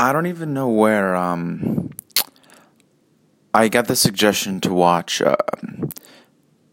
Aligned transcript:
I 0.00 0.14
don't 0.14 0.24
even 0.24 0.54
know 0.54 0.70
where 0.70 1.14
um 1.14 1.90
I 3.52 3.68
got 3.68 3.86
the 3.86 3.94
suggestion 3.94 4.58
to 4.62 4.72
watch 4.72 5.20
uh, 5.20 5.36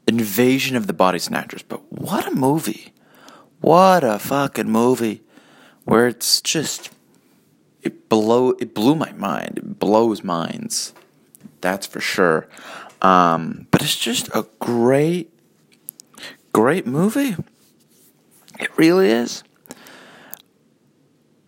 Invasion 0.07 0.77
of 0.77 0.87
the 0.87 0.93
Body 0.93 1.19
Snatchers, 1.19 1.61
but 1.61 1.91
what 1.91 2.25
a 2.25 2.33
movie. 2.33 2.93
What 3.59 4.05
a 4.05 4.17
fucking 4.17 4.69
movie 4.69 5.23
where 5.83 6.07
it's 6.07 6.39
just 6.39 6.89
it 7.81 8.07
blow 8.07 8.51
it 8.51 8.73
blew 8.73 8.95
my 8.95 9.11
mind. 9.11 9.57
It 9.57 9.77
blows 9.77 10.23
minds. 10.23 10.93
That's 11.59 11.85
for 11.85 11.99
sure. 11.99 12.47
Um, 13.01 13.67
but 13.71 13.81
it's 13.81 13.97
just 13.97 14.29
a 14.29 14.47
great 14.59 15.33
great 16.53 16.87
movie. 16.87 17.35
It 18.57 18.77
really 18.77 19.09
is. 19.09 19.43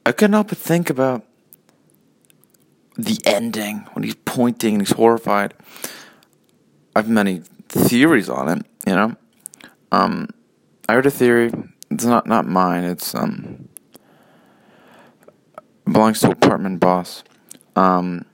I 0.05 0.11
couldn't 0.11 0.34
help 0.34 0.50
but 0.50 0.57
think 0.57 0.89
about 0.89 1.23
the 3.03 3.20
ending 3.26 3.88
when 3.94 4.03
he's 4.03 4.16
pointing 4.26 4.76
and 4.76 4.81
he's 4.81 4.95
horrified. 4.95 5.53
I 6.95 6.99
have 6.99 7.09
many 7.09 7.44
theories 7.70 8.30
on 8.30 8.49
it, 8.49 8.66
you 8.85 8.95
know. 8.95 9.16
Um, 9.91 10.30
I 10.88 10.94
heard 10.94 11.05
a 11.05 11.12
theory. 11.12 11.52
It's 11.90 12.05
not 12.05 12.27
not 12.27 12.45
mine. 12.45 12.84
It's 12.84 13.16
um 13.16 13.70
belongs 15.85 16.20
to 16.21 16.31
apartment 16.31 16.80
boss. 16.80 17.23
Um, 17.76 18.26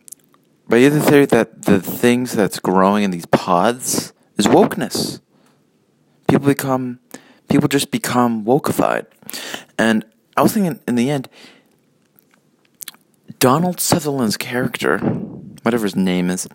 but 0.67 0.77
you 0.77 0.85
have 0.85 0.93
the 0.93 1.01
theory 1.01 1.25
that 1.27 1.63
the 1.63 1.79
things 1.79 2.33
that's 2.33 2.59
growing 2.59 3.03
in 3.03 3.11
these 3.11 3.25
pods 3.27 4.13
is 4.37 4.47
wokeness. 4.47 5.21
People 6.27 6.47
become 6.47 6.99
people 7.49 7.67
just 7.67 7.91
become 7.91 8.43
wokeified, 8.43 9.05
and 9.77 10.03
I 10.35 10.41
was 10.41 10.53
thinking 10.53 10.79
in 10.87 10.95
the 10.95 11.11
end 11.11 11.29
Donald 13.39 13.79
Sutherland's 13.79 14.37
character, 14.37 14.99
whatever 14.99 15.83
his 15.83 15.95
name 15.95 16.29
is, 16.29 16.47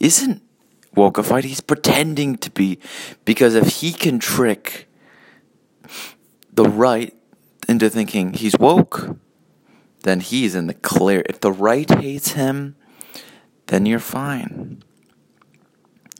isn't 0.00 0.42
wokeified. 0.94 1.44
He's 1.44 1.60
pretending 1.60 2.36
to 2.38 2.50
be 2.50 2.78
because 3.24 3.54
if 3.54 3.80
he 3.80 3.92
can 3.92 4.18
trick 4.18 4.88
the 6.52 6.64
right 6.64 7.14
into 7.68 7.90
thinking 7.90 8.32
he's 8.32 8.56
woke, 8.58 9.16
then 10.02 10.20
he's 10.20 10.54
in 10.54 10.66
the 10.66 10.74
clear. 10.74 11.22
If 11.28 11.40
the 11.40 11.52
right 11.52 11.88
hates 11.90 12.32
him, 12.32 12.76
then 13.66 13.86
you're 13.86 13.98
fine. 13.98 14.82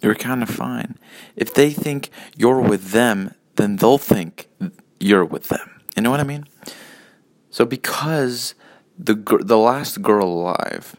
You're 0.03 0.15
kind 0.15 0.43
of 0.43 0.49
fine. 0.49 0.99
If 1.37 1.55
they 1.55 1.71
think 1.71 2.11
you're 2.37 2.61
with 2.61 2.91
them, 2.91 3.35
then 3.57 3.77
they'll 3.77 3.99
think 3.99 4.49
you're 5.01 5.25
with 5.25 5.49
them. 5.49 5.81
You 5.97 6.03
know 6.03 6.11
what 6.11 6.21
I 6.21 6.25
mean? 6.25 6.45
So 7.51 7.65
because 7.65 8.55
the 8.99 9.15
the 9.15 9.59
last 9.59 10.03
girl 10.03 10.27
alive 10.27 10.97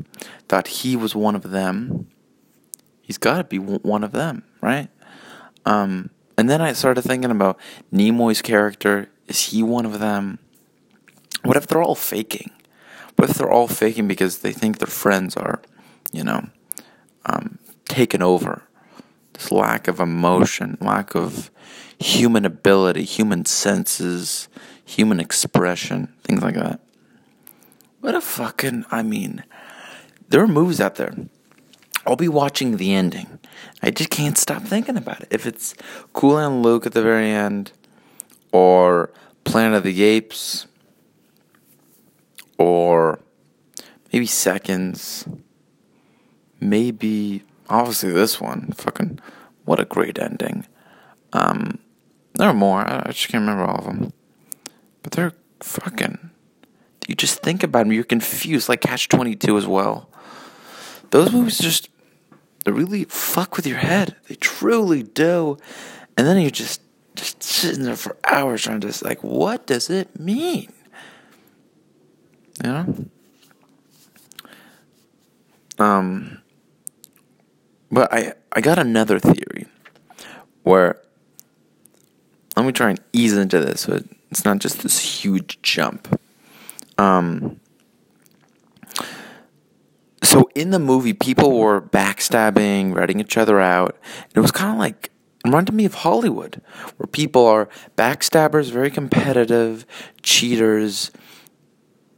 thought 0.47 0.67
he 0.67 0.95
was 0.95 1.15
one 1.15 1.35
of 1.35 1.51
them. 1.51 2.07
He's 3.01 3.17
got 3.17 3.37
to 3.37 3.43
be 3.43 3.57
one 3.57 4.03
of 4.03 4.11
them, 4.11 4.43
right? 4.61 4.89
Um, 5.65 6.09
and 6.37 6.49
then 6.49 6.61
I 6.61 6.73
started 6.73 7.01
thinking 7.01 7.31
about 7.31 7.59
Nimoy's 7.91 8.41
character. 8.41 9.09
Is 9.27 9.49
he 9.49 9.63
one 9.63 9.85
of 9.85 9.99
them? 9.99 10.39
What 11.43 11.57
if 11.57 11.67
they're 11.67 11.81
all 11.81 11.95
faking? 11.95 12.51
What 13.15 13.29
if 13.29 13.37
they're 13.37 13.49
all 13.49 13.67
faking 13.67 14.07
because 14.07 14.39
they 14.39 14.51
think 14.51 14.77
their 14.77 14.87
friends 14.87 15.35
are, 15.35 15.61
you 16.11 16.23
know, 16.23 16.47
um, 17.25 17.57
taken 17.85 18.21
over? 18.21 18.63
This 19.33 19.51
lack 19.51 19.87
of 19.87 19.99
emotion, 19.99 20.77
lack 20.81 21.15
of 21.15 21.49
human 21.99 22.45
ability, 22.45 23.03
human 23.03 23.45
senses, 23.45 24.49
human 24.85 25.19
expression, 25.19 26.13
things 26.23 26.43
like 26.43 26.55
that. 26.55 26.79
What 27.99 28.15
a 28.15 28.21
fucking, 28.21 28.85
I 28.91 29.01
mean, 29.01 29.43
there 30.29 30.41
are 30.41 30.47
movies 30.47 30.79
out 30.79 30.95
there. 30.95 31.13
I'll 32.05 32.15
be 32.15 32.29
watching 32.29 32.77
the 32.77 32.93
ending. 32.93 33.39
I 33.81 33.91
just 33.91 34.09
can't 34.09 34.37
stop 34.37 34.63
thinking 34.63 34.97
about 34.97 35.21
it. 35.21 35.27
If 35.29 35.45
it's 35.45 35.75
Cool 36.13 36.37
Hand 36.37 36.63
Luke 36.63 36.85
at 36.85 36.93
the 36.93 37.01
very 37.01 37.29
end, 37.29 37.71
or 38.51 39.11
Planet 39.43 39.77
of 39.77 39.83
the 39.83 40.03
Apes, 40.03 40.67
or 42.57 43.19
maybe 44.13 44.25
Seconds, 44.25 45.27
maybe 46.59 47.43
obviously 47.69 48.11
this 48.11 48.39
one. 48.39 48.71
Fucking, 48.71 49.19
what 49.65 49.79
a 49.79 49.85
great 49.85 50.17
ending. 50.17 50.65
Um, 51.33 51.79
there 52.35 52.47
are 52.47 52.53
more. 52.53 52.87
I 52.87 53.11
just 53.11 53.27
can't 53.27 53.41
remember 53.41 53.65
all 53.65 53.79
of 53.79 53.85
them, 53.85 54.13
but 55.03 55.11
they're 55.11 55.33
fucking 55.59 56.31
you 57.07 57.15
just 57.15 57.41
think 57.41 57.63
about 57.63 57.79
them, 57.79 57.93
you're 57.93 58.03
confused, 58.03 58.69
like 58.69 58.81
Catch 58.81 59.09
22 59.09 59.57
as 59.57 59.65
well. 59.65 60.09
Those 61.09 61.31
movies 61.31 61.57
just, 61.57 61.89
they 62.65 62.71
really 62.71 63.05
fuck 63.05 63.55
with 63.55 63.65
your 63.65 63.77
head. 63.77 64.17
They 64.27 64.35
truly 64.35 65.03
do. 65.03 65.57
And 66.17 66.27
then 66.27 66.39
you're 66.39 66.51
just, 66.51 66.81
just 67.15 67.41
sitting 67.41 67.83
there 67.83 67.95
for 67.95 68.17
hours 68.25 68.63
trying 68.63 68.81
to, 68.81 68.93
like, 69.05 69.23
what 69.23 69.65
does 69.65 69.89
it 69.89 70.19
mean? 70.19 70.71
You 72.63 72.69
know? 72.69 73.05
Um, 75.79 76.41
but 77.89 78.11
I, 78.11 78.33
I 78.51 78.59
got 78.59 78.79
another 78.79 79.17
theory 79.19 79.65
where, 80.63 81.01
let 82.57 82.65
me 82.65 82.73
try 82.73 82.89
and 82.89 82.99
ease 83.13 83.33
into 83.33 83.59
this 83.59 83.81
so 83.81 84.03
it's 84.29 84.43
not 84.43 84.59
just 84.59 84.79
this 84.79 84.99
huge 84.99 85.61
jump. 85.61 86.19
Um, 86.97 87.59
so 90.23 90.49
in 90.55 90.71
the 90.71 90.79
movie, 90.79 91.13
people 91.13 91.57
were 91.57 91.81
backstabbing, 91.81 92.95
writing 92.95 93.19
each 93.19 93.37
other 93.37 93.59
out. 93.59 93.97
It 94.35 94.39
was 94.39 94.51
kind 94.51 94.73
of 94.73 94.79
like 94.79 95.11
reminded 95.45 95.73
me 95.73 95.85
of 95.85 95.93
Hollywood, 95.95 96.61
where 96.97 97.07
people 97.07 97.45
are 97.45 97.69
backstabbers, 97.95 98.71
very 98.71 98.91
competitive, 98.91 99.85
cheaters. 100.21 101.11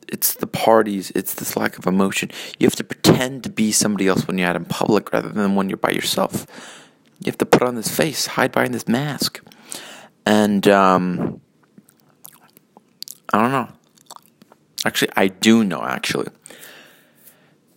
It's 0.07 0.33
the 0.33 0.47
parties. 0.47 1.11
It's 1.11 1.35
this 1.35 1.55
lack 1.55 1.77
of 1.77 1.85
emotion. 1.85 2.31
You 2.57 2.65
have 2.65 2.75
to 2.77 2.83
pretend 2.83 3.43
to 3.43 3.49
be 3.49 3.71
somebody 3.71 4.07
else 4.07 4.25
when 4.27 4.37
you're 4.37 4.47
out 4.47 4.55
in 4.55 4.65
public, 4.65 5.13
rather 5.13 5.29
than 5.29 5.55
when 5.55 5.69
you're 5.69 5.77
by 5.77 5.91
yourself. 5.91 6.47
You 7.19 7.27
have 7.27 7.37
to 7.39 7.45
put 7.45 7.61
on 7.61 7.75
this 7.75 7.95
face, 7.95 8.25
hide 8.25 8.51
behind 8.51 8.73
this 8.73 8.87
mask, 8.87 9.41
and 10.25 10.67
um, 10.67 11.41
I 13.31 13.41
don't 13.41 13.51
know. 13.51 13.69
Actually, 14.85 15.11
I 15.15 15.27
do 15.27 15.63
know, 15.63 15.81
actually. 15.83 16.27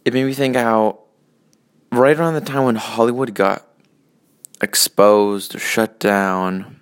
It 0.05 0.15
made 0.15 0.25
me 0.25 0.35
think 0.35 0.57
how, 0.57 1.01
right 1.91 2.19
around 2.19 2.35
the 2.35 2.41
time 2.41 2.65
when 2.65 2.77
Hollywood 2.77 3.35
got 3.35 3.67
exposed 4.61 5.55
or 5.55 5.59
shut 5.59 5.99
down 5.99 6.81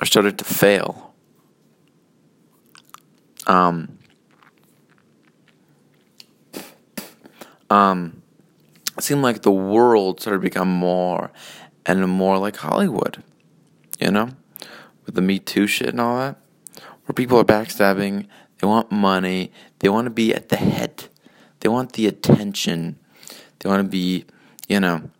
or 0.00 0.06
started 0.06 0.38
to 0.38 0.44
fail, 0.44 1.14
um, 3.46 3.98
um, 7.70 8.22
it 8.96 9.02
seemed 9.02 9.22
like 9.22 9.42
the 9.42 9.50
world 9.50 10.20
started 10.20 10.38
to 10.38 10.42
become 10.42 10.68
more 10.68 11.30
and 11.86 12.06
more 12.08 12.38
like 12.38 12.56
Hollywood, 12.56 13.22
you 13.98 14.10
know, 14.10 14.30
with 15.04 15.14
the 15.14 15.22
Me 15.22 15.38
Too 15.38 15.66
shit 15.66 15.88
and 15.88 16.00
all 16.00 16.18
that, 16.18 16.38
where 17.04 17.14
people 17.14 17.38
are 17.38 17.44
backstabbing 17.44 18.26
they 18.64 18.68
want 18.68 18.90
money. 18.90 19.52
They 19.80 19.90
want 19.90 20.06
to 20.06 20.10
be 20.10 20.34
at 20.34 20.48
the 20.48 20.56
head. 20.56 21.08
They 21.60 21.68
want 21.68 21.92
the 21.92 22.06
attention. 22.06 22.98
They 23.58 23.68
want 23.68 23.80
to 23.84 23.90
be, 23.90 24.24
you 24.70 24.80
know, 24.80 25.10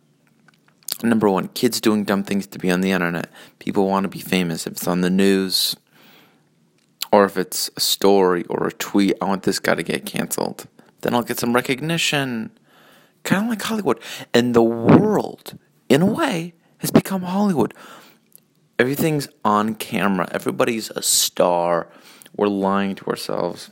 number 1.03 1.29
one, 1.29 1.49
kids 1.49 1.79
doing 1.79 2.05
dumb 2.05 2.23
things 2.23 2.47
to 2.47 2.57
be 2.57 2.71
on 2.71 2.81
the 2.81 2.89
internet. 2.89 3.29
People 3.59 3.87
want 3.87 4.05
to 4.05 4.07
be 4.07 4.17
famous. 4.17 4.65
If 4.65 4.73
it's 4.73 4.87
on 4.87 5.01
the 5.01 5.11
news 5.11 5.75
or 7.11 7.23
if 7.25 7.37
it's 7.37 7.69
a 7.77 7.79
story 7.79 8.45
or 8.45 8.65
a 8.65 8.71
tweet, 8.71 9.15
I 9.21 9.25
want 9.25 9.43
this 9.43 9.59
guy 9.59 9.75
to 9.75 9.83
get 9.83 10.07
canceled. 10.07 10.65
Then 11.01 11.13
I'll 11.13 11.21
get 11.21 11.37
some 11.37 11.53
recognition. 11.53 12.49
Kind 13.21 13.43
of 13.43 13.49
like 13.51 13.61
Hollywood. 13.61 13.99
And 14.33 14.55
the 14.55 14.63
world, 14.63 15.55
in 15.87 16.01
a 16.01 16.07
way, 16.07 16.55
has 16.79 16.89
become 16.89 17.21
Hollywood. 17.21 17.75
Everything's 18.79 19.27
on 19.43 19.75
camera. 19.75 20.27
Everybody's 20.31 20.89
a 20.89 21.03
star 21.03 21.91
we're 22.37 22.47
lying 22.47 22.95
to 22.95 23.05
ourselves, 23.07 23.71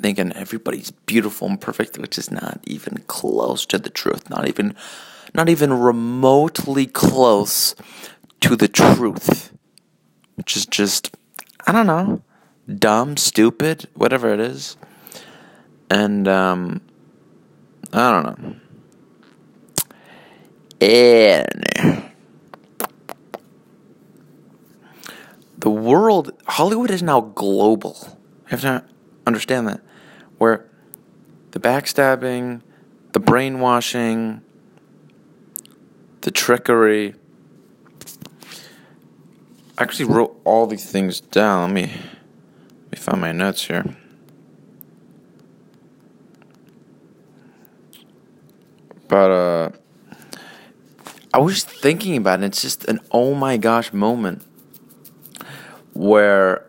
thinking 0.00 0.32
everybody's 0.32 0.90
beautiful 0.90 1.48
and 1.48 1.60
perfect, 1.60 1.98
which 1.98 2.18
is 2.18 2.30
not 2.30 2.60
even 2.64 3.04
close 3.06 3.66
to 3.66 3.78
the 3.78 3.90
truth, 3.90 4.28
not 4.30 4.48
even 4.48 4.74
not 5.34 5.48
even 5.48 5.72
remotely 5.72 6.86
close 6.86 7.74
to 8.40 8.56
the 8.56 8.68
truth. 8.68 9.52
Which 10.34 10.56
is 10.56 10.66
just 10.66 11.14
I 11.66 11.72
don't 11.72 11.86
know, 11.86 12.22
dumb, 12.78 13.16
stupid, 13.16 13.88
whatever 13.94 14.32
it 14.32 14.40
is. 14.40 14.76
And 15.90 16.28
um 16.28 16.80
I 17.92 18.10
don't 18.10 18.40
know. 18.40 18.56
And 20.80 22.11
the 25.62 25.70
world, 25.70 26.32
Hollywood 26.48 26.90
is 26.90 27.04
now 27.04 27.20
global. 27.20 27.96
You 28.02 28.48
have 28.48 28.60
to 28.62 28.84
understand 29.24 29.68
that. 29.68 29.80
Where 30.38 30.68
the 31.52 31.60
backstabbing, 31.60 32.62
the 33.12 33.20
brainwashing, 33.20 34.42
the 36.22 36.32
trickery. 36.32 37.14
I 39.78 39.84
actually 39.84 40.06
wrote 40.06 40.40
all 40.42 40.66
these 40.66 40.90
things 40.90 41.20
down. 41.20 41.72
Let 41.72 41.74
me 41.74 41.82
let 41.82 42.90
me 42.90 42.98
find 42.98 43.20
my 43.20 43.30
notes 43.30 43.64
here. 43.64 43.96
But 49.06 49.30
uh 49.30 49.70
I 51.32 51.38
was 51.38 51.62
thinking 51.62 52.16
about 52.16 52.42
it, 52.42 52.46
it's 52.46 52.62
just 52.62 52.84
an 52.86 52.98
oh 53.12 53.34
my 53.34 53.56
gosh 53.58 53.92
moment 53.92 54.44
where 55.92 56.66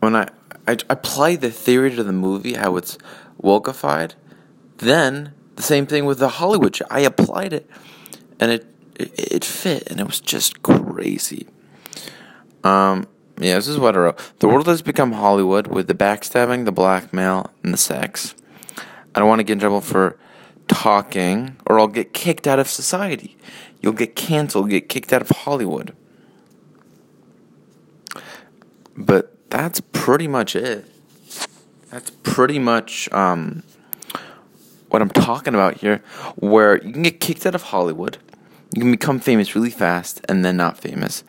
when 0.00 0.16
I, 0.16 0.28
I 0.66 0.78
apply 0.88 1.36
the 1.36 1.50
theory 1.50 1.94
to 1.94 2.02
the 2.02 2.12
movie, 2.12 2.54
how 2.54 2.76
it's 2.76 2.98
wokeified, 3.42 4.14
then 4.78 5.34
the 5.56 5.62
same 5.62 5.86
thing 5.86 6.04
with 6.04 6.18
the 6.18 6.28
Hollywood 6.28 6.76
show. 6.76 6.86
I 6.90 7.00
applied 7.00 7.52
it, 7.52 7.68
and 8.38 8.50
it 8.50 8.66
it, 8.98 9.12
it 9.16 9.44
fit, 9.44 9.90
and 9.90 10.00
it 10.00 10.06
was 10.06 10.20
just 10.20 10.62
crazy. 10.62 11.46
Um, 12.64 13.06
yeah, 13.40 13.54
this 13.54 13.68
is 13.68 13.78
what 13.78 13.96
I 13.96 14.00
wrote. 14.00 14.32
The 14.40 14.48
world 14.48 14.66
has 14.66 14.82
become 14.82 15.12
Hollywood 15.12 15.68
with 15.68 15.86
the 15.86 15.94
backstabbing, 15.94 16.64
the 16.64 16.72
blackmail, 16.72 17.50
and 17.62 17.72
the 17.72 17.78
sex. 17.78 18.34
I 19.14 19.20
don't 19.20 19.28
want 19.28 19.38
to 19.38 19.44
get 19.44 19.54
in 19.54 19.60
trouble 19.60 19.80
for 19.80 20.18
talking, 20.66 21.56
or 21.66 21.78
I'll 21.78 21.86
get 21.86 22.12
kicked 22.12 22.46
out 22.46 22.58
of 22.58 22.68
society. 22.68 23.36
You'll 23.80 23.92
get 23.92 24.16
canceled, 24.16 24.70
get 24.70 24.88
kicked 24.88 25.12
out 25.12 25.22
of 25.22 25.30
Hollywood. 25.30 25.96
But 28.98 29.48
that's 29.48 29.80
pretty 29.92 30.26
much 30.26 30.56
it. 30.56 30.84
That's 31.90 32.10
pretty 32.24 32.58
much 32.58 33.10
um, 33.12 33.62
what 34.88 35.00
I'm 35.00 35.08
talking 35.08 35.54
about 35.54 35.76
here, 35.76 36.02
where 36.34 36.84
you 36.84 36.92
can 36.92 37.04
get 37.04 37.20
kicked 37.20 37.46
out 37.46 37.54
of 37.54 37.62
Hollywood, 37.62 38.18
you 38.74 38.82
can 38.82 38.90
become 38.90 39.20
famous 39.20 39.54
really 39.54 39.70
fast, 39.70 40.20
and 40.28 40.44
then 40.44 40.56
not 40.56 40.78
famous 40.78 41.22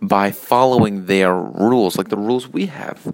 by 0.00 0.30
following 0.30 1.06
their 1.06 1.34
rules, 1.34 1.96
like 1.96 2.08
the 2.08 2.16
rules 2.16 2.48
we 2.48 2.66
have. 2.66 3.12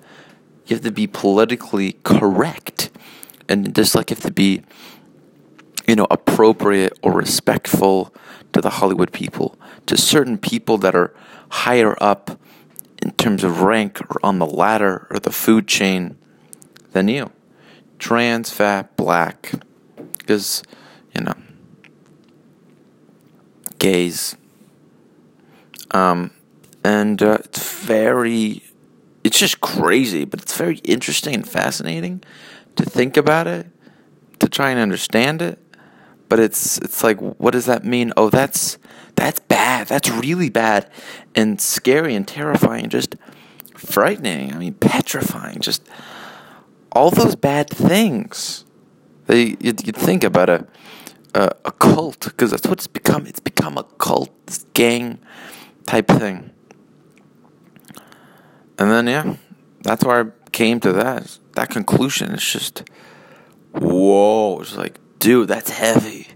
You 0.66 0.76
have 0.76 0.84
to 0.84 0.92
be 0.92 1.06
politically 1.06 1.94
correct, 2.04 2.90
and 3.48 3.74
just 3.74 3.94
like 3.94 4.10
you 4.10 4.16
have 4.16 4.24
to 4.24 4.30
be, 4.30 4.62
you 5.88 5.96
know, 5.96 6.06
appropriate 6.10 6.92
or 7.02 7.12
respectful 7.12 8.14
to 8.52 8.60
the 8.60 8.70
Hollywood 8.70 9.10
people, 9.10 9.58
to 9.86 9.96
certain 9.96 10.36
people 10.36 10.76
that 10.78 10.94
are 10.94 11.14
higher 11.48 11.96
up 12.00 12.38
in 13.02 13.10
terms 13.12 13.42
of 13.42 13.62
rank 13.62 14.00
or 14.00 14.20
on 14.22 14.38
the 14.38 14.46
ladder 14.46 15.06
or 15.10 15.18
the 15.18 15.32
food 15.32 15.66
chain 15.66 16.16
than 16.92 17.08
you. 17.08 17.30
Trans, 17.98 18.50
fat, 18.50 18.96
black. 18.96 19.52
Because, 20.18 20.62
you 21.14 21.24
know, 21.24 21.34
gays. 23.78 24.36
Um, 25.90 26.30
and 26.84 27.20
uh, 27.22 27.38
it's 27.44 27.80
very, 27.80 28.62
it's 29.24 29.38
just 29.38 29.60
crazy, 29.60 30.24
but 30.24 30.40
it's 30.40 30.56
very 30.56 30.78
interesting 30.78 31.34
and 31.34 31.48
fascinating 31.48 32.22
to 32.76 32.84
think 32.84 33.16
about 33.16 33.46
it, 33.46 33.66
to 34.38 34.48
try 34.48 34.70
and 34.70 34.80
understand 34.80 35.42
it. 35.42 35.58
But 36.28 36.40
it's 36.40 36.78
it's 36.78 37.04
like, 37.04 37.18
what 37.18 37.50
does 37.50 37.66
that 37.66 37.84
mean? 37.84 38.12
Oh, 38.16 38.30
that's 38.30 38.78
that's 39.22 39.38
bad. 39.38 39.86
That's 39.86 40.10
really 40.10 40.48
bad 40.48 40.90
and 41.36 41.60
scary 41.60 42.16
and 42.16 42.26
terrifying, 42.26 42.88
just 42.88 43.14
frightening. 43.76 44.52
I 44.52 44.58
mean, 44.58 44.74
petrifying. 44.74 45.60
Just 45.60 45.86
all 46.90 47.12
those 47.12 47.36
bad 47.36 47.70
things. 47.70 48.64
They 49.26 49.56
you'd, 49.60 49.86
you'd 49.86 49.96
think 49.96 50.24
about 50.24 50.50
a 50.50 50.66
a, 51.34 51.52
a 51.64 51.70
cult 51.70 52.24
because 52.24 52.50
that's 52.50 52.66
what 52.66 52.78
it's 52.78 52.88
become. 52.88 53.28
It's 53.28 53.38
become 53.38 53.78
a 53.78 53.84
cult, 53.84 54.32
gang 54.74 55.20
type 55.86 56.08
thing. 56.08 56.50
And 58.76 58.90
then 58.90 59.06
yeah, 59.06 59.36
that's 59.82 60.04
where 60.04 60.20
I 60.24 60.50
came 60.50 60.80
to 60.80 60.92
that 60.94 61.38
that 61.52 61.70
conclusion. 61.70 62.32
It's 62.32 62.52
just 62.52 62.82
whoa. 63.70 64.58
It's 64.62 64.76
like, 64.76 64.98
dude, 65.20 65.46
that's 65.46 65.70
heavy. 65.70 66.26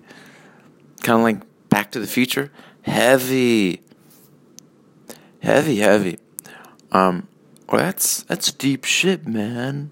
Kind 1.03 1.19
of 1.19 1.25
like 1.25 1.69
Back 1.69 1.91
to 1.91 1.99
the 1.99 2.06
Future 2.06 2.53
heavy, 2.87 3.83
heavy, 5.41 5.79
heavy. 5.79 6.19
Um, 6.93 7.29
well, 7.69 7.83
that's 7.83 8.23
that's 8.23 8.53
deep 8.53 8.85
shit, 8.85 9.27
man. 9.27 9.91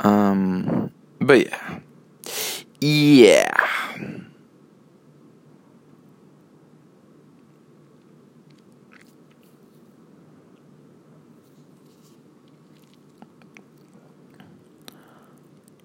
Um, 0.00 0.92
but 1.20 1.46
yeah, 1.46 1.80
yeah. 2.80 3.54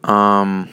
Um. 0.03 0.69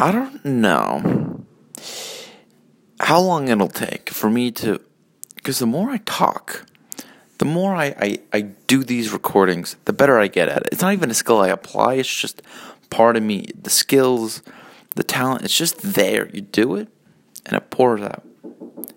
I 0.00 0.12
don't 0.12 0.42
know 0.46 1.44
how 3.00 3.20
long 3.20 3.48
it'll 3.48 3.68
take 3.68 4.08
for 4.08 4.30
me 4.30 4.50
to, 4.52 4.80
because 5.34 5.58
the 5.58 5.66
more 5.66 5.90
I 5.90 5.98
talk, 5.98 6.64
the 7.36 7.44
more 7.44 7.74
I, 7.74 7.94
I, 8.00 8.18
I 8.32 8.40
do 8.40 8.82
these 8.82 9.12
recordings, 9.12 9.76
the 9.84 9.92
better 9.92 10.18
I 10.18 10.28
get 10.28 10.48
at 10.48 10.62
it. 10.62 10.70
It's 10.72 10.80
not 10.80 10.94
even 10.94 11.10
a 11.10 11.14
skill 11.14 11.42
I 11.42 11.48
apply, 11.48 11.96
it's 11.96 12.18
just 12.18 12.40
part 12.88 13.14
of 13.18 13.22
me. 13.22 13.48
The 13.54 13.68
skills, 13.68 14.40
the 14.96 15.02
talent, 15.02 15.44
it's 15.44 15.54
just 15.54 15.82
there. 15.82 16.30
You 16.30 16.40
do 16.40 16.76
it, 16.76 16.88
and 17.44 17.54
it 17.58 17.68
pours 17.68 18.00
out, 18.00 18.24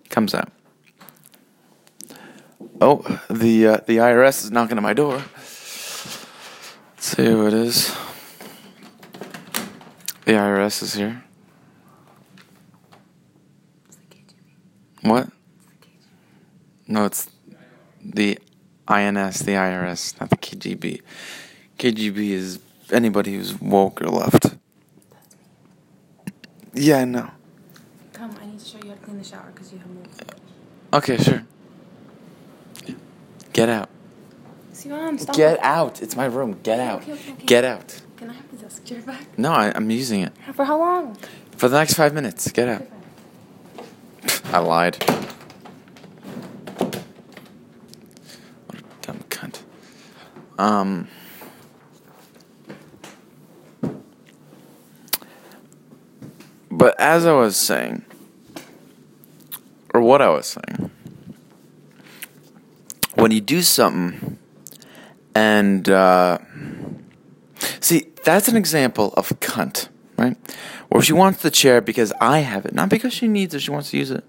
comes 0.10 0.34
out. 0.34 0.54
Oh, 2.80 3.20
the 3.30 3.68
uh, 3.68 3.78
the 3.86 3.98
IRS 3.98 4.46
is 4.46 4.52
knocking 4.52 4.78
at 4.78 4.84
my 4.84 4.94
door. 4.94 5.18
Let's 5.18 6.28
see 6.98 7.26
who 7.26 7.46
it 7.46 7.54
is. 7.54 7.94
The 10.34 10.40
IRS 10.40 10.82
is 10.82 10.96
here. 10.96 11.24
What? 15.04 15.30
No, 16.88 17.06
it's 17.06 17.30
the 18.04 18.40
INS, 18.88 19.40
the 19.42 19.52
IRS, 19.52 20.20
not 20.20 20.32
the 20.32 20.38
KGB. 20.38 21.04
KGB 21.78 22.32
is 22.32 22.60
anybody 22.92 23.36
who's 23.36 23.62
woke 23.62 24.02
or 24.02 24.08
left. 24.08 24.56
Yeah, 26.74 27.02
I 27.02 27.06
know. 27.06 27.30
Come, 28.14 28.36
I 28.42 28.48
need 28.48 28.58
to 28.58 28.66
show 28.66 28.80
you 28.80 28.90
how 28.90 28.96
to 28.96 29.02
clean 29.02 29.20
the 29.20 29.24
shower 29.24 29.52
because 29.54 29.72
you 29.72 29.78
have 29.78 29.88
moved. 29.88 30.34
Okay, 30.94 31.18
sure. 31.18 31.44
Get 33.54 33.70
out. 33.70 33.90
See, 34.72 34.90
Mom, 34.90 35.16
stop. 35.20 35.36
Get 35.36 35.60
out. 35.64 36.02
It's 36.02 36.16
my 36.16 36.26
room. 36.26 36.60
Get 36.64 36.80
out. 36.80 37.04
okay, 37.04 37.12
okay, 37.12 37.32
okay. 37.34 37.46
Get 37.46 37.64
out. 37.64 38.02
Can 38.24 38.30
I 38.30 38.36
have 38.36 38.52
the 38.52 38.58
desk 38.58 38.86
chair 38.86 39.02
back? 39.02 39.38
No, 39.38 39.52
I, 39.52 39.74
I'm 39.76 39.92
using 39.92 40.22
it. 40.22 40.32
For 40.54 40.64
how 40.64 40.80
long? 40.80 41.18
For 41.58 41.68
the 41.68 41.78
next 41.78 41.96
five 41.96 42.14
minutes. 42.14 42.50
Get 42.54 42.70
out. 42.70 42.88
I 44.46 44.60
lied. 44.60 44.96
What 48.68 48.80
a 48.80 48.84
dumb 49.02 49.20
cunt. 49.28 49.60
Um. 50.58 51.10
But 56.72 56.98
as 56.98 57.26
I 57.26 57.34
was 57.34 57.58
saying, 57.58 58.06
or 59.94 60.00
what 60.00 60.22
I 60.22 60.30
was 60.30 60.48
saying, 60.48 60.92
when 63.16 63.32
you 63.32 63.42
do 63.42 63.62
something 63.62 64.40
and, 65.36 65.90
uh, 65.90 66.38
see, 67.82 68.13
that's 68.24 68.48
an 68.48 68.56
example 68.56 69.14
of 69.16 69.30
cunt, 69.40 69.90
right? 70.18 70.38
Where 70.90 71.02
she 71.02 71.14
wants 71.14 71.42
the 71.42 71.52
chair 71.52 71.82
because 71.82 72.14
I 72.20 72.40
have 72.40 72.66
it, 72.66 72.74
not 72.74 72.90
because 72.90 73.14
she 73.14 73.28
needs 73.28 73.54
it, 73.54 73.62
she 73.62 73.72
wants 73.72 73.92
to 73.92 73.98
use 73.98 74.12
it. 74.12 74.24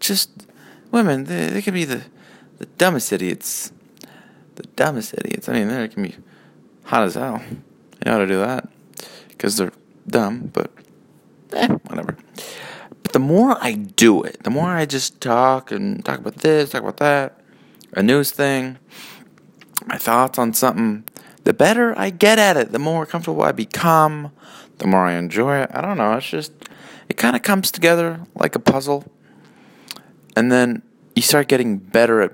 Just 0.00 0.46
women, 0.90 1.24
they, 1.24 1.46
they 1.46 1.62
can 1.62 1.74
be 1.74 1.84
the, 1.84 2.02
the 2.58 2.66
dumbest 2.66 3.12
idiots. 3.12 3.72
The 4.56 4.64
dumbest 4.74 5.14
idiots. 5.14 5.48
I 5.48 5.52
mean, 5.52 5.68
they 5.68 5.88
can 5.88 6.02
be 6.02 6.16
hot 6.84 7.04
as 7.04 7.14
hell. 7.14 7.42
You 7.50 7.56
know 8.04 8.12
how 8.12 8.18
to 8.18 8.26
do 8.26 8.38
that. 8.38 8.68
Because 9.28 9.56
they're 9.56 9.72
dumb, 10.08 10.50
but 10.52 10.72
eh, 11.52 11.68
whatever. 11.68 12.16
But 13.02 13.12
the 13.12 13.18
more 13.20 13.56
I 13.62 13.72
do 13.72 14.22
it, 14.22 14.42
the 14.42 14.50
more 14.50 14.68
I 14.68 14.84
just 14.84 15.20
talk 15.20 15.70
and 15.70 16.04
talk 16.04 16.18
about 16.18 16.36
this, 16.36 16.70
talk 16.70 16.82
about 16.82 16.98
that, 16.98 17.40
a 17.92 18.02
news 18.02 18.30
thing, 18.30 18.78
my 19.86 19.96
thoughts 19.96 20.38
on 20.38 20.52
something, 20.52 21.04
the 21.44 21.52
better 21.52 21.98
I 21.98 22.10
get 22.10 22.38
at 22.38 22.56
it, 22.56 22.72
the 22.72 22.78
more 22.78 23.06
comfortable 23.06 23.42
I 23.42 23.52
become, 23.52 24.32
the 24.78 24.86
more 24.86 25.06
I 25.06 25.14
enjoy 25.14 25.58
it. 25.58 25.70
I 25.72 25.80
don't 25.80 25.96
know. 25.96 26.14
It's 26.14 26.28
just, 26.28 26.52
it 27.08 27.16
kind 27.16 27.36
of 27.36 27.42
comes 27.42 27.70
together 27.70 28.20
like 28.34 28.54
a 28.54 28.60
puzzle. 28.60 29.04
And 30.36 30.52
then 30.52 30.82
you 31.16 31.22
start 31.22 31.48
getting 31.48 31.78
better 31.78 32.22
at 32.22 32.32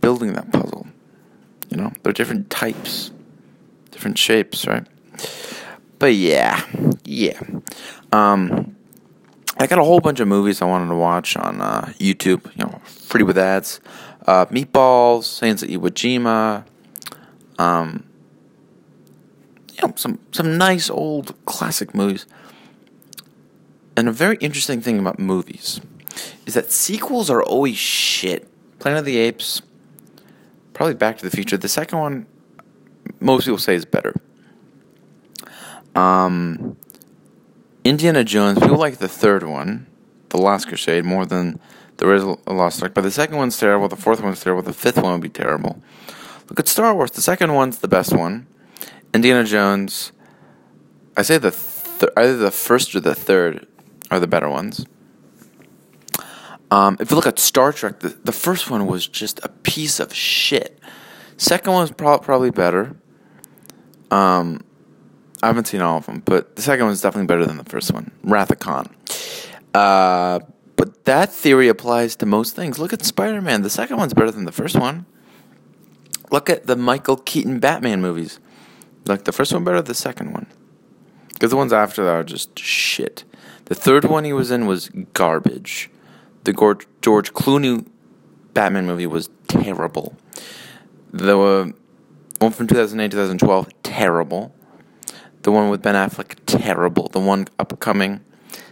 building 0.00 0.32
that 0.34 0.52
puzzle. 0.52 0.86
You 1.70 1.76
know, 1.76 1.92
there 2.02 2.10
are 2.10 2.12
different 2.14 2.50
types, 2.50 3.10
different 3.90 4.18
shapes, 4.18 4.66
right? 4.66 4.86
But 5.98 6.14
yeah, 6.14 6.64
yeah. 7.04 7.40
Um, 8.12 8.76
I 9.58 9.66
got 9.66 9.78
a 9.78 9.84
whole 9.84 10.00
bunch 10.00 10.20
of 10.20 10.28
movies 10.28 10.62
I 10.62 10.66
wanted 10.66 10.88
to 10.88 10.94
watch 10.94 11.36
on 11.36 11.60
uh, 11.60 11.92
YouTube. 11.98 12.44
You 12.56 12.66
know, 12.66 12.80
free 12.84 13.22
with 13.22 13.36
ads. 13.36 13.80
Uh, 14.26 14.46
Meatballs, 14.46 15.24
Sands 15.24 15.62
of 15.62 15.68
Iwo 15.68 15.90
Jima. 15.90 16.64
Um, 17.58 18.04
you 19.78 19.88
know, 19.88 19.94
some 19.96 20.18
some 20.32 20.58
nice 20.58 20.90
old 20.90 21.34
classic 21.44 21.94
movies. 21.94 22.26
And 23.96 24.08
a 24.08 24.12
very 24.12 24.36
interesting 24.36 24.80
thing 24.80 24.98
about 24.98 25.18
movies 25.18 25.80
is 26.46 26.54
that 26.54 26.70
sequels 26.70 27.30
are 27.30 27.42
always 27.42 27.76
shit. 27.76 28.48
Planet 28.78 29.00
of 29.00 29.04
the 29.04 29.18
Apes, 29.18 29.62
probably 30.72 30.94
Back 30.94 31.18
to 31.18 31.24
the 31.24 31.34
Future. 31.34 31.56
The 31.56 31.68
second 31.68 31.98
one, 31.98 32.26
most 33.18 33.44
people 33.44 33.58
say 33.58 33.74
is 33.74 33.84
better. 33.84 34.14
Um, 35.96 36.76
Indiana 37.84 38.22
Jones, 38.22 38.60
people 38.60 38.76
like 38.76 38.98
the 38.98 39.08
third 39.08 39.42
one, 39.42 39.88
The 40.28 40.38
Last 40.38 40.68
Crusade, 40.68 41.04
more 41.04 41.26
than 41.26 41.58
Raiders 42.00 42.22
of 42.22 42.44
the 42.44 42.52
Lost 42.52 42.82
Ark. 42.82 42.94
But 42.94 43.00
the 43.00 43.10
second 43.10 43.36
one's 43.36 43.58
terrible, 43.58 43.88
the 43.88 43.96
fourth 43.96 44.22
one's 44.22 44.40
terrible, 44.40 44.62
the 44.62 44.72
fifth 44.72 44.98
one 44.98 45.12
would 45.12 45.22
be 45.22 45.28
terrible. 45.28 45.82
Look 46.48 46.60
at 46.60 46.68
Star 46.68 46.94
Wars. 46.94 47.10
The 47.10 47.22
second 47.22 47.52
one's 47.54 47.78
the 47.78 47.88
best 47.88 48.12
one. 48.12 48.46
Indiana 49.14 49.44
Jones, 49.44 50.12
I 51.16 51.22
say 51.22 51.38
the 51.38 51.50
th- 51.50 52.12
either 52.16 52.36
the 52.36 52.50
first 52.50 52.94
or 52.94 53.00
the 53.00 53.14
third 53.14 53.66
are 54.10 54.20
the 54.20 54.26
better 54.26 54.48
ones. 54.48 54.86
Um, 56.70 56.96
if 57.00 57.10
you 57.10 57.16
look 57.16 57.26
at 57.26 57.38
Star 57.38 57.72
Trek, 57.72 58.00
the, 58.00 58.10
the 58.24 58.32
first 58.32 58.70
one 58.70 58.86
was 58.86 59.08
just 59.08 59.40
a 59.42 59.48
piece 59.48 60.00
of 60.00 60.12
shit. 60.12 60.78
Second 61.38 61.72
one 61.72 61.82
was 61.82 61.90
pro- 61.92 62.18
probably 62.18 62.50
better. 62.50 62.96
Um, 64.10 64.64
I 65.42 65.46
haven't 65.46 65.66
seen 65.66 65.80
all 65.80 65.98
of 65.98 66.06
them, 66.06 66.20
but 66.24 66.56
the 66.56 66.62
second 66.62 66.86
one's 66.86 67.00
definitely 67.00 67.26
better 67.26 67.46
than 67.46 67.56
the 67.56 67.64
first 67.64 67.92
one. 67.92 68.10
Wrath 68.22 68.50
of 68.50 68.58
Khan. 68.58 68.94
Uh, 69.72 70.40
but 70.76 71.04
that 71.04 71.32
theory 71.32 71.68
applies 71.68 72.16
to 72.16 72.26
most 72.26 72.54
things. 72.54 72.78
Look 72.78 72.92
at 72.92 73.04
Spider 73.04 73.40
Man. 73.40 73.62
The 73.62 73.70
second 73.70 73.96
one's 73.96 74.14
better 74.14 74.30
than 74.30 74.44
the 74.44 74.52
first 74.52 74.76
one. 74.76 75.06
Look 76.30 76.50
at 76.50 76.66
the 76.66 76.76
Michael 76.76 77.16
Keaton 77.16 77.60
Batman 77.60 78.00
movies. 78.00 78.40
Like 79.06 79.24
the 79.24 79.32
first 79.32 79.52
one 79.52 79.64
better, 79.64 79.82
the 79.82 79.94
second 79.94 80.32
one. 80.32 80.46
Because 81.28 81.50
the 81.50 81.56
ones 81.56 81.72
after 81.72 82.04
that 82.04 82.10
are 82.10 82.24
just 82.24 82.58
shit. 82.58 83.24
The 83.66 83.74
third 83.74 84.04
one 84.04 84.24
he 84.24 84.32
was 84.32 84.50
in 84.50 84.66
was 84.66 84.90
garbage. 85.12 85.90
The 86.44 86.52
George 86.52 87.32
Clooney 87.32 87.86
Batman 88.54 88.86
movie 88.86 89.06
was 89.06 89.30
terrible. 89.46 90.16
The 91.12 91.72
one 92.38 92.52
from 92.52 92.66
2008 92.66 93.10
2012, 93.10 93.82
terrible. 93.82 94.54
The 95.42 95.52
one 95.52 95.70
with 95.70 95.82
Ben 95.82 95.94
Affleck, 95.94 96.36
terrible. 96.46 97.08
The 97.08 97.20
one 97.20 97.46
upcoming, 97.58 98.20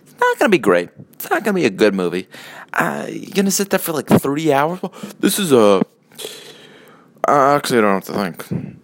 it's 0.02 0.14
not 0.14 0.38
going 0.38 0.50
to 0.50 0.56
be 0.56 0.58
great. 0.58 0.90
It's 1.12 1.30
not 1.30 1.44
going 1.44 1.54
to 1.54 1.60
be 1.60 1.66
a 1.66 1.70
good 1.70 1.94
movie. 1.94 2.28
Uh, 2.72 3.06
you're 3.08 3.34
going 3.34 3.44
to 3.44 3.50
sit 3.50 3.70
there 3.70 3.78
for 3.78 3.92
like 3.92 4.08
three 4.08 4.52
hours? 4.52 4.80
This 5.20 5.38
is 5.38 5.52
a. 5.52 5.84
Uh, 7.28 7.56
actually, 7.56 7.78
I 7.78 7.82
don't 7.82 7.94
have 7.94 8.04
to 8.04 8.12
think. 8.12 8.80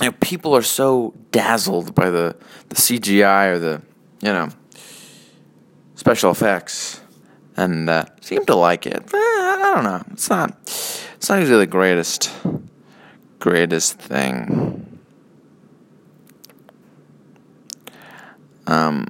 You 0.00 0.06
know, 0.06 0.16
people 0.20 0.56
are 0.56 0.62
so 0.62 1.14
dazzled 1.30 1.94
by 1.94 2.10
the, 2.10 2.36
the 2.68 2.74
CGI 2.74 3.52
or 3.52 3.58
the, 3.58 3.82
you 4.22 4.32
know, 4.32 4.48
special 5.94 6.30
effects 6.30 7.00
and 7.56 7.90
uh, 7.90 8.06
seem 8.20 8.44
to 8.46 8.54
like 8.54 8.86
it. 8.86 8.96
Eh, 8.96 9.16
I 9.16 9.72
don't 9.74 9.84
know. 9.84 10.02
It's 10.12 10.30
not. 10.30 10.56
It's 10.62 11.28
not 11.28 11.40
usually 11.40 11.58
the 11.58 11.66
greatest, 11.66 12.30
greatest 13.38 13.98
thing. 13.98 14.98
Um, 18.66 19.08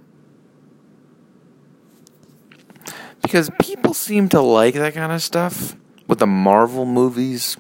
because 3.23 3.50
people 3.61 3.94
seem 3.94 4.28
to 4.30 4.40
like 4.40 4.75
that 4.75 4.94
kind 4.94 5.12
of 5.12 5.23
stuff 5.23 5.76
with 6.09 6.18
the 6.18 6.26
Marvel 6.26 6.85
movies. 6.85 7.56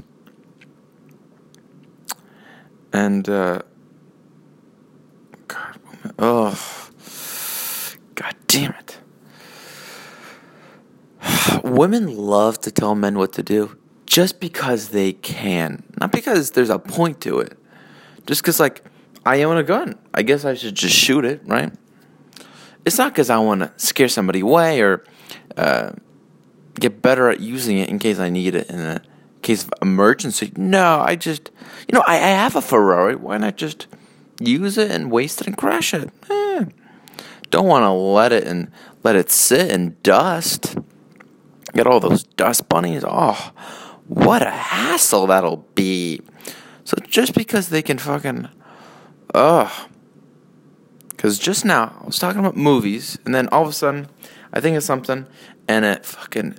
And, 2.92 3.28
uh, 3.28 3.62
God, 5.48 5.80
oh, 6.18 6.58
God 8.14 8.34
damn 8.46 8.74
it. 8.74 8.98
Women 11.64 12.16
love 12.16 12.60
to 12.60 12.70
tell 12.70 12.94
men 12.94 13.18
what 13.18 13.32
to 13.34 13.42
do 13.42 13.76
just 14.06 14.40
because 14.40 14.88
they 14.88 15.12
can, 15.12 15.84
not 16.00 16.10
because 16.10 16.50
there's 16.52 16.70
a 16.70 16.78
point 16.78 17.20
to 17.20 17.38
it. 17.38 17.56
Just 18.26 18.42
because, 18.42 18.58
like, 18.58 18.82
I 19.24 19.42
own 19.42 19.56
a 19.56 19.62
gun. 19.62 19.98
I 20.12 20.22
guess 20.22 20.44
I 20.44 20.54
should 20.54 20.74
just 20.74 20.96
shoot 20.96 21.24
it, 21.24 21.42
right? 21.46 21.72
It's 22.84 22.98
not 22.98 23.12
because 23.12 23.30
I 23.30 23.38
want 23.38 23.60
to 23.60 23.72
scare 23.76 24.08
somebody 24.08 24.40
away 24.40 24.80
or 24.80 25.04
uh, 25.56 25.92
get 26.78 27.02
better 27.02 27.28
at 27.28 27.40
using 27.40 27.78
it 27.78 27.88
in 27.88 27.98
case 27.98 28.18
I 28.18 28.30
need 28.30 28.54
it 28.54 28.68
in 28.70 28.80
a 28.80 29.02
case 29.42 29.64
of 29.64 29.72
emergency. 29.82 30.52
No, 30.56 31.00
I 31.00 31.16
just, 31.16 31.50
you 31.88 31.94
know, 31.96 32.04
I, 32.06 32.16
I 32.16 32.28
have 32.28 32.56
a 32.56 32.62
Ferrari. 32.62 33.16
Why 33.16 33.38
not 33.38 33.56
just 33.56 33.86
use 34.40 34.78
it 34.78 34.90
and 34.90 35.10
waste 35.10 35.40
it 35.40 35.46
and 35.46 35.56
crash 35.56 35.94
it? 35.94 36.10
Eh. 36.28 36.64
Don't 37.50 37.66
want 37.66 37.82
to 37.82 37.90
let 37.90 38.32
it 38.32 38.46
and 38.46 38.70
let 39.02 39.16
it 39.16 39.30
sit 39.30 39.70
in 39.70 39.96
dust. 40.02 40.76
Get 41.72 41.86
all 41.86 42.00
those 42.00 42.24
dust 42.24 42.68
bunnies. 42.68 43.04
Oh, 43.06 43.52
what 44.06 44.42
a 44.42 44.50
hassle 44.50 45.26
that'll 45.26 45.64
be. 45.74 46.20
So 46.84 46.96
just 47.06 47.34
because 47.34 47.68
they 47.68 47.82
can 47.82 47.98
fucking, 47.98 48.48
ugh. 49.34 49.88
Because 51.10 51.38
just 51.38 51.64
now 51.64 51.98
I 52.02 52.06
was 52.06 52.18
talking 52.18 52.40
about 52.40 52.56
movies, 52.56 53.18
and 53.24 53.34
then 53.34 53.48
all 53.48 53.62
of 53.62 53.68
a 53.68 53.72
sudden 53.72 54.08
I 54.52 54.60
think 54.60 54.76
of 54.76 54.82
something, 54.82 55.26
and 55.68 55.84
it 55.84 56.04
fucking 56.04 56.58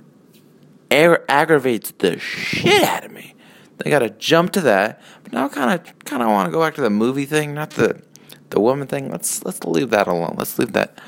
aggravates 0.92 1.92
the 1.98 2.18
shit 2.18 2.82
out 2.82 3.04
of 3.04 3.12
me. 3.12 3.34
They 3.78 3.90
gotta 3.90 4.10
jump 4.10 4.52
to 4.52 4.60
that, 4.62 5.00
but 5.22 5.32
now 5.32 5.48
kind 5.48 5.80
of 5.80 5.98
kind 6.04 6.22
of 6.22 6.28
want 6.28 6.46
to 6.46 6.52
go 6.52 6.60
back 6.60 6.74
to 6.76 6.82
the 6.82 6.90
movie 6.90 7.26
thing, 7.26 7.54
not 7.54 7.70
the 7.70 8.00
the 8.50 8.60
woman 8.60 8.86
thing. 8.86 9.10
Let's 9.10 9.44
let's 9.44 9.64
leave 9.64 9.90
that 9.90 10.06
alone. 10.06 10.34
Let's 10.38 10.58
leave 10.58 10.72
that 10.72 10.98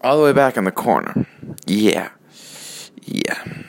all 0.00 0.16
the 0.16 0.24
way 0.24 0.32
back 0.32 0.56
in 0.56 0.64
the 0.64 0.72
corner. 0.72 1.26
Yeah, 1.66 2.10
yeah. 3.02 3.62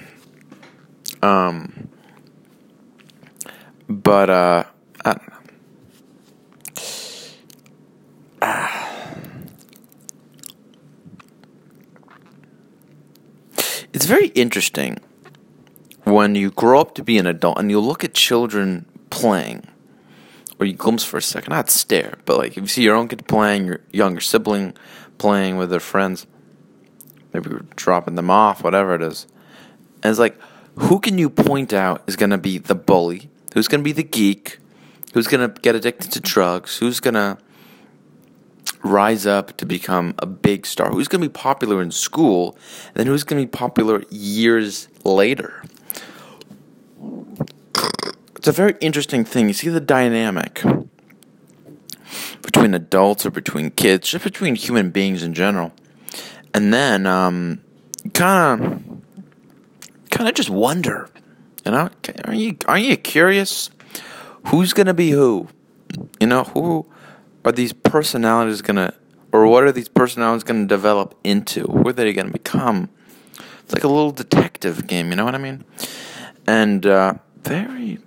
Um, 1.21 1.89
but 3.87 4.29
uh, 4.29 4.63
I 5.05 5.13
don't 5.13 5.27
know. 5.27 5.37
Ah. 8.41 8.82
It's 13.93 14.05
very 14.05 14.27
interesting 14.29 14.97
when 16.03 16.33
you 16.33 16.49
grow 16.49 16.81
up 16.81 16.95
to 16.95 17.03
be 17.03 17.19
an 17.19 17.27
adult 17.27 17.59
and 17.59 17.69
you 17.69 17.79
look 17.79 18.03
at 18.03 18.15
children 18.15 18.87
playing, 19.11 19.67
or 20.59 20.65
you 20.65 20.73
glimpse 20.73 21.03
for 21.03 21.17
a 21.17 21.21
second, 21.21 21.51
not 21.51 21.69
stare, 21.69 22.17
but 22.25 22.39
like 22.39 22.57
if 22.57 22.57
you 22.57 22.67
see 22.67 22.81
your 22.81 22.95
own 22.95 23.07
kid 23.07 23.27
playing, 23.27 23.67
your 23.67 23.81
younger 23.91 24.19
sibling 24.19 24.73
playing 25.19 25.57
with 25.57 25.69
their 25.69 25.79
friends, 25.79 26.25
maybe 27.33 27.51
you're 27.51 27.65
dropping 27.75 28.15
them 28.15 28.31
off, 28.31 28.63
whatever 28.63 28.95
it 28.95 29.03
is. 29.03 29.27
And 30.01 30.09
it's 30.09 30.19
like, 30.19 30.39
who 30.75 30.99
can 30.99 31.19
you 31.19 31.29
point 31.29 31.71
out 31.71 32.01
is 32.07 32.15
going 32.15 32.31
to 32.31 32.39
be 32.39 32.57
the 32.57 32.75
bully? 32.75 33.29
Who's 33.53 33.67
going 33.67 33.81
to 33.81 33.85
be 33.85 33.91
the 33.91 34.03
geek? 34.03 34.57
Who's 35.13 35.27
going 35.27 35.47
to 35.47 35.61
get 35.61 35.75
addicted 35.75 36.11
to 36.13 36.19
drugs? 36.19 36.77
Who's 36.77 36.99
going 36.99 37.13
to 37.13 37.37
rise 38.83 39.25
up 39.25 39.57
to 39.57 39.65
become 39.65 40.13
a 40.19 40.25
big 40.25 40.65
star? 40.65 40.91
Who's 40.91 41.07
going 41.07 41.21
to 41.21 41.29
be 41.29 41.33
popular 41.33 41.81
in 41.81 41.91
school? 41.91 42.57
And 42.87 42.95
then 42.95 43.07
who's 43.07 43.23
going 43.23 43.41
to 43.41 43.47
be 43.47 43.51
popular 43.51 44.03
years 44.09 44.87
later? 45.03 45.63
It's 48.35 48.47
a 48.47 48.51
very 48.51 48.75
interesting 48.81 49.23
thing. 49.23 49.47
You 49.47 49.53
see 49.53 49.69
the 49.69 49.79
dynamic 49.79 50.61
between 52.41 52.73
adults 52.73 53.25
or 53.25 53.31
between 53.31 53.71
kids, 53.71 54.09
just 54.09 54.23
between 54.23 54.55
human 54.55 54.91
beings 54.91 55.23
in 55.23 55.33
general. 55.33 55.73
And 56.53 56.73
then, 56.73 57.07
um, 57.07 57.61
kind 58.13 58.61
of, 58.61 58.83
kind 60.11 60.29
of 60.29 60.35
just 60.35 60.49
wonder, 60.49 61.09
you 61.65 61.71
know, 61.71 61.89
are 62.25 62.33
you 62.33 62.57
are 62.67 62.77
you 62.77 62.97
curious? 62.97 63.69
Who's 64.47 64.73
gonna 64.73 64.93
be 64.93 65.11
who? 65.11 65.47
You 66.19 66.27
know, 66.27 66.43
who 66.43 66.85
are 67.45 67.51
these 67.51 67.73
personalities 67.73 68.61
gonna, 68.61 68.93
or 69.31 69.47
what 69.47 69.63
are 69.63 69.71
these 69.71 69.89
personalities 69.89 70.43
gonna 70.43 70.65
develop 70.65 71.17
into? 71.23 71.63
Who 71.63 71.89
are 71.89 71.93
they 71.93 72.13
gonna 72.13 72.31
become? 72.31 72.89
It's 73.63 73.73
like 73.73 73.83
a 73.83 73.87
little 73.87 74.11
detective 74.11 74.87
game. 74.87 75.09
You 75.09 75.15
know 75.15 75.25
what 75.25 75.35
I 75.35 75.39
mean? 75.39 75.63
And 76.45 76.85
uh, 76.85 77.15
very, 77.43 77.99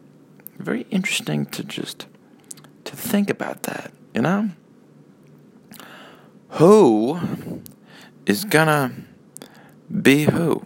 very 0.58 0.86
interesting 0.90 1.46
to 1.46 1.64
just 1.64 2.06
to 2.84 2.96
think 2.96 3.30
about 3.30 3.64
that. 3.64 3.92
You 4.14 4.22
know, 4.22 4.50
who 6.50 7.20
is 8.24 8.44
gonna 8.44 8.92
be 10.02 10.24
who? 10.24 10.64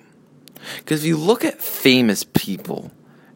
Because 0.79 1.03
if 1.03 1.09
you 1.09 1.17
look 1.17 1.45
at 1.45 1.61
famous 1.61 2.25
people 2.25 2.93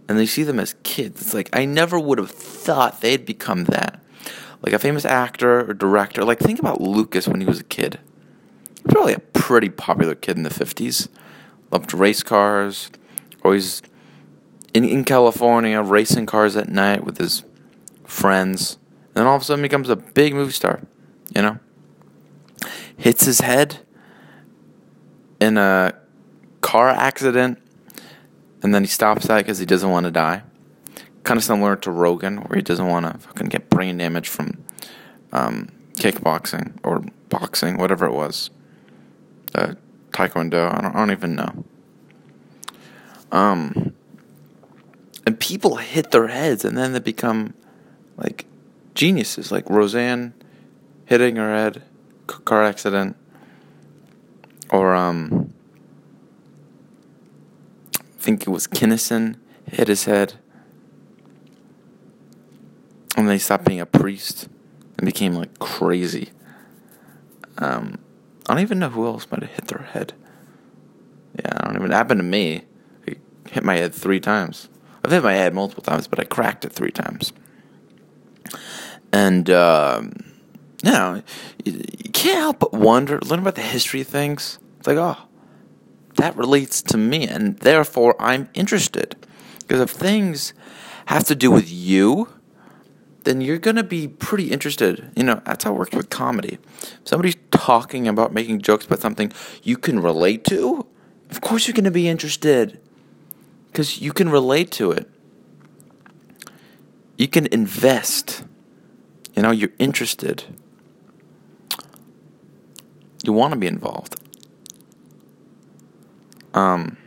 and 0.08 0.18
they 0.18 0.26
see 0.26 0.42
them 0.42 0.60
as 0.60 0.74
kids, 0.82 1.20
it's 1.20 1.34
like 1.34 1.48
I 1.52 1.64
never 1.64 1.98
would 1.98 2.18
have 2.18 2.30
thought 2.30 3.00
they'd 3.00 3.24
become 3.24 3.64
that. 3.64 4.03
Like 4.64 4.73
a 4.73 4.78
famous 4.78 5.04
actor 5.04 5.68
or 5.68 5.75
director. 5.75 6.25
Like 6.25 6.38
think 6.38 6.59
about 6.59 6.80
Lucas 6.80 7.28
when 7.28 7.40
he 7.40 7.47
was 7.47 7.61
a 7.61 7.64
kid. 7.64 8.00
Probably 8.88 9.12
a 9.12 9.18
pretty 9.18 9.68
popular 9.68 10.14
kid 10.14 10.38
in 10.38 10.42
the 10.42 10.50
fifties. 10.50 11.09
Loved 11.71 11.92
race 11.92 12.23
cars. 12.23 12.90
Always 13.44 13.83
in 14.73 14.85
in 14.85 15.04
California 15.04 15.83
racing 15.83 16.25
cars 16.25 16.56
at 16.56 16.71
night 16.71 17.04
with 17.04 17.18
his 17.18 17.44
friends. 18.04 18.78
And 19.09 19.16
then 19.16 19.26
all 19.26 19.37
of 19.37 19.42
a 19.42 19.44
sudden 19.44 19.62
he 19.62 19.68
becomes 19.68 19.90
a 19.90 19.97
big 19.97 20.35
movie 20.35 20.52
star. 20.52 20.80
You 21.37 21.42
know? 21.42 21.59
Hits 22.97 23.26
his 23.26 23.40
head 23.40 23.80
in 25.40 25.59
a 25.59 25.92
car 26.62 26.88
accident, 26.88 27.59
and 28.62 28.75
then 28.75 28.83
he 28.83 28.88
stops 28.88 29.26
that 29.26 29.38
because 29.38 29.59
he 29.59 29.66
doesn't 29.66 29.90
want 29.90 30.04
to 30.04 30.11
die. 30.11 30.42
Kind 31.25 31.38
of 31.38 31.45
similar 31.45 31.76
to 31.76 31.90
Rogan, 31.90 32.38
where 32.38 32.57
he 32.57 32.62
doesn't 32.62 32.87
want 32.87 33.07
to 33.07 33.19
fucking 33.19 33.49
get 33.49 33.71
brain 33.71 33.99
damage 33.99 34.28
from 34.28 34.62
um, 35.33 35.69
kickboxing 35.95 36.78
or 36.83 37.04
boxing, 37.28 37.78
whatever 37.78 38.07
it 38.07 38.12
was. 38.12 38.50
Uh, 39.54 39.75
Taekwondo, 40.11 40.73
I 40.73 40.81
don't, 40.81 40.95
I 40.95 40.99
don't 40.99 41.11
even 41.11 41.35
know. 41.35 41.64
Um, 43.33 43.95
and 45.26 45.40
people 45.40 45.76
hit 45.76 46.11
their 46.12 46.28
heads, 46.28 46.64
and 46.64 46.76
then 46.76 46.93
they 46.93 47.00
become 47.00 47.54
like 48.16 48.47
geniuses, 48.95 49.50
like 49.50 49.69
Roseanne 49.69 50.35
hitting 51.07 51.37
her 51.37 51.54
head, 51.54 51.83
car 52.26 52.62
accident, 52.62 53.16
or 54.71 54.95
um, 54.95 55.52
I 57.99 58.02
think 58.19 58.43
it 58.43 58.50
was 58.50 58.66
Kinison 58.66 59.37
hit 59.71 59.88
his 59.88 60.04
head, 60.04 60.35
and 63.16 63.28
then 63.28 63.35
he 63.35 63.38
stopped 63.38 63.64
being 63.64 63.80
a 63.80 63.87
priest 63.87 64.49
and 64.97 65.06
became 65.06 65.35
like 65.35 65.59
crazy. 65.59 66.30
Um, 67.59 67.99
I 68.49 68.54
don't 68.54 68.62
even 68.62 68.78
know 68.78 68.90
who 68.90 69.06
else 69.06 69.26
might 69.30 69.42
have 69.42 69.52
hit 69.52 69.68
their 69.68 69.87
head. 69.92 70.12
Yeah, 71.38 71.52
I 71.56 71.66
don't 71.66 71.76
even. 71.76 71.90
It 71.90 71.94
happened 71.94 72.21
to 72.21 72.25
me. 72.25 72.64
I 73.09 73.16
hit 73.49 73.64
my 73.64 73.76
head 73.76 73.94
three 73.94 74.21
times. 74.21 74.68
I've 75.04 75.11
hit 75.11 75.23
my 75.23 75.35
head 75.35 75.54
multiple 75.54 75.83
times, 75.83 76.06
but 76.06 76.18
I 76.18 76.25
cracked 76.25 76.64
it 76.64 76.73
three 76.73 76.90
times. 76.90 77.33
And 79.12 79.49
um, 79.50 80.12
you 80.83 80.92
know, 80.92 81.23
you, 81.64 81.73
you 81.73 82.11
can't 82.11 82.38
help 82.38 82.59
but 82.59 82.73
wonder, 82.73 83.18
learn 83.21 83.40
about 83.40 83.54
the 83.54 83.62
history 83.62 84.00
of 84.00 84.06
things. 84.06 84.59
It's 84.78 84.87
like, 84.87 84.99
oh, 84.99 85.16
that 86.16 86.37
relates 86.37 86.83
to 86.83 86.97
me, 86.97 87.26
and 87.26 87.59
therefore 87.59 88.16
I'm 88.18 88.49
interested. 88.54 89.16
Because 89.61 89.80
if 89.80 89.90
things 89.90 90.52
have 91.06 91.25
to 91.25 91.35
do 91.35 91.50
with 91.50 91.71
you, 91.71 92.28
then 93.25 93.40
you're 93.40 93.59
going 93.59 93.76
to 93.76 93.83
be 93.83 94.07
pretty 94.07 94.50
interested. 94.50 95.11
You 95.16 95.25
know, 95.25 95.43
that's 95.45 95.64
how 95.64 95.75
it 95.75 95.78
works 95.78 95.95
with 95.95 96.11
comedy. 96.11 96.59
Somebody's 97.04 97.37
talking 97.50 98.07
about 98.07 98.33
making 98.33 98.61
jokes 98.61 98.87
about 98.87 99.00
something 99.00 99.33
you 99.62 99.76
can 99.76 100.00
relate 100.00 100.45
to, 100.45 100.87
of 101.31 101.40
course 101.40 101.66
you're 101.66 101.75
going 101.75 101.85
to 101.85 101.90
be 101.90 102.09
interested. 102.09 102.81
Because 103.66 104.00
you 104.00 104.12
can 104.12 104.28
relate 104.28 104.71
to 104.73 104.93
it. 104.93 105.11
You 107.16 107.26
can 107.26 107.47
invest. 107.47 108.45
You 109.35 109.43
know, 109.43 109.50
you're 109.50 109.73
interested. 109.81 110.45
You 113.25 113.33
want 113.33 113.52
to 113.52 113.59
be 113.59 113.66
involved. 113.66 114.21
Um, 116.52 116.99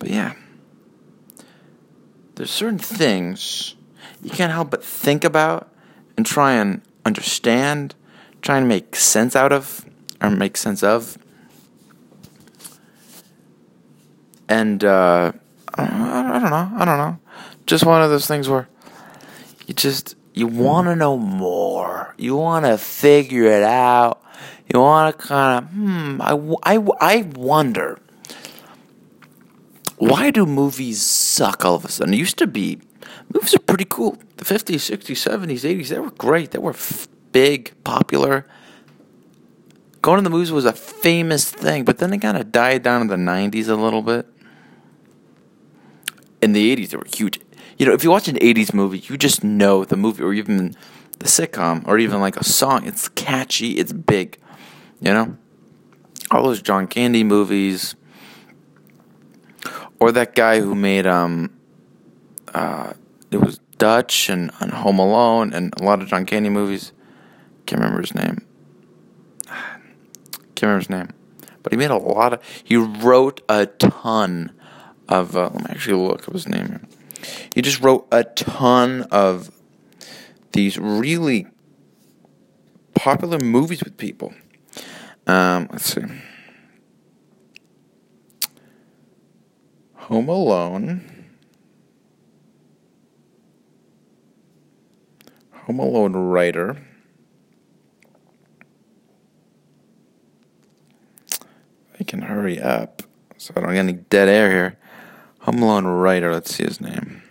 but 0.00 0.08
yeah, 0.08 0.32
there's 2.34 2.50
certain 2.50 2.78
things 2.78 3.76
you 4.22 4.30
can't 4.30 4.52
help 4.52 4.70
but 4.70 4.84
think 4.84 5.24
about 5.24 5.72
and 6.16 6.26
try 6.26 6.52
and 6.52 6.82
understand, 7.04 7.94
try 8.42 8.58
and 8.58 8.68
make 8.68 8.96
sense 8.96 9.34
out 9.34 9.52
of, 9.52 9.84
or 10.20 10.30
make 10.30 10.56
sense 10.56 10.82
of. 10.82 11.16
And 14.48 14.84
uh, 14.84 15.32
I 15.74 16.38
don't 16.40 16.50
know, 16.50 16.72
I 16.76 16.84
don't 16.84 16.98
know. 16.98 17.18
Just 17.66 17.86
one 17.86 18.02
of 18.02 18.10
those 18.10 18.26
things 18.26 18.48
where 18.48 18.68
you 19.66 19.74
just 19.74 20.16
you 20.34 20.46
want 20.46 20.88
to 20.88 20.96
know 20.96 21.16
more. 21.16 22.14
You 22.18 22.36
want 22.36 22.66
to 22.66 22.78
figure 22.78 23.44
it 23.44 23.62
out. 23.62 24.22
You 24.72 24.80
want 24.80 25.16
to 25.18 25.26
kind 25.26 25.64
of 25.64 25.70
hmm. 25.70 26.20
I, 26.20 26.74
I, 26.74 26.88
I 27.00 27.22
wonder 27.34 27.98
why 29.98 30.30
do 30.30 30.46
movies 30.46 31.02
suck 31.02 31.64
all 31.64 31.74
of 31.74 31.84
a 31.84 31.90
sudden? 31.90 32.14
It 32.14 32.18
used 32.18 32.38
to 32.38 32.46
be 32.46 32.80
movies 33.32 33.54
are 33.54 33.60
pretty 33.60 33.86
cool. 33.88 34.16
The 34.36 34.44
50s, 34.44 34.90
60s, 34.90 35.46
70s, 35.46 35.60
80s, 35.60 35.88
they 35.88 35.98
were 35.98 36.10
great. 36.10 36.50
They 36.50 36.58
were 36.58 36.70
f- 36.72 37.08
big, 37.32 37.72
popular. 37.84 38.46
Going 40.02 40.18
to 40.18 40.22
the 40.22 40.30
movies 40.30 40.50
was 40.50 40.64
a 40.64 40.72
famous 40.72 41.50
thing, 41.50 41.84
but 41.84 41.98
then 41.98 42.12
it 42.12 42.18
kind 42.18 42.36
of 42.36 42.50
died 42.50 42.82
down 42.82 43.02
in 43.02 43.08
the 43.08 43.16
90s 43.16 43.68
a 43.68 43.74
little 43.74 44.02
bit. 44.02 44.26
In 46.40 46.52
the 46.52 46.74
80s, 46.74 46.90
they 46.90 46.96
were 46.96 47.06
huge. 47.14 47.38
You 47.76 47.86
know, 47.86 47.92
if 47.92 48.02
you 48.02 48.10
watch 48.10 48.28
an 48.28 48.36
80s 48.36 48.72
movie, 48.72 48.98
you 48.98 49.16
just 49.16 49.44
know 49.44 49.84
the 49.84 49.96
movie 49.96 50.22
or 50.22 50.32
even 50.32 50.74
the 51.18 51.26
sitcom 51.26 51.86
or 51.86 51.98
even 51.98 52.20
like 52.20 52.36
a 52.36 52.44
song. 52.44 52.86
It's 52.86 53.08
catchy, 53.08 53.72
it's 53.72 53.92
big. 53.92 54.38
You 55.00 55.12
know? 55.12 55.36
All 56.30 56.42
those 56.44 56.62
John 56.62 56.86
Candy 56.86 57.24
movies. 57.24 57.94
Or 59.98 60.12
that 60.12 60.34
guy 60.34 60.60
who 60.60 60.74
made 60.74 61.06
um 61.06 61.50
uh 62.54 62.94
it 63.30 63.38
was 63.38 63.58
Dutch 63.78 64.28
and, 64.28 64.50
and 64.60 64.72
Home 64.72 64.98
Alone 64.98 65.52
and 65.52 65.72
a 65.80 65.84
lot 65.84 66.02
of 66.02 66.08
John 66.08 66.26
Candy 66.26 66.48
movies. 66.48 66.92
Can't 67.66 67.80
remember 67.80 68.00
his 68.00 68.14
name. 68.14 68.44
Can't 69.46 70.62
remember 70.62 70.78
his 70.80 70.90
name. 70.90 71.08
But 71.62 71.72
he 71.72 71.78
made 71.78 71.90
a 71.90 71.96
lot 71.96 72.32
of 72.32 72.42
he 72.64 72.76
wrote 72.76 73.42
a 73.48 73.66
ton 73.66 74.52
of 75.08 75.36
uh, 75.36 75.50
let 75.52 75.64
me 75.64 75.70
actually 75.70 75.96
look 75.96 76.26
up 76.26 76.34
his 76.34 76.48
name. 76.48 76.86
He 77.54 77.62
just 77.62 77.80
wrote 77.80 78.06
a 78.10 78.24
ton 78.24 79.02
of 79.10 79.50
these 80.52 80.78
really 80.78 81.46
popular 82.94 83.38
movies 83.38 83.82
with 83.82 83.96
people. 83.96 84.32
Um, 85.26 85.68
let's 85.70 85.94
see. 85.94 86.02
Home 89.94 90.28
Alone. 90.28 91.09
Home 95.70 95.78
Alone 95.78 96.14
writer. 96.14 96.84
I 102.00 102.02
can 102.02 102.22
hurry 102.22 102.60
up 102.60 103.04
so 103.36 103.54
I 103.54 103.60
don't 103.60 103.74
get 103.74 103.78
any 103.78 103.92
dead 103.92 104.28
air 104.28 104.50
here. 104.50 104.78
Home 105.42 105.62
Alone 105.62 105.86
writer, 105.86 106.32
let's 106.32 106.52
see 106.52 106.64
his 106.64 106.80
name. 106.80 107.22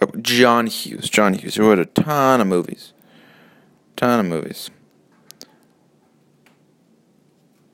Oh, 0.00 0.12
John 0.22 0.68
Hughes. 0.68 1.10
John 1.10 1.34
Hughes, 1.34 1.56
who 1.56 1.66
wrote 1.68 1.80
a 1.80 1.84
ton 1.84 2.40
of 2.40 2.46
movies. 2.46 2.92
Ton 3.96 4.20
of 4.20 4.26
movies. 4.26 4.70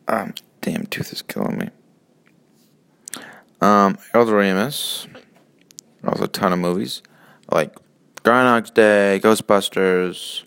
Um, 0.09 0.33
damn, 0.63 0.87
tooth 0.87 1.13
is 1.13 1.21
killing 1.21 1.59
me. 1.59 1.69
Um, 3.61 3.99
Harold 4.15 4.31
Ramis. 4.31 5.09
Also 6.07 6.25
a 6.25 6.29
ton 6.29 6.55
of 6.55 6.59
movies. 6.59 7.03
Like 7.53 7.77
Groundhog's 8.27 8.71
Day, 8.71 9.21
Ghostbusters, 9.23 10.43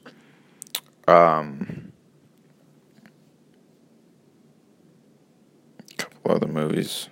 um, 1.07 1.93
a 5.89 5.93
couple 5.95 6.31
other 6.33 6.47
movies. 6.47 7.07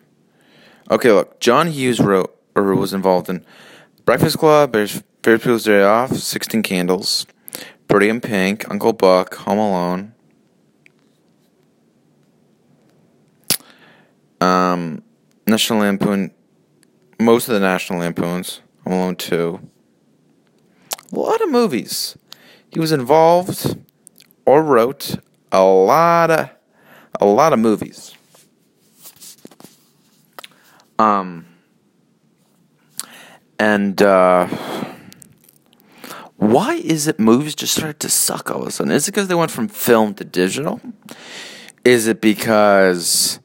Okay, 0.92 1.14
look, 1.14 1.40
John 1.40 1.68
Hughes 1.68 2.02
wrote 2.02 2.38
or 2.54 2.76
was 2.76 2.94
involved 2.94 3.30
in 3.30 3.46
Breakfast 4.04 4.40
Club, 4.40 4.74
Ferris 4.74 5.02
Bueller's 5.22 5.64
Day 5.64 5.84
Off, 5.84 6.14
Sixteen 6.18 6.64
Candles, 6.64 7.26
Pretty 7.88 8.10
in 8.10 8.20
Pink, 8.20 8.70
Uncle 8.70 8.92
Buck, 8.92 9.36
Home 9.36 9.60
Alone. 9.60 10.14
Um, 14.42 15.02
National 15.48 15.80
Lampoon, 15.80 16.32
most 17.22 17.48
of 17.48 17.54
the 17.54 17.62
National 17.62 18.00
Lampoons, 18.00 18.60
Home 18.84 18.94
Alone 18.94 19.16
2. 19.16 19.70
A 21.12 21.20
lot 21.20 21.42
of 21.42 21.50
movies. 21.50 22.18
He 22.70 22.80
was 22.80 22.92
involved 22.92 23.78
or 24.46 24.64
wrote 24.64 25.18
a 25.52 25.64
lot 25.64 26.32
of 26.32 26.50
a 27.20 27.26
lot 27.26 27.54
of 27.54 27.60
movies. 27.60 28.14
Um 31.00 31.46
and 33.60 34.02
uh 34.02 34.48
why 36.38 36.76
is 36.76 37.08
it 37.08 37.20
movies 37.20 37.56
just 37.56 37.74
started 37.74 38.00
to 38.02 38.10
suck 38.10 38.52
all 38.52 38.62
of 38.62 38.68
a 38.68 38.72
sudden? 38.72 38.92
Is 38.92 39.08
it 39.08 39.12
because 39.12 39.28
they 39.28 39.36
went 39.36 39.52
from 39.52 39.68
film 39.68 40.14
to 40.16 40.24
digital? 40.24 40.80
Is 41.84 42.06
it 42.06 42.22
because 42.22 43.40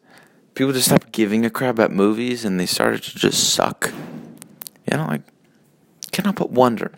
people 0.54 0.72
just 0.72 0.88
stopped 0.88 1.10
giving 1.12 1.46
a 1.46 1.50
crap 1.50 1.70
about 1.70 1.90
movies 1.90 2.44
and 2.44 2.60
they 2.60 2.66
started 2.66 3.02
to 3.04 3.16
just 3.16 3.54
suck? 3.54 3.92
You 4.90 4.98
know, 4.98 5.06
like, 5.06 5.22
cannot 6.10 6.36
but 6.36 6.50
wonder. 6.50 6.92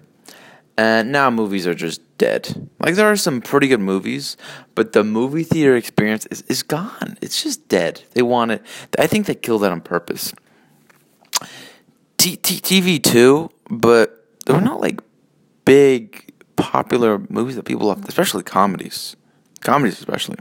And 0.77 1.13
now 1.13 1.31
movies 1.31 1.67
are 1.67 1.75
just 1.75 2.01
dead. 2.19 2.69
Like, 2.81 2.97
there 2.97 3.11
are 3.11 3.17
some 3.17 3.41
pretty 3.41 3.69
good 3.69 3.81
movies, 3.81 4.37
but 4.75 4.93
the 4.93 5.05
movie 5.05 5.45
theater 5.45 5.77
experience 5.77 6.27
is, 6.27 6.43
is 6.43 6.63
gone. 6.65 7.17
It's 7.21 7.43
just 7.43 7.69
dead. 7.69 8.03
They 8.15 8.23
want 8.23 8.51
it. 8.51 8.63
I 8.99 9.07
think 9.07 9.27
they 9.27 9.37
killed 9.37 9.63
that 9.63 9.71
on 9.71 9.81
purpose. 9.81 10.33
T- 12.19 12.37
T- 12.37 12.81
TV 12.81 13.03
too, 13.03 13.51
but 13.71 14.27
they 14.47 14.53
were 14.53 14.61
not 14.61 14.81
like 14.81 15.01
big 15.65 16.33
popular 16.57 17.19
movies 17.29 17.57
that 17.57 17.65
people 17.65 17.87
love, 17.89 18.05
especially 18.09 18.43
comedies, 18.43 19.17
comedies 19.61 19.99
especially. 19.99 20.37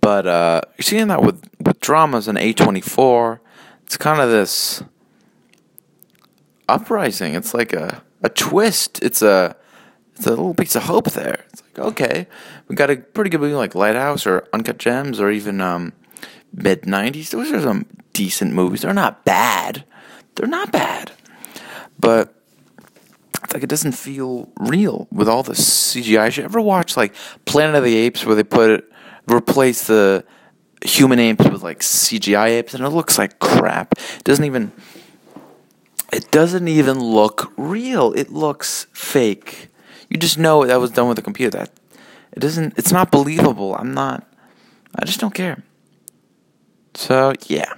But 0.00 0.26
uh, 0.26 0.60
you're 0.76 0.84
seeing 0.84 1.08
that 1.08 1.22
with 1.22 1.42
with 1.60 1.80
dramas 1.80 2.28
and 2.28 2.36
A24. 2.36 3.38
It's 3.84 3.96
kind 3.96 4.20
of 4.20 4.30
this 4.30 4.82
uprising. 6.68 7.34
It's 7.34 7.54
like 7.54 7.72
a 7.72 8.02
a 8.22 8.28
twist. 8.28 9.02
It's 9.02 9.22
a 9.22 9.56
it's 10.14 10.26
a 10.26 10.30
little 10.30 10.54
piece 10.54 10.76
of 10.76 10.84
hope 10.84 11.10
there. 11.12 11.44
It's 11.52 11.62
like 11.62 11.86
okay, 11.86 12.26
we 12.68 12.76
got 12.76 12.90
a 12.90 12.96
pretty 12.96 13.30
good 13.30 13.40
movie 13.40 13.54
like 13.54 13.74
Lighthouse 13.74 14.26
or 14.26 14.48
Uncut 14.52 14.78
Gems 14.78 15.20
or 15.20 15.30
even 15.30 15.60
um, 15.60 15.92
mid 16.52 16.82
'90s. 16.82 17.30
Those 17.30 17.52
are 17.52 17.60
some 17.60 17.86
decent 18.12 18.52
movies. 18.52 18.82
They're 18.82 18.94
not 18.94 19.24
bad. 19.24 19.84
They're 20.34 20.48
not 20.48 20.72
bad, 20.72 21.12
but 21.98 22.34
it's 23.42 23.52
like 23.52 23.62
it 23.62 23.68
doesn't 23.68 23.92
feel 23.92 24.48
real 24.58 25.08
with 25.10 25.28
all 25.28 25.42
the 25.42 25.52
CGI. 25.52 26.30
Should 26.30 26.38
you 26.38 26.44
ever 26.44 26.60
watch 26.60 26.96
like 26.96 27.14
Planet 27.44 27.76
of 27.76 27.84
the 27.84 27.96
Apes 27.96 28.24
where 28.24 28.34
they 28.34 28.44
put 28.44 28.70
it 28.70 28.92
replace 29.30 29.86
the 29.86 30.24
human 30.84 31.18
apes 31.18 31.48
with 31.48 31.62
like 31.62 31.80
CGI 31.80 32.48
apes 32.48 32.74
and 32.74 32.84
it 32.84 32.90
looks 32.90 33.18
like 33.18 33.38
crap. 33.38 33.92
It 33.92 34.24
doesn't 34.24 34.44
even 34.44 34.72
it 36.12 36.30
doesn't 36.30 36.68
even 36.68 37.00
look 37.00 37.52
real. 37.56 38.12
It 38.12 38.30
looks 38.30 38.86
fake. 38.92 39.68
You 40.08 40.18
just 40.18 40.38
know 40.38 40.64
that 40.66 40.80
was 40.80 40.90
done 40.90 41.08
with 41.08 41.18
a 41.18 41.22
computer. 41.22 41.58
That 41.58 41.70
it 42.32 42.40
doesn't 42.40 42.78
it's 42.78 42.92
not 42.92 43.10
believable. 43.10 43.74
I'm 43.74 43.94
not 43.94 44.26
I 44.94 45.04
just 45.04 45.20
don't 45.20 45.34
care. 45.34 45.62
So, 46.94 47.32
yeah. 47.46 47.72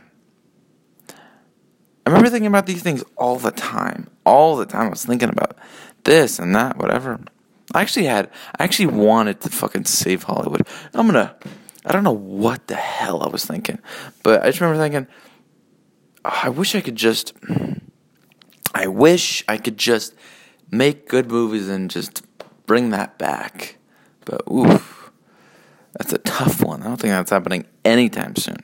I 2.06 2.10
remember 2.10 2.28
thinking 2.28 2.48
about 2.48 2.66
these 2.66 2.82
things 2.82 3.02
all 3.16 3.38
the 3.38 3.50
time. 3.50 4.08
All 4.26 4.56
the 4.56 4.66
time. 4.66 4.86
I 4.86 4.90
was 4.90 5.04
thinking 5.04 5.28
about 5.28 5.56
this 6.04 6.38
and 6.38 6.54
that, 6.54 6.76
whatever. 6.76 7.20
I 7.72 7.80
actually 7.80 8.06
had, 8.06 8.30
I 8.58 8.64
actually 8.64 8.86
wanted 8.86 9.40
to 9.42 9.48
fucking 9.48 9.86
save 9.86 10.24
Hollywood. 10.24 10.66
I'm 10.92 11.06
gonna, 11.06 11.34
I 11.86 11.92
don't 11.92 12.04
know 12.04 12.12
what 12.12 12.66
the 12.66 12.74
hell 12.74 13.22
I 13.22 13.28
was 13.28 13.44
thinking, 13.44 13.78
but 14.22 14.42
I 14.42 14.46
just 14.46 14.60
remember 14.60 14.82
thinking, 14.82 15.06
oh, 16.24 16.40
I 16.42 16.48
wish 16.50 16.74
I 16.74 16.80
could 16.82 16.96
just, 16.96 17.32
I 18.74 18.88
wish 18.88 19.44
I 19.48 19.56
could 19.56 19.78
just 19.78 20.14
make 20.70 21.08
good 21.08 21.30
movies 21.30 21.68
and 21.68 21.88
just 21.88 22.22
bring 22.66 22.90
that 22.90 23.18
back. 23.18 23.76
But 24.24 24.42
oof, 24.50 25.12
that's 25.92 26.12
a 26.12 26.18
tough 26.18 26.62
one. 26.62 26.82
I 26.82 26.86
don't 26.86 27.00
think 27.00 27.12
that's 27.12 27.30
happening 27.30 27.66
anytime 27.84 28.34
soon. 28.36 28.58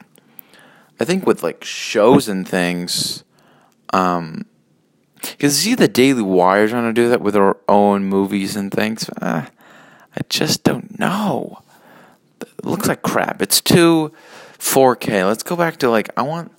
I 0.99 1.05
think 1.05 1.27
with 1.27 1.43
like 1.43 1.63
shows 1.65 2.29
and 2.29 2.47
things, 2.47 3.25
um, 3.93 4.45
because 5.21 5.59
see 5.59 5.75
the 5.75 5.89
Daily 5.89 6.23
Wire 6.23 6.69
trying 6.69 6.85
to 6.85 6.93
do 6.93 7.09
that 7.09 7.21
with 7.21 7.35
their 7.35 7.57
own 7.69 8.05
movies 8.05 8.57
and 8.57 8.73
things. 8.73 9.09
Uh, 9.23 9.47
I 10.17 10.21
just 10.29 10.65
don't 10.65 10.99
know. 10.99 11.63
It 12.41 12.65
looks 12.65 12.89
like 12.89 13.03
crap. 13.03 13.41
It's 13.41 13.61
too 13.61 14.13
4K. 14.59 15.27
Let's 15.27 15.43
go 15.43 15.57
back 15.57 15.77
to 15.79 15.91
like 15.91 16.11
I 16.17 16.23
want. 16.23 16.53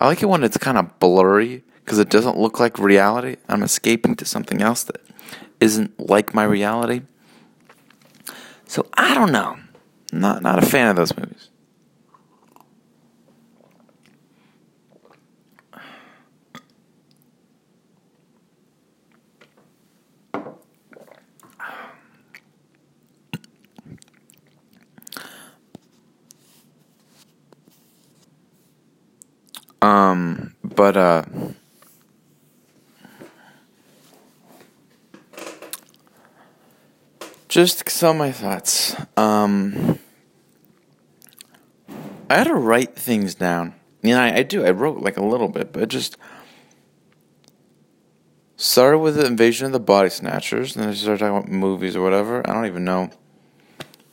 I 0.00 0.06
like 0.06 0.22
it 0.22 0.26
when 0.26 0.44
it's 0.44 0.56
kind 0.56 0.78
of 0.78 0.98
blurry 0.98 1.62
because 1.90 1.98
it 1.98 2.08
doesn't 2.08 2.38
look 2.38 2.60
like 2.60 2.78
reality. 2.78 3.34
I'm 3.48 3.64
escaping 3.64 4.14
to 4.14 4.24
something 4.24 4.62
else 4.62 4.84
that 4.84 5.00
isn't 5.58 5.98
like 5.98 6.32
my 6.32 6.44
reality. 6.44 7.02
So 8.68 8.86
I 8.94 9.12
don't 9.12 9.32
know. 9.32 9.58
Not 10.12 10.40
not 10.40 10.62
a 10.62 10.66
fan 10.66 10.86
of 10.86 10.94
those 10.94 11.16
movies. 11.16 11.48
Um, 29.82 30.54
but 30.62 30.94
uh, 30.94 31.24
just 37.50 37.90
some 37.90 38.16
of 38.16 38.18
my 38.18 38.32
thoughts. 38.32 38.96
Um, 39.16 39.98
I 42.30 42.36
had 42.36 42.46
to 42.46 42.54
write 42.54 42.94
things 42.94 43.34
down. 43.34 43.74
You 44.02 44.14
know, 44.14 44.20
I, 44.20 44.36
I 44.36 44.42
do. 44.44 44.64
I 44.64 44.70
wrote 44.70 44.98
like 44.98 45.16
a 45.16 45.24
little 45.24 45.48
bit, 45.48 45.72
but 45.72 45.88
just 45.88 46.16
started 48.56 48.98
with 48.98 49.16
the 49.16 49.26
invasion 49.26 49.66
of 49.66 49.72
the 49.72 49.80
body 49.80 50.08
snatchers, 50.08 50.74
and 50.74 50.84
then 50.84 50.90
I 50.90 50.94
started 50.94 51.18
talking 51.18 51.36
about 51.36 51.50
movies 51.50 51.96
or 51.96 52.02
whatever. 52.02 52.48
I 52.48 52.54
don't 52.54 52.66
even 52.66 52.84
know 52.84 53.10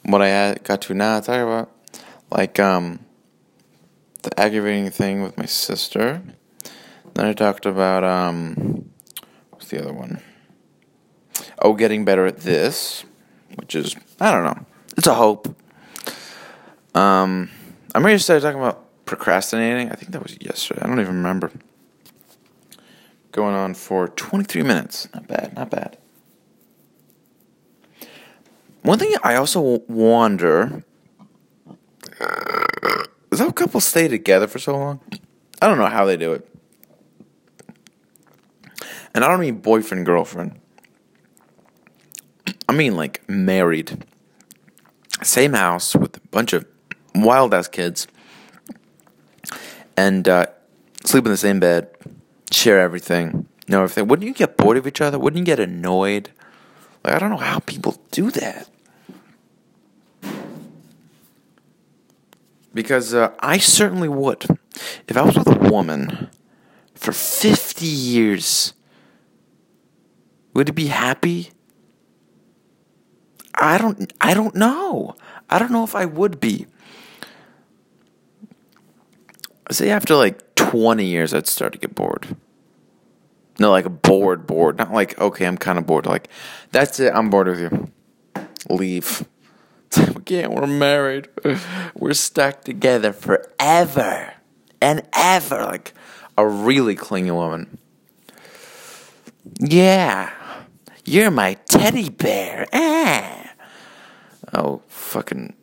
what 0.04 0.22
I 0.22 0.30
had, 0.30 0.64
got 0.64 0.82
to 0.84 0.96
now. 0.96 1.20
Talk 1.20 1.42
about 1.42 1.72
like 2.32 2.60
um 2.60 3.06
the 4.24 4.38
aggravating 4.40 4.90
thing 4.90 5.22
with 5.22 5.38
my 5.38 5.46
sister. 5.46 6.24
Then 7.14 7.26
I 7.26 7.34
talked 7.34 7.68
about 7.68 8.04
um, 8.04 8.90
what's 9.52 9.68
the 9.68 9.82
other 9.82 9.94
one? 9.94 10.22
Oh, 11.60 11.74
getting 11.74 12.04
better 12.04 12.26
at 12.26 12.40
this, 12.40 13.06
which 13.58 13.76
is 13.76 13.96
I 14.20 14.32
don't 14.32 14.44
know. 14.44 14.66
It's 14.96 15.08
a 15.08 15.14
hope. 15.14 15.48
Um, 16.96 17.50
I'm 17.94 18.04
ready 18.04 18.18
to 18.18 18.24
start 18.24 18.42
talking 18.42 18.60
about 18.60 19.06
procrastinating. 19.06 19.92
I 19.92 19.96
think 19.96 20.12
that 20.12 20.24
was 20.24 20.38
yesterday. 20.42 20.82
I 20.82 20.88
don't 20.88 21.00
even 21.00 21.18
remember. 21.18 21.52
Going 23.32 23.54
on 23.54 23.76
for 23.76 24.08
23 24.08 24.64
minutes. 24.64 25.08
Not 25.14 25.28
bad. 25.28 25.56
Not 25.56 25.70
bad. 25.70 25.98
One 28.82 28.98
thing 28.98 29.14
I 29.22 29.36
also 29.36 29.84
wonder 29.88 30.84
does 33.30 33.40
that 33.40 33.56
couple 33.56 33.80
stay 33.82 34.08
together 34.08 34.48
for 34.48 34.60
so 34.60 34.76
long? 34.78 35.00
I 35.62 35.68
don't 35.68 35.78
know 35.78 35.88
how 35.88 36.06
they 36.06 36.18
do 36.18 36.34
it. 36.34 36.48
And 39.14 39.24
I 39.24 39.28
don't 39.28 39.40
mean 39.40 39.60
boyfriend, 39.60 40.06
girlfriend. 40.06 40.60
I 42.68 42.74
mean 42.74 42.96
like 42.96 43.28
married. 43.30 44.06
Same 45.24 45.54
house 45.54 45.96
with 45.96 46.18
a 46.18 46.28
bunch 46.28 46.54
of 46.54 46.66
wild 47.16 47.54
ass 47.54 47.68
kids. 47.68 48.08
And 49.96 50.28
uh, 50.28 50.48
sleep 51.04 51.26
in 51.26 51.32
the 51.32 51.38
same 51.38 51.60
bed, 51.60 51.90
share 52.52 52.80
everything, 52.80 53.48
know 53.68 53.84
everything. 53.84 54.08
Wouldn't 54.08 54.28
you 54.28 54.34
get 54.34 54.58
bored 54.58 54.78
of 54.78 54.86
each 54.86 55.02
other? 55.02 55.18
Wouldn't 55.18 55.40
you 55.40 55.46
get 55.46 55.60
annoyed? 55.60 56.30
Like, 57.04 57.16
I 57.16 57.20
don't 57.20 57.32
know 57.32 57.38
how 57.38 57.60
people 57.60 57.98
do 58.12 58.30
that. 58.32 58.70
Because 62.74 63.14
uh, 63.16 63.32
I 63.40 63.58
certainly 63.58 64.08
would. 64.08 64.46
If 65.08 65.18
I 65.18 65.24
was 65.24 65.36
with 65.36 65.48
a 65.48 65.70
woman 65.70 66.30
for 66.94 67.12
50 67.12 67.86
years, 67.86 68.74
would 70.54 70.70
it 70.70 70.74
be 70.74 70.88
happy? 70.88 71.50
I 73.60 73.78
don't 73.78 74.14
I 74.22 74.34
don't 74.34 74.56
know. 74.56 75.16
I 75.50 75.60
don't 75.60 75.72
know 75.72 75.84
if 75.84 75.96
I 75.96 76.06
would 76.06 76.40
be. 76.40 76.68
Say 79.72 79.90
after 79.90 80.16
like 80.16 80.56
20 80.56 81.04
years 81.06 81.34
I'd 81.34 81.48
start 81.48 81.74
to 81.74 81.80
get 81.80 81.96
bored. 81.96 82.36
No, 83.60 83.72
like 83.72 84.02
bored, 84.02 84.46
bored. 84.46 84.78
Not 84.78 84.94
like, 84.94 85.20
okay, 85.20 85.46
I'm 85.46 85.58
kind 85.58 85.80
of 85.80 85.88
bored. 85.88 86.06
Like, 86.06 86.30
that's 86.72 87.00
it, 87.00 87.12
I'm 87.14 87.30
bored 87.30 87.48
with 87.48 87.60
you. 87.60 87.92
Leave. 88.70 89.26
can't, 90.26 90.54
we're 90.54 90.68
married. 90.68 91.30
We're 91.96 92.14
stuck 92.14 92.64
together 92.64 93.14
forever 93.14 94.34
and 94.82 95.02
ever. 95.14 95.64
Like 95.64 95.94
a 96.38 96.46
really 96.48 96.96
clingy 96.96 97.32
woman. 97.32 97.78
Yeah. 99.60 100.32
You're 101.06 101.32
my 101.32 101.54
teddy 101.70 102.10
bear. 102.10 102.68
Ah. 102.74 103.47
Oh, 104.58 104.82
fucking. 104.88 105.54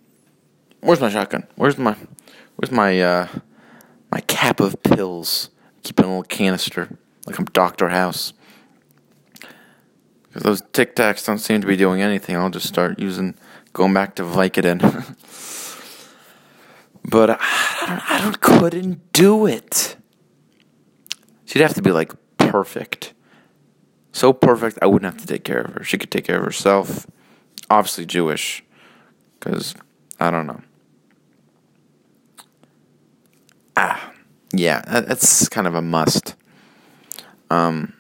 Where's 0.81 1.01
my 1.01 1.11
shotgun? 1.11 1.47
Where's 1.57 1.77
my. 1.77 1.97
Where's 2.57 2.71
my, 2.71 3.01
uh. 3.01 3.29
My 4.13 4.21
cap 4.21 4.61
of 4.61 4.81
pills? 4.85 5.51
Keep 5.83 5.99
in 5.99 6.05
a 6.05 6.09
little 6.09 6.23
canister. 6.23 6.97
Like 7.27 7.39
I'm 7.39 7.47
Dr. 7.47 7.89
House. 7.89 8.33
If 10.35 10.43
those 10.43 10.63
Tic 10.73 10.97
Tacs 10.97 11.27
don't 11.27 11.39
seem 11.39 11.61
to 11.61 11.67
be 11.67 11.77
doing 11.77 12.01
anything, 12.01 12.37
I'll 12.37 12.51
just 12.51 12.69
start 12.69 12.99
using, 12.99 13.35
going 13.73 13.95
back 13.95 14.17
to 14.17 14.23
Vicodin. 14.23 14.81
but 17.05 17.31
I, 17.31 17.87
don't, 17.87 18.11
I 18.11 18.21
don't, 18.21 18.41
couldn't 18.41 19.13
do 19.13 19.47
it. 19.47 19.97
She'd 21.45 21.63
have 21.63 21.75
to 21.75 21.83
be 21.83 21.93
like 21.93 22.13
perfect. 22.37 23.15
So 24.13 24.33
perfect, 24.33 24.79
I 24.83 24.87
wouldn't 24.87 25.13
have 25.13 25.21
to 25.21 25.27
take 25.27 25.45
care 25.45 25.61
of 25.61 25.75
her. 25.75 25.85
She 25.85 25.99
could 25.99 26.11
take 26.11 26.25
care 26.25 26.39
of 26.39 26.45
herself. 26.45 27.07
Obviously 27.71 28.07
Jewish, 28.07 28.64
because 29.45 29.75
I 30.19 30.31
don't 30.31 30.47
know. 30.47 30.61
Ah, 33.77 34.13
yeah, 34.53 34.83
that's 34.87 35.49
kind 35.49 35.67
of 35.67 35.75
a 35.75 35.83
must. 35.83 36.35
Um, 37.51 37.95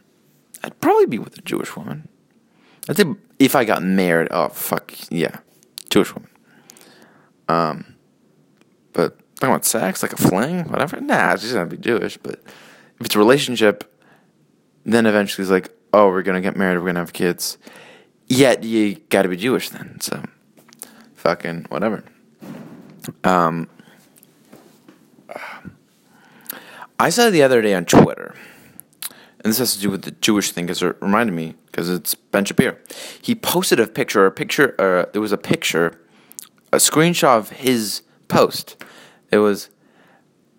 I'd 0.63 0.81
probably 0.81 1.07
be 1.07 1.19
with 1.19 1.37
a 1.39 1.43
Jewish 1.43 1.77
woman. 1.77 2.09
I 2.89 2.93
think 2.93 3.19
if 3.39 3.55
I 3.57 3.65
got 3.65 3.83
married, 3.83 4.29
oh 4.31 4.49
fuck 4.49 4.95
yeah, 5.11 5.39
Jewish 5.91 6.15
woman. 6.15 6.31
Um, 7.49 7.97
but 8.93 9.19
talking 9.37 9.53
about 9.53 9.65
sex, 9.65 10.03
like 10.03 10.13
a 10.13 10.17
fling, 10.17 10.71
whatever. 10.71 11.01
Nah, 11.01 11.37
she's 11.37 11.53
gonna 11.53 11.67
be 11.67 11.77
Jewish. 11.77 12.17
But 12.17 12.41
if 13.01 13.07
it's 13.07 13.15
a 13.15 13.19
relationship, 13.19 13.91
then 14.85 15.07
eventually 15.07 15.43
it's 15.43 15.51
like, 15.51 15.71
oh, 15.93 16.09
we're 16.09 16.23
gonna 16.23 16.41
get 16.41 16.57
married, 16.57 16.79
we're 16.79 16.87
gonna 16.87 17.01
have 17.01 17.13
kids. 17.13 17.59
Yet 18.27 18.65
you 18.65 18.97
got 19.11 19.23
to 19.23 19.29
be 19.29 19.37
Jewish 19.37 19.69
then. 19.69 20.01
So, 20.01 20.23
fucking 21.25 21.67
whatever. 21.69 22.05
Um, 23.25 23.69
I 26.99 27.11
saw 27.11 27.31
the 27.31 27.43
other 27.43 27.61
day 27.61 27.75
on 27.75 27.85
Twitter 27.85 28.35
and 29.45 29.51
this 29.51 29.59
has 29.59 29.75
to 29.75 29.81
do 29.81 29.91
with 29.91 30.03
the 30.03 30.11
Jewish 30.11 30.53
thing 30.53 30.65
because 30.65 30.83
it 30.83 30.97
reminded 31.03 31.35
me 31.35 31.55
because 31.67 31.91
it's 31.91 32.15
Ben 32.15 32.47
Shapiro. 32.47 32.77
He 33.21 33.35
posted 33.35 33.79
a 33.79 33.87
picture, 33.87 34.25
a 34.25 34.33
picture, 34.33 34.75
uh, 34.81 35.11
there 35.13 35.21
was 35.21 35.33
a 35.33 35.39
picture, 35.39 36.01
a 36.73 36.79
screenshot 36.79 37.37
of 37.37 37.51
his 37.51 38.03
post. 38.29 38.83
It 39.31 39.39
was 39.39 39.69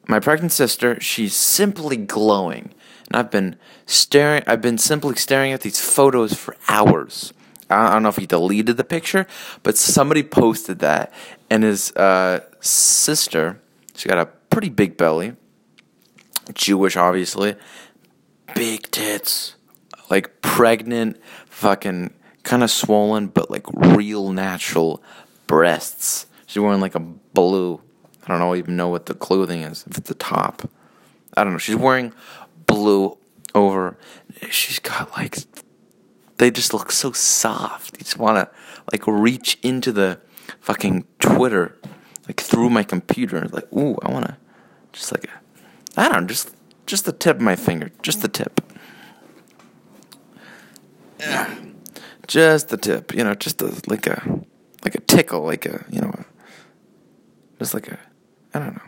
my 0.07 0.19
pregnant 0.19 0.51
sister. 0.51 0.99
She's 0.99 1.33
simply 1.33 1.97
glowing, 1.97 2.75
and 3.07 3.15
I've 3.15 3.31
been 3.31 3.55
staring. 3.87 4.43
I've 4.45 4.61
been 4.61 4.77
simply 4.77 5.15
staring 5.15 5.51
at 5.51 5.61
these 5.61 5.81
photos 5.81 6.35
for 6.35 6.55
hours. 6.69 7.33
I 7.69 7.93
don't 7.93 8.03
know 8.03 8.09
if 8.09 8.17
he 8.17 8.25
deleted 8.25 8.77
the 8.77 8.83
picture, 8.83 9.25
but 9.63 9.77
somebody 9.77 10.23
posted 10.23 10.79
that, 10.79 11.13
and 11.49 11.63
his 11.63 11.91
uh, 11.95 12.41
sister. 12.59 13.61
She 13.95 14.09
got 14.09 14.17
a 14.17 14.25
pretty 14.25 14.69
big 14.69 14.97
belly, 14.97 15.35
Jewish, 16.53 16.95
obviously 16.95 17.55
big 18.53 18.89
tits, 18.91 19.55
like 20.09 20.41
pregnant, 20.41 21.19
fucking 21.47 22.13
kind 22.43 22.63
of 22.63 22.69
swollen, 22.71 23.27
but 23.27 23.49
like 23.49 23.65
real 23.73 24.31
natural 24.31 25.03
breasts. 25.47 26.27
She's 26.45 26.61
wearing 26.61 26.81
like 26.81 26.95
a 26.95 26.99
blue. 26.99 27.81
I 28.23 28.27
don't 28.27 28.39
know 28.39 28.55
even 28.55 28.75
know 28.75 28.89
what 28.89 29.05
the 29.05 29.13
clothing 29.13 29.61
is. 29.61 29.85
If 29.87 29.97
it's 29.99 30.09
the 30.09 30.15
top, 30.15 30.69
I 31.35 31.43
don't 31.43 31.53
know. 31.53 31.59
She's 31.59 31.75
wearing 31.75 32.13
blue 32.65 33.17
over. 33.53 33.97
She's 34.49 34.79
got 34.79 35.11
like. 35.17 35.37
They 36.37 36.51
just 36.51 36.73
look 36.73 36.91
so 36.91 37.11
soft. 37.11 37.97
You 37.97 38.03
just 38.03 38.17
want 38.17 38.37
to 38.37 38.55
like 38.91 39.07
reach 39.07 39.57
into 39.63 39.91
the 39.91 40.19
fucking 40.59 41.05
Twitter, 41.19 41.77
like 42.27 42.39
through 42.41 42.69
my 42.69 42.83
computer. 42.83 43.47
Like, 43.51 43.71
ooh, 43.73 43.97
I 44.03 44.11
want 44.11 44.27
to 44.27 44.37
just 44.91 45.11
like, 45.11 45.29
I 45.95 46.09
don't 46.09 46.21
know, 46.21 46.27
just 46.27 46.55
just 46.85 47.05
the 47.05 47.11
tip 47.11 47.37
of 47.37 47.41
my 47.41 47.55
finger. 47.55 47.91
Just 48.01 48.21
the 48.21 48.27
tip. 48.27 48.61
Yeah. 51.19 51.55
Just 52.27 52.69
the 52.69 52.77
tip. 52.77 53.13
You 53.13 53.23
know, 53.23 53.35
just 53.35 53.61
a, 53.61 53.79
like 53.85 54.07
a 54.07 54.41
like 54.83 54.95
a 54.95 54.99
tickle, 54.99 55.43
like 55.43 55.67
a 55.67 55.85
you 55.91 56.01
know, 56.01 56.25
just 57.59 57.75
like 57.75 57.87
a 57.87 57.99
I 58.51 58.59
don't 58.59 58.73
know, 58.73 58.81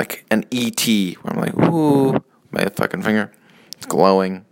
like 0.00 0.24
an 0.32 0.44
ET 0.50 0.84
where 0.84 1.32
I'm 1.32 1.38
like, 1.38 1.56
ooh, 1.56 2.24
my 2.50 2.64
fucking 2.64 3.02
finger, 3.02 3.30
it's 3.76 3.86
glowing, 3.86 4.44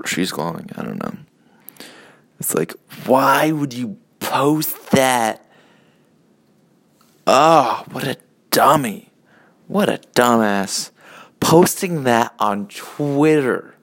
or 0.00 0.08
she's 0.08 0.32
glowing. 0.32 0.68
I 0.74 0.82
don't 0.82 1.00
know. 1.00 1.18
It's 2.38 2.54
like, 2.54 2.74
why 3.06 3.50
would 3.50 3.74
you 3.74 3.98
post 4.20 4.90
that? 4.90 5.44
Oh, 7.26 7.84
what 7.90 8.04
a 8.04 8.16
dummy! 8.50 9.10
What 9.66 9.88
a 9.88 9.98
dumbass! 10.14 10.90
posting 11.40 12.04
that 12.04 12.34
on 12.38 12.66
Twitter. 12.68 13.74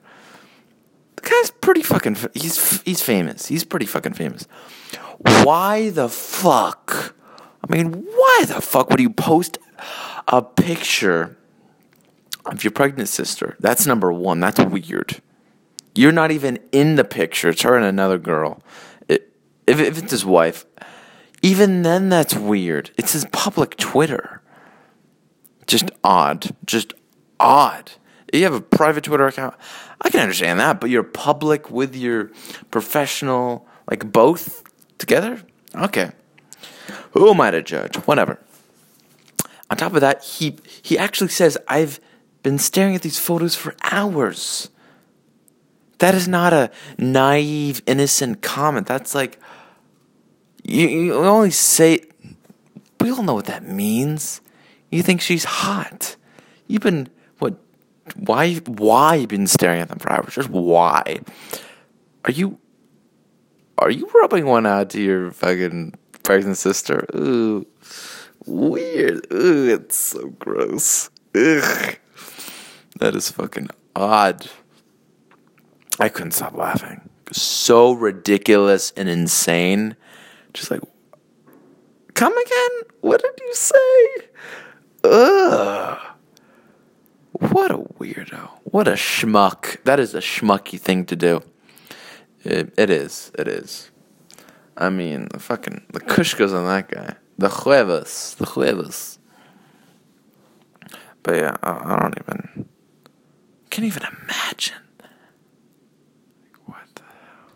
The 1.16 1.22
guy's 1.22 1.50
pretty 1.50 1.82
fucking. 1.82 2.16
He's 2.34 2.82
he's 2.82 3.02
famous. 3.02 3.46
He's 3.46 3.64
pretty 3.64 3.86
fucking 3.86 4.14
famous. 4.14 4.46
Why 5.42 5.90
the 5.90 6.08
fuck? 6.08 7.14
I 7.68 7.74
mean, 7.74 7.92
why 7.92 8.44
the 8.46 8.60
fuck 8.60 8.90
would 8.90 9.00
you 9.00 9.10
post 9.10 9.58
a 10.28 10.42
picture 10.42 11.36
of 12.44 12.62
your 12.62 12.70
pregnant 12.70 13.08
sister? 13.08 13.56
That's 13.58 13.86
number 13.86 14.12
one. 14.12 14.40
That's 14.40 14.60
weird. 14.60 15.20
You're 15.96 16.12
not 16.12 16.30
even 16.30 16.58
in 16.72 16.96
the 16.96 17.04
picture. 17.04 17.50
It's 17.50 17.62
her 17.62 17.76
and 17.76 17.84
another 17.84 18.18
girl. 18.18 18.62
It, 19.08 19.32
if, 19.66 19.80
if 19.80 19.98
it's 19.98 20.10
his 20.10 20.24
wife, 20.24 20.66
even 21.42 21.82
then, 21.82 22.08
that's 22.08 22.34
weird. 22.34 22.90
It's 22.98 23.12
his 23.12 23.24
public 23.26 23.76
Twitter. 23.76 24.42
Just 25.66 25.90
odd. 26.04 26.54
Just 26.64 26.94
odd. 27.40 27.92
You 28.32 28.42
have 28.44 28.54
a 28.54 28.60
private 28.60 29.04
Twitter 29.04 29.26
account. 29.26 29.54
I 30.00 30.10
can 30.10 30.20
understand 30.20 30.60
that, 30.60 30.80
but 30.80 30.90
you're 30.90 31.02
public 31.02 31.70
with 31.70 31.94
your 31.94 32.30
professional, 32.70 33.66
like 33.88 34.12
both 34.12 34.64
together? 34.98 35.42
Okay. 35.74 36.10
Who 37.12 37.30
am 37.30 37.40
I 37.40 37.50
to 37.50 37.62
judge? 37.62 37.96
Whatever. 38.06 38.38
On 39.70 39.76
top 39.76 39.94
of 39.94 40.00
that, 40.00 40.22
he 40.22 40.56
he 40.82 40.98
actually 40.98 41.28
says, 41.28 41.58
I've 41.66 42.00
been 42.42 42.58
staring 42.58 42.94
at 42.94 43.02
these 43.02 43.18
photos 43.18 43.54
for 43.54 43.74
hours. 43.82 44.70
That 45.98 46.14
is 46.14 46.28
not 46.28 46.52
a 46.52 46.70
naive, 46.98 47.82
innocent 47.86 48.42
comment. 48.42 48.86
That's 48.86 49.14
like 49.14 49.38
you, 50.62 50.88
you 50.88 51.14
only 51.14 51.50
say 51.50 52.00
we 53.00 53.10
all 53.10 53.22
know 53.22 53.34
what 53.34 53.46
that 53.46 53.66
means. 53.66 54.40
You 54.90 55.02
think 55.02 55.20
she's 55.20 55.44
hot. 55.44 56.16
You've 56.66 56.82
been 56.82 57.08
what, 57.38 57.58
why 58.16 58.54
why 58.66 59.14
you 59.16 59.26
been 59.26 59.46
staring 59.46 59.80
at 59.80 59.88
them 59.88 59.98
for 59.98 60.12
hours? 60.12 60.34
Just 60.34 60.50
why? 60.50 61.20
Are 62.24 62.32
you 62.32 62.58
are 63.78 63.90
you 63.90 64.08
rubbing 64.14 64.46
one 64.46 64.66
out 64.66 64.90
to 64.90 65.02
your 65.02 65.30
fucking 65.30 65.94
pregnant 66.22 66.56
sister? 66.56 67.06
Ooh. 67.14 67.66
Weird. 68.46 69.26
Ooh, 69.32 69.68
it's 69.74 69.96
so 69.96 70.28
gross. 70.28 71.10
Ugh. 71.34 71.96
That 72.98 73.14
is 73.14 73.30
fucking 73.30 73.68
odd. 73.94 74.48
I 75.98 76.08
couldn't 76.08 76.32
stop 76.32 76.54
laughing. 76.54 77.08
So 77.32 77.92
ridiculous 77.92 78.92
and 78.96 79.08
insane. 79.08 79.96
Just 80.52 80.70
like, 80.70 80.82
come 82.14 82.36
again? 82.36 82.70
What 83.00 83.22
did 83.22 83.32
you 83.40 83.54
say? 83.54 84.06
Ugh. 85.04 85.98
What 87.32 87.70
a 87.70 87.78
weirdo. 87.78 88.48
What 88.64 88.88
a 88.88 88.92
schmuck. 88.92 89.82
That 89.84 90.00
is 90.00 90.14
a 90.14 90.20
schmucky 90.20 90.80
thing 90.80 91.04
to 91.06 91.16
do. 91.16 91.42
It, 92.44 92.72
it 92.78 92.90
is. 92.90 93.30
It 93.38 93.48
is. 93.48 93.90
I 94.76 94.90
mean, 94.90 95.28
the 95.32 95.38
fucking, 95.38 95.86
the 95.92 96.00
kushkas 96.00 96.54
on 96.54 96.66
that 96.66 96.88
guy. 96.88 97.16
The 97.38 97.48
huevos. 97.48 98.34
The 98.36 98.46
huevos. 98.46 99.18
But 101.22 101.36
yeah, 101.36 101.56
I, 101.62 101.70
I 101.70 101.98
don't 102.00 102.18
even, 102.20 102.68
can't 103.68 103.86
even 103.86 104.02
imagine. 104.04 104.76
What 106.66 106.86
the 106.94 107.02
hell? 107.02 107.50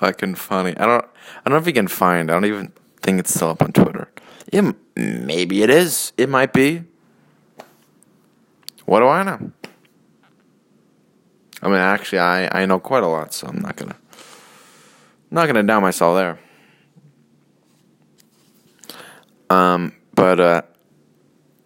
Fucking 0.00 0.34
funny. 0.36 0.74
I 0.78 0.86
don't, 0.86 1.04
I 1.04 1.50
don't 1.50 1.52
know 1.52 1.56
if 1.58 1.66
you 1.66 1.74
can 1.74 1.86
find, 1.86 2.30
I 2.30 2.32
don't 2.32 2.46
even 2.46 2.72
think 3.02 3.20
it's 3.20 3.34
still 3.34 3.50
up 3.50 3.60
on 3.60 3.70
Twitter. 3.72 4.08
It, 4.50 4.74
maybe 4.96 5.62
it 5.62 5.68
is. 5.68 6.14
It 6.16 6.30
might 6.30 6.54
be. 6.54 6.84
What 8.86 9.00
do 9.00 9.08
I 9.08 9.22
know? 9.24 9.52
I 11.60 11.66
mean, 11.66 11.76
actually, 11.76 12.20
I, 12.20 12.62
I 12.62 12.64
know 12.64 12.80
quite 12.80 13.02
a 13.02 13.08
lot, 13.08 13.34
so 13.34 13.46
I'm 13.46 13.60
not 13.60 13.76
gonna 13.76 13.96
not 15.30 15.44
gonna 15.46 15.62
down 15.62 15.82
myself 15.82 16.16
there. 16.16 16.38
Um, 19.50 19.92
but 20.14 20.40
uh, 20.40 20.62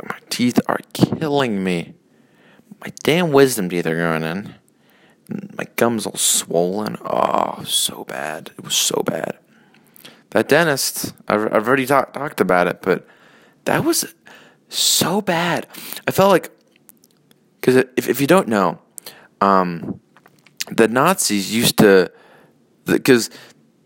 my 0.02 0.18
teeth 0.28 0.58
are 0.66 0.80
killing 0.92 1.62
me. 1.62 1.94
My 2.80 2.92
damn 3.04 3.30
wisdom 3.30 3.68
teeth 3.68 3.86
are 3.86 3.96
going 3.96 4.24
in. 4.24 4.54
My 5.56 5.66
gums 5.76 6.06
all 6.06 6.16
swollen. 6.16 6.96
Oh, 7.04 7.62
so 7.64 8.04
bad. 8.04 8.50
It 8.56 8.64
was 8.64 8.76
so 8.76 9.02
bad. 9.04 9.38
That 10.30 10.48
dentist, 10.48 11.14
I've, 11.28 11.52
I've 11.52 11.68
already 11.68 11.86
talk, 11.86 12.12
talked 12.12 12.40
about 12.40 12.66
it, 12.66 12.82
but 12.82 13.06
that 13.64 13.84
was 13.84 14.14
so 14.68 15.20
bad. 15.20 15.66
I 16.06 16.10
felt 16.10 16.30
like 16.30 16.50
because 17.60 17.76
if, 17.96 18.08
if 18.08 18.20
you 18.20 18.26
don't 18.26 18.48
know, 18.48 18.78
um, 19.40 20.00
the 20.70 20.88
Nazis 20.88 21.54
used 21.54 21.78
to 21.78 22.10
because 22.84 23.30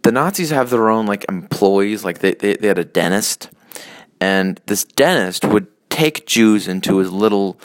the 0.03 0.13
Nazis 0.13 0.51
have 0.51 0.71
their 0.71 0.89
own 0.89 1.07
like 1.07 1.25
employees. 1.29 2.05
Like 2.05 2.19
they, 2.21 2.35
they 2.35 2.55
they 2.55 2.69
had 2.69 2.79
a 2.79 2.85
dentist, 2.85 3.51
and 4.21 4.61
this 4.67 4.85
dentist 4.85 5.45
would 5.45 5.69
take 5.91 6.27
Jews 6.27 6.67
into 6.67 6.99
his 6.99 7.13
little 7.13 7.61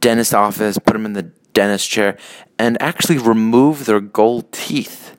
dentist 0.00 0.34
office, 0.34 0.78
put 0.78 0.94
them 0.94 1.06
in 1.06 1.12
the 1.12 1.30
dentist 1.52 1.88
chair, 1.90 2.16
and 2.60 2.76
actually 2.82 3.16
remove 3.16 3.86
their 3.86 4.00
gold 4.00 4.52
teeth. 4.52 5.16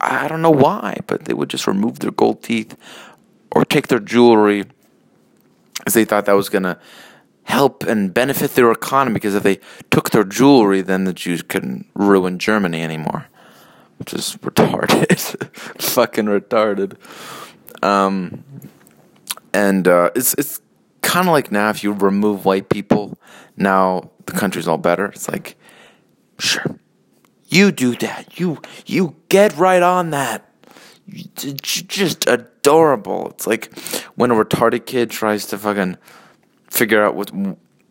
I 0.00 0.26
don't 0.26 0.40
know 0.40 0.50
why, 0.50 0.96
but 1.06 1.26
they 1.26 1.34
would 1.34 1.50
just 1.50 1.66
remove 1.66 1.98
their 1.98 2.10
gold 2.10 2.42
teeth 2.42 2.78
or 3.50 3.66
take 3.66 3.88
their 3.88 4.00
jewelry 4.00 4.64
because 5.74 5.92
they 5.92 6.06
thought 6.06 6.24
that 6.24 6.32
was 6.32 6.48
going 6.48 6.62
to 6.62 6.78
help 7.42 7.82
and 7.82 8.14
benefit 8.14 8.52
their 8.54 8.72
economy 8.72 9.12
because 9.12 9.34
if 9.34 9.42
they 9.42 9.60
took 9.90 10.10
their 10.10 10.24
jewelry, 10.24 10.80
then 10.80 11.04
the 11.04 11.12
Jews 11.12 11.42
couldn't 11.42 11.86
ruin 11.94 12.38
Germany 12.38 12.82
anymore, 12.82 13.26
which 13.98 14.14
is 14.14 14.36
retarded. 14.36 15.54
Fucking 15.82 16.24
retarded. 16.24 16.96
Um, 17.84 18.44
and 19.52 19.86
uh, 19.86 20.08
it's, 20.14 20.32
it's 20.38 20.62
kind 21.02 21.28
of 21.28 21.32
like 21.32 21.52
now 21.52 21.68
if 21.68 21.84
you 21.84 21.92
remove 21.92 22.46
white 22.46 22.70
people, 22.70 23.18
now 23.58 24.10
the 24.24 24.32
country's 24.32 24.66
all 24.66 24.78
better. 24.78 25.04
It's 25.08 25.28
like, 25.28 25.58
sure, 26.38 26.78
you 27.46 27.72
do 27.72 27.96
that. 27.96 28.38
You 28.38 28.60
you 28.86 29.16
get 29.28 29.56
right 29.56 29.82
on 29.82 30.10
that. 30.10 30.48
Just 31.36 32.26
adorable. 32.26 33.28
It's 33.30 33.46
like 33.46 33.76
when 34.14 34.30
a 34.30 34.34
retarded 34.34 34.86
kid 34.86 35.10
tries 35.10 35.46
to 35.46 35.58
fucking 35.58 35.98
figure 36.70 37.02
out 37.02 37.14
what 37.14 37.30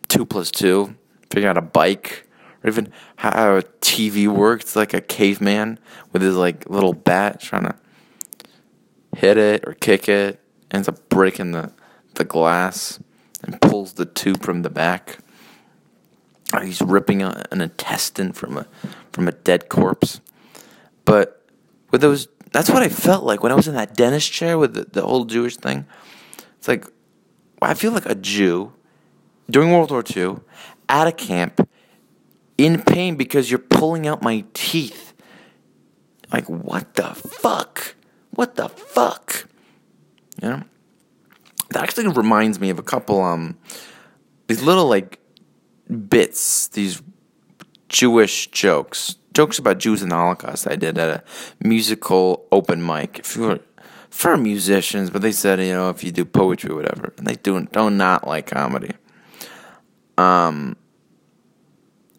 two 0.07 0.25
plus 0.25 0.49
two, 0.49 0.95
figure 1.29 1.49
out 1.49 1.57
a 1.57 1.61
bike, 1.61 2.27
or 2.63 2.69
even 2.69 2.91
how 3.17 3.57
a 3.57 3.61
TV 3.81 4.27
works. 4.27 4.63
It's 4.65 4.75
like 4.75 4.93
a 4.93 5.01
caveman 5.01 5.79
with 6.11 6.21
his 6.21 6.35
like 6.35 6.69
little 6.69 6.93
bat 6.93 7.39
trying 7.39 7.63
to 7.63 7.75
hit 9.15 9.37
it 9.37 9.63
or 9.67 9.73
kick 9.73 10.09
it, 10.09 10.39
ends 10.71 10.87
up 10.87 11.09
breaking 11.09 11.51
the 11.51 11.71
the 12.15 12.23
glass 12.23 12.99
and 13.43 13.59
pulls 13.61 13.93
the 13.93 14.05
tube 14.05 14.43
from 14.43 14.61
the 14.61 14.69
back. 14.69 15.19
He's 16.59 16.81
ripping 16.81 17.21
an 17.21 17.61
intestine 17.61 18.33
from 18.33 18.57
a 18.57 18.67
from 19.11 19.27
a 19.27 19.31
dead 19.31 19.69
corpse. 19.69 20.21
But 21.05 21.45
with 21.91 22.01
those, 22.01 22.27
that's 22.51 22.69
what 22.69 22.83
I 22.83 22.89
felt 22.89 23.23
like 23.23 23.43
when 23.43 23.51
I 23.51 23.55
was 23.55 23.67
in 23.67 23.75
that 23.75 23.95
dentist 23.95 24.31
chair 24.31 24.57
with 24.57 24.73
the, 24.73 24.83
the 24.83 25.01
whole 25.01 25.25
Jewish 25.25 25.57
thing. 25.57 25.85
It's 26.57 26.67
like 26.67 26.85
I 27.61 27.73
feel 27.73 27.91
like 27.91 28.05
a 28.05 28.15
Jew 28.15 28.73
during 29.49 29.71
World 29.71 29.91
War 29.91 30.03
II 30.15 30.37
at 30.89 31.07
a 31.07 31.11
camp 31.11 31.67
in 32.57 32.81
pain 32.81 33.15
because 33.15 33.49
you're 33.49 33.59
pulling 33.59 34.07
out 34.07 34.21
my 34.21 34.43
teeth. 34.53 35.13
Like 36.31 36.49
what 36.49 36.95
the 36.95 37.13
fuck? 37.15 37.95
What 38.31 38.55
the 38.55 38.69
fuck? 38.69 39.47
You 40.41 40.49
know? 40.49 40.63
That 41.69 41.83
actually 41.83 42.07
reminds 42.09 42.59
me 42.59 42.69
of 42.69 42.79
a 42.79 42.83
couple 42.83 43.21
um 43.21 43.57
these 44.47 44.61
little 44.61 44.87
like 44.87 45.20
bits, 45.91 46.67
these 46.69 47.01
Jewish 47.89 48.47
jokes, 48.47 49.15
jokes 49.33 49.59
about 49.59 49.77
Jews 49.77 50.01
and 50.01 50.11
the 50.11 50.15
Holocaust. 50.15 50.67
I 50.67 50.75
did 50.75 50.97
at 50.97 51.09
a 51.09 51.23
musical 51.65 52.45
open 52.51 52.85
mic. 52.85 53.25
Were 53.37 53.59
for 54.09 54.35
musicians, 54.37 55.09
but 55.09 55.21
they 55.21 55.31
said 55.31 55.59
you 55.59 55.73
know 55.73 55.89
if 55.89 56.03
you 56.03 56.11
do 56.11 56.25
poetry 56.25 56.73
whatever, 56.73 57.13
and 57.17 57.27
they 57.27 57.35
do 57.35 57.65
don't 57.71 57.97
not 57.97 58.27
like 58.27 58.47
comedy. 58.47 58.91
Um, 60.17 60.75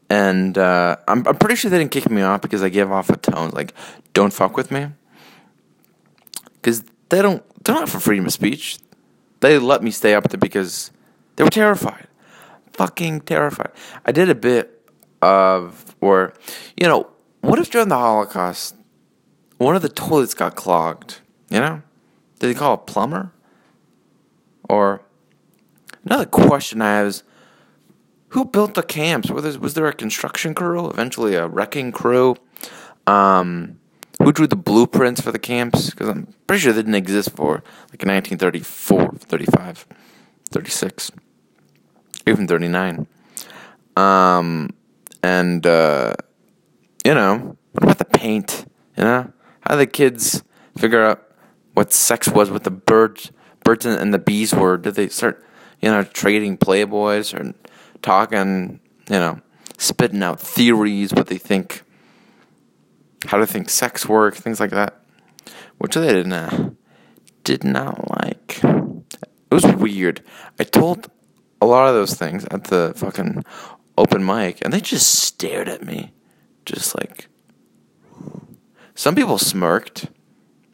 and 0.09 0.57
uh, 0.59 0.97
I'm 1.09 1.27
I'm 1.27 1.37
pretty 1.37 1.57
sure 1.57 1.71
they 1.71 1.79
didn't 1.79 1.93
kick 1.93 2.11
me 2.11 2.23
off 2.23 2.43
because 2.43 2.63
I 2.63 2.69
gave 2.69 2.91
off 2.91 3.11
a 3.11 3.17
tone 3.17 3.51
like 3.51 3.75
don't 4.13 4.33
fuck 4.33 4.57
with 4.57 4.71
me, 4.71 4.89
because 6.55 6.83
they 7.11 7.23
don't 7.23 7.43
they're 7.65 7.75
not 7.75 7.89
for 7.89 8.01
freedom 8.01 8.27
of 8.27 8.33
speech. 8.33 8.79
They 9.41 9.59
let 9.59 9.83
me 9.83 9.91
stay 9.91 10.15
up 10.15 10.29
there 10.29 10.39
because 10.39 10.93
they 11.37 11.45
were 11.45 11.51
terrified 11.51 12.07
fucking 12.75 13.23
terrified. 13.23 13.71
I 14.05 14.13
did 14.13 14.31
a 14.31 14.35
bit 14.35 14.89
of, 15.21 15.95
or, 16.01 16.35
you 16.77 16.87
know, 16.87 17.09
what 17.41 17.59
if 17.59 17.71
during 17.71 17.89
the 17.89 17.99
Holocaust, 17.99 18.77
one 19.59 19.77
of 19.77 19.83
the 19.83 19.89
toilets 19.89 20.35
got 20.35 20.57
clogged? 20.57 21.21
You 21.51 21.61
know? 21.61 21.83
Did 22.39 22.49
they 22.49 22.55
call 22.55 22.75
a 22.75 22.79
plumber? 22.79 23.33
Or 24.69 25.03
another 26.05 26.27
question 26.27 26.81
I 26.81 26.99
have 26.99 27.07
is 27.07 27.23
who 28.29 28.45
built 28.45 28.75
the 28.75 28.83
camps? 28.83 29.31
Was 29.31 29.45
there, 29.45 29.61
was 29.61 29.75
there 29.75 29.87
a 29.87 29.93
construction 29.93 30.55
crew? 30.55 30.89
Eventually, 30.89 31.35
a 31.35 31.47
wrecking 31.47 31.93
crew? 31.93 32.37
Um, 33.07 33.79
who 34.23 34.33
drew 34.33 34.47
the 34.47 34.57
blueprints 34.57 35.21
for 35.21 35.33
the 35.33 35.39
camps? 35.39 35.91
Because 35.91 36.09
I'm 36.09 36.33
pretty 36.47 36.63
sure 36.63 36.73
they 36.73 36.81
didn't 36.81 36.95
exist 36.95 37.31
for 37.33 37.63
like 37.91 38.05
1934, 38.05 39.13
35, 39.19 39.87
36 40.51 41.13
even 42.27 42.47
39. 42.47 43.07
Um, 43.97 44.71
and, 45.23 45.67
uh, 45.67 46.15
you 47.05 47.15
know, 47.15 47.57
what 47.73 47.85
about 47.85 47.99
the 47.99 48.05
paint? 48.05 48.67
You 48.97 49.05
know, 49.05 49.33
how 49.63 49.77
the 49.77 49.87
kids 49.87 50.43
figure 50.77 51.03
out 51.03 51.23
what 51.75 51.93
sex 51.93 52.29
was 52.29 52.51
with 52.51 52.65
the 52.65 52.71
birds, 52.71 53.33
birds 53.65 53.87
and 53.87 54.13
the 54.13 54.19
bees 54.19 54.55
were? 54.55 54.77
Did 54.77 54.95
they 54.95 55.09
start, 55.09 55.45
you 55.81 55.91
know, 55.91 56.05
trading 56.05 56.59
Playboys 56.59 57.39
or 57.39 57.55
talking, 58.03 58.81
you 59.09 59.19
know, 59.19 59.41
spitting 59.79 60.23
out 60.23 60.41
theories, 60.41 61.13
what 61.13 61.29
they 61.29 61.39
think, 61.39 61.83
how 63.27 63.39
to 63.39 63.47
think 63.47 63.71
sex 63.71 64.07
work, 64.07 64.37
things 64.37 64.61
like 64.61 64.71
that, 64.71 65.03
which 65.79 65.95
they 65.95 66.09
didn't, 66.09 66.33
uh, 66.33 66.71
did 67.45 67.65
not 67.65 68.11
like. 68.23 68.61
It 68.63 69.55
was 69.55 69.67
weird. 69.67 70.23
I 70.59 70.65
told 70.65 71.11
a 71.63 71.65
lot 71.65 71.89
of 71.89 71.95
those 71.95 72.15
things 72.15 72.45
at 72.51 72.65
the 72.65 72.93
fucking 72.97 73.45
open 73.97 74.25
mic, 74.25 74.59
and 74.63 74.73
they 74.73 74.81
just 74.81 75.15
stared 75.15 75.69
at 75.69 75.85
me, 75.85 76.13
just 76.67 76.95
like. 76.99 77.29
Some 78.95 79.15
people 79.15 79.39
smirked 79.39 80.09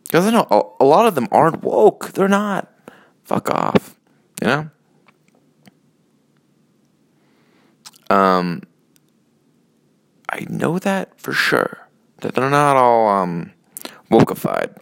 because 0.04 0.26
I 0.26 0.30
know 0.30 0.74
a, 0.80 0.84
lot 0.84 1.06
of 1.06 1.14
them 1.14 1.28
aren't 1.30 1.62
woke. 1.62 2.12
They're 2.12 2.26
not. 2.26 2.72
Fuck 3.22 3.50
off, 3.50 3.96
you 4.40 4.48
know. 4.48 4.70
Um, 8.10 8.62
I 10.30 10.46
know 10.48 10.78
that 10.78 11.20
for 11.20 11.32
sure 11.32 11.88
that 12.22 12.34
they're 12.34 12.50
not 12.50 12.76
all 12.76 13.06
um 13.08 13.52
wokeified 14.10 14.74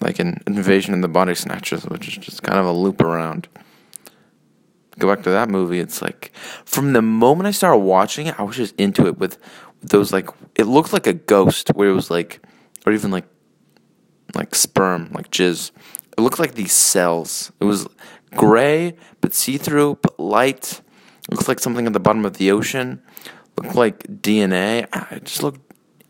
like 0.00 0.18
an 0.18 0.42
invasion 0.46 0.94
of 0.94 1.02
the 1.02 1.08
body 1.08 1.34
snatchers, 1.34 1.84
which 1.84 2.08
is 2.08 2.16
just 2.16 2.42
kind 2.42 2.58
of 2.58 2.66
a 2.66 2.72
loop 2.72 3.00
around 3.00 3.48
go 4.98 5.12
back 5.12 5.22
to 5.24 5.30
that 5.30 5.48
movie, 5.48 5.80
it's 5.80 6.02
like 6.02 6.32
from 6.64 6.92
the 6.92 7.02
moment 7.02 7.46
I 7.46 7.50
started 7.50 7.78
watching 7.78 8.26
it, 8.26 8.38
I 8.38 8.42
was 8.42 8.56
just 8.56 8.74
into 8.76 9.06
it 9.06 9.18
with, 9.18 9.38
those 9.82 10.12
like 10.12 10.28
it 10.54 10.64
looked 10.64 10.92
like 10.92 11.06
a 11.06 11.12
ghost 11.12 11.68
where 11.74 11.88
it 11.88 11.92
was 11.92 12.10
like 12.10 12.40
or 12.84 12.92
even 12.92 13.10
like 13.10 13.26
like 14.34 14.54
sperm, 14.54 15.10
like 15.12 15.30
jizz. 15.30 15.70
It 16.16 16.20
looked 16.20 16.38
like 16.38 16.54
these 16.54 16.72
cells. 16.72 17.52
It 17.60 17.64
was 17.64 17.86
gray 18.34 18.96
but 19.20 19.34
see 19.34 19.58
through 19.58 19.98
but 20.02 20.18
light. 20.18 20.80
It 21.28 21.34
looked 21.34 21.48
like 21.48 21.60
something 21.60 21.86
at 21.86 21.92
the 21.92 22.00
bottom 22.00 22.24
of 22.24 22.38
the 22.38 22.50
ocean. 22.50 23.02
Looked 23.60 23.76
like 23.76 23.98
DNA. 24.06 24.86
Ah, 24.92 25.08
it 25.10 25.24
just 25.24 25.42
looked 25.42 25.60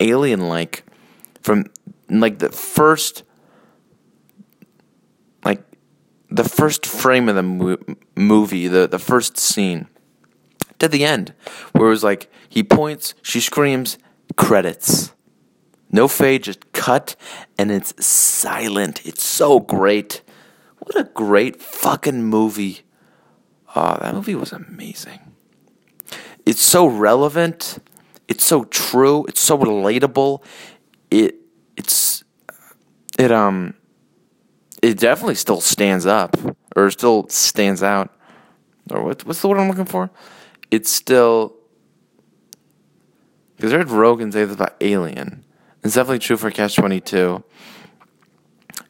alien 0.01 0.49
like 0.49 0.85
from 1.43 1.67
like 2.09 2.39
the 2.39 2.51
first 2.51 3.23
the 6.31 6.45
first 6.45 6.85
frame 6.87 7.29
of 7.29 7.37
the 7.37 7.43
mo- 7.43 7.79
movie, 8.17 8.69
the, 8.69 8.87
the 8.87 8.99
first 8.99 9.37
scene, 9.39 9.89
to 10.79 10.89
the 10.89 11.05
end, 11.05 11.33
where 11.73 11.87
it 11.87 11.91
was 11.91 12.05
like 12.05 12.31
he 12.49 12.63
points, 12.63 13.15
she 13.23 13.41
screams, 13.41 13.99
credits. 14.37 15.13
No 15.91 16.09
fade, 16.09 16.43
just 16.43 16.73
cut, 16.73 17.17
and 17.57 17.71
it's 17.71 17.95
silent. 18.05 19.05
It's 19.07 19.23
so 19.23 19.61
great. 19.61 20.23
What 20.79 20.97
a 20.97 21.05
great 21.05 21.63
fucking 21.63 22.25
movie. 22.25 22.83
Oh, 23.75 23.99
that 24.01 24.15
movie 24.15 24.35
was 24.35 24.53
amazing. 24.53 25.21
It's 26.45 26.63
so 26.63 26.87
relevant. 26.87 27.79
It's 28.29 28.45
so 28.45 28.65
true. 28.65 29.25
It's 29.27 29.41
so 29.41 29.59
relatable. 29.59 30.43
It 31.11 31.37
it's 31.77 32.25
it 33.19 33.31
um 33.31 33.75
it 34.87 34.99
definitely 35.01 35.35
still 35.35 35.61
stands 35.61 36.07
up 36.07 36.37
or 36.77 36.91
still 36.93 37.29
stands 37.29 37.83
out. 37.83 38.15
Or 38.89 39.03
what, 39.03 39.27
what's 39.27 39.43
the 39.43 39.49
word 39.49 39.59
I'm 39.59 39.69
looking 39.69 39.85
for? 39.85 40.11
It's 40.71 40.91
still 40.91 41.57
because 43.57 43.73
I 43.73 43.79
heard 43.79 43.91
Rogan 43.91 44.31
say 44.31 44.45
this 44.45 44.55
about 44.55 44.77
Alien. 44.81 45.45
It's 45.83 45.95
definitely 45.95 46.21
true 46.21 46.37
for 46.37 46.53
Catch 46.53 46.77
Twenty 46.77 47.01
Two 47.01 47.43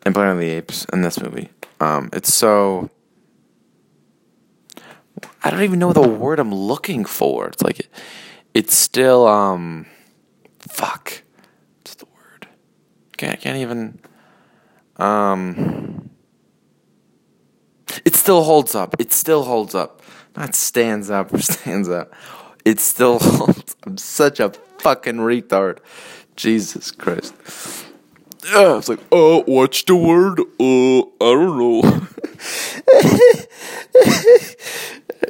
and 0.03 0.15
Planet 0.15 0.35
of 0.35 0.41
the 0.41 0.51
Apes 0.51 0.85
in 0.93 1.01
this 1.01 1.19
movie. 1.19 1.49
Um, 1.81 2.11
it's 2.13 2.33
so 2.33 2.91
I 5.43 5.51
don't 5.51 5.63
even 5.63 5.79
know 5.79 5.95
the 5.95 6.07
word 6.07 6.39
I'm 6.39 6.55
looking 6.55 7.07
for. 7.07 7.47
It's 7.49 7.63
like 7.63 7.81
it, 7.81 7.89
it's 8.53 8.77
still 8.77 9.27
um 9.27 9.87
fuck. 10.59 11.23
What's 11.79 11.95
the 11.95 12.07
word? 12.07 12.49
Can't 13.17 13.41
can't 13.41 13.57
even. 13.57 13.99
Um. 14.99 16.11
It 18.05 18.15
still 18.15 18.43
holds 18.43 18.75
up. 18.75 18.97
It 18.99 19.13
still 19.13 19.45
holds 19.45 19.75
up. 19.75 20.03
Not 20.37 20.55
stands 20.55 21.11
up 21.11 21.33
or 21.33 21.39
stands 21.41 21.89
up. 21.89 22.13
It 22.65 22.81
still 22.81 23.19
holds. 23.23 23.77
I'm 23.85 23.97
such 23.97 24.41
a 24.41 24.51
fucking 24.79 25.17
retard. 25.17 25.79
Jesus 26.37 26.91
Christ. 26.91 27.35
Uh, 28.55 28.73
I 28.73 28.77
was 28.77 28.89
like, 28.89 29.01
oh, 29.11 29.43
what's 29.47 29.83
the 29.83 29.97
word? 29.97 30.39
Uh, 30.41 31.01
I 31.01 31.33
don't 31.35 31.59
know. 31.59 32.07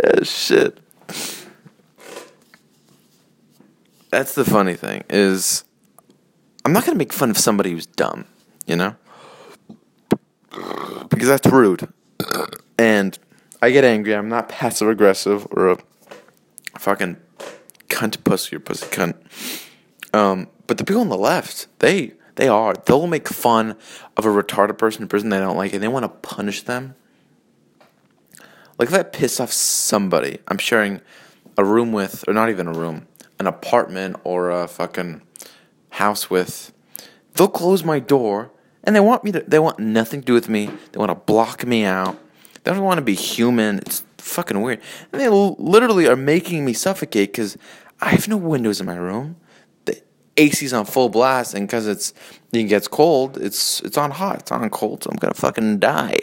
Uh, 0.03 0.23
shit. 0.25 0.79
That's 4.11 4.35
the 4.35 4.45
funny 4.45 4.75
thing 4.75 5.05
is, 5.09 5.65
I'm 6.65 6.73
not 6.73 6.85
gonna 6.85 6.99
make 6.99 7.13
fun 7.13 7.31
of 7.31 7.39
somebody 7.39 7.71
who's 7.71 7.87
dumb, 7.87 8.25
you 8.67 8.77
know, 8.77 8.97
because 11.09 11.29
that's 11.29 11.47
rude, 11.47 11.89
and 12.79 13.19
I 13.63 13.71
get 13.71 13.85
angry. 13.85 14.15
I'm 14.15 14.29
not 14.29 14.49
passive 14.49 14.89
aggressive 14.89 15.47
or 15.51 15.71
a 15.71 15.79
fucking 16.79 17.17
cunt 17.89 18.23
pussy 18.25 18.57
or 18.57 18.61
pussy 18.61 18.87
cunt. 18.87 19.15
Um, 20.15 20.49
but 20.67 20.79
the 20.79 20.85
people 20.85 21.03
on 21.03 21.09
the 21.09 21.17
left, 21.17 21.69
they 21.79 22.15
they 22.37 22.49
are. 22.49 22.75
They'll 22.75 23.07
make 23.07 23.29
fun 23.29 23.77
of 24.17 24.25
a 24.25 24.29
retarded 24.29 24.79
person 24.79 25.03
in 25.03 25.09
prison 25.09 25.31
they 25.31 25.39
don't 25.39 25.57
like, 25.57 25.73
and 25.73 25.83
they 25.83 25.89
want 25.89 26.05
to 26.05 26.09
punish 26.09 26.63
them. 26.63 26.95
Like 28.79 28.89
if 28.89 28.95
I 28.95 29.03
piss 29.03 29.41
off 29.41 29.53
somebody, 29.53 30.39
I'm 30.49 30.59
sharing 30.59 31.01
a 31.57 31.65
room 31.65 31.93
with, 31.93 32.25
or 32.29 32.35
not 32.35 32.51
even 32.51 32.67
a 32.67 32.73
room, 32.73 33.07
an 33.39 33.47
apartment 33.47 34.17
or 34.25 34.51
a 34.51 34.69
fucking 34.69 35.23
house 35.91 36.29
with. 36.29 36.73
They'll 37.35 37.49
close 37.49 37.85
my 37.85 37.99
door, 37.99 38.51
and 38.87 38.95
they 38.95 39.01
want 39.01 39.25
me 39.25 39.33
to. 39.33 39.41
They 39.41 39.59
want 39.59 39.79
nothing 39.79 40.21
to 40.21 40.27
do 40.27 40.33
with 40.33 40.49
me. 40.49 40.71
They 40.93 40.99
want 40.99 41.11
to 41.11 41.17
block 41.17 41.67
me 41.67 41.85
out. 41.85 42.17
They 42.63 42.73
don't 42.73 42.83
want 42.83 42.99
to 42.99 43.05
be 43.05 43.15
human. 43.15 43.79
It's 43.79 44.05
fucking 44.19 44.61
weird. 44.63 44.81
And 45.13 45.21
they 45.21 45.29
literally 45.29 46.09
are 46.09 46.17
making 46.17 46.65
me 46.65 46.73
suffocate 46.73 47.33
because 47.33 47.59
I 48.01 48.11
have 48.11 48.29
no 48.29 48.37
windows 48.37 48.81
in 48.81 48.87
my 48.87 48.97
room. 48.97 49.37
The 49.85 50.01
AC's 50.37 50.73
on 50.73 50.87
full 50.87 51.09
blast, 51.09 51.55
and 51.55 51.67
because 51.67 51.87
it's 51.87 52.15
it 52.53 52.65
gets 52.65 52.89
cold, 52.89 53.37
it's 53.39 53.81
it's 53.81 53.99
on 53.99 54.13
hot. 54.13 54.41
It's 54.41 54.53
on 54.53 54.69
cold, 54.71 55.03
so 55.03 55.11
I'm 55.11 55.17
gonna 55.17 55.35
fucking 55.35 55.81
die. 55.81 56.19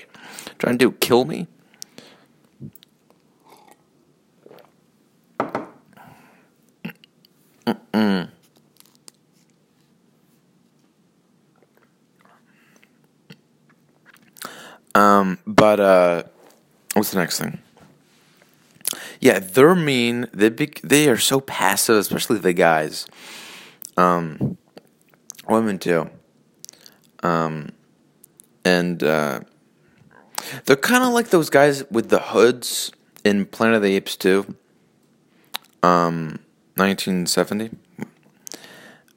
Trying 0.57 0.77
to 0.79 0.91
kill 0.93 1.25
me. 1.25 1.47
Um, 14.95 15.39
but 15.47 15.79
uh, 15.79 16.23
what's 16.93 17.11
the 17.11 17.19
next 17.19 17.39
thing? 17.39 17.59
Yeah, 19.19 19.39
they're 19.39 19.75
mean. 19.75 20.27
They 20.33 20.49
be, 20.49 20.73
they 20.83 21.09
are 21.09 21.17
so 21.17 21.39
passive, 21.39 21.97
especially 21.97 22.39
the 22.39 22.53
guys. 22.53 23.07
Um, 23.97 24.57
women 25.47 25.79
too. 25.79 26.09
Um, 27.21 27.69
and 28.65 29.03
uh, 29.03 29.41
they're 30.65 30.75
kind 30.75 31.03
of 31.03 31.13
like 31.13 31.29
those 31.29 31.49
guys 31.49 31.83
with 31.89 32.09
the 32.09 32.19
hoods 32.19 32.91
in 33.23 33.45
Planet 33.45 33.77
of 33.77 33.81
the 33.83 33.95
Apes 33.95 34.15
too. 34.15 34.55
Um, 35.81 36.39
1970, 36.75 37.71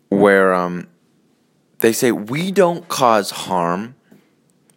where 0.09 0.53
um, 0.53 0.89
they 1.79 1.93
say 1.93 2.13
we 2.13 2.51
don't 2.51 2.89
cause 2.89 3.31
harm 3.31 3.95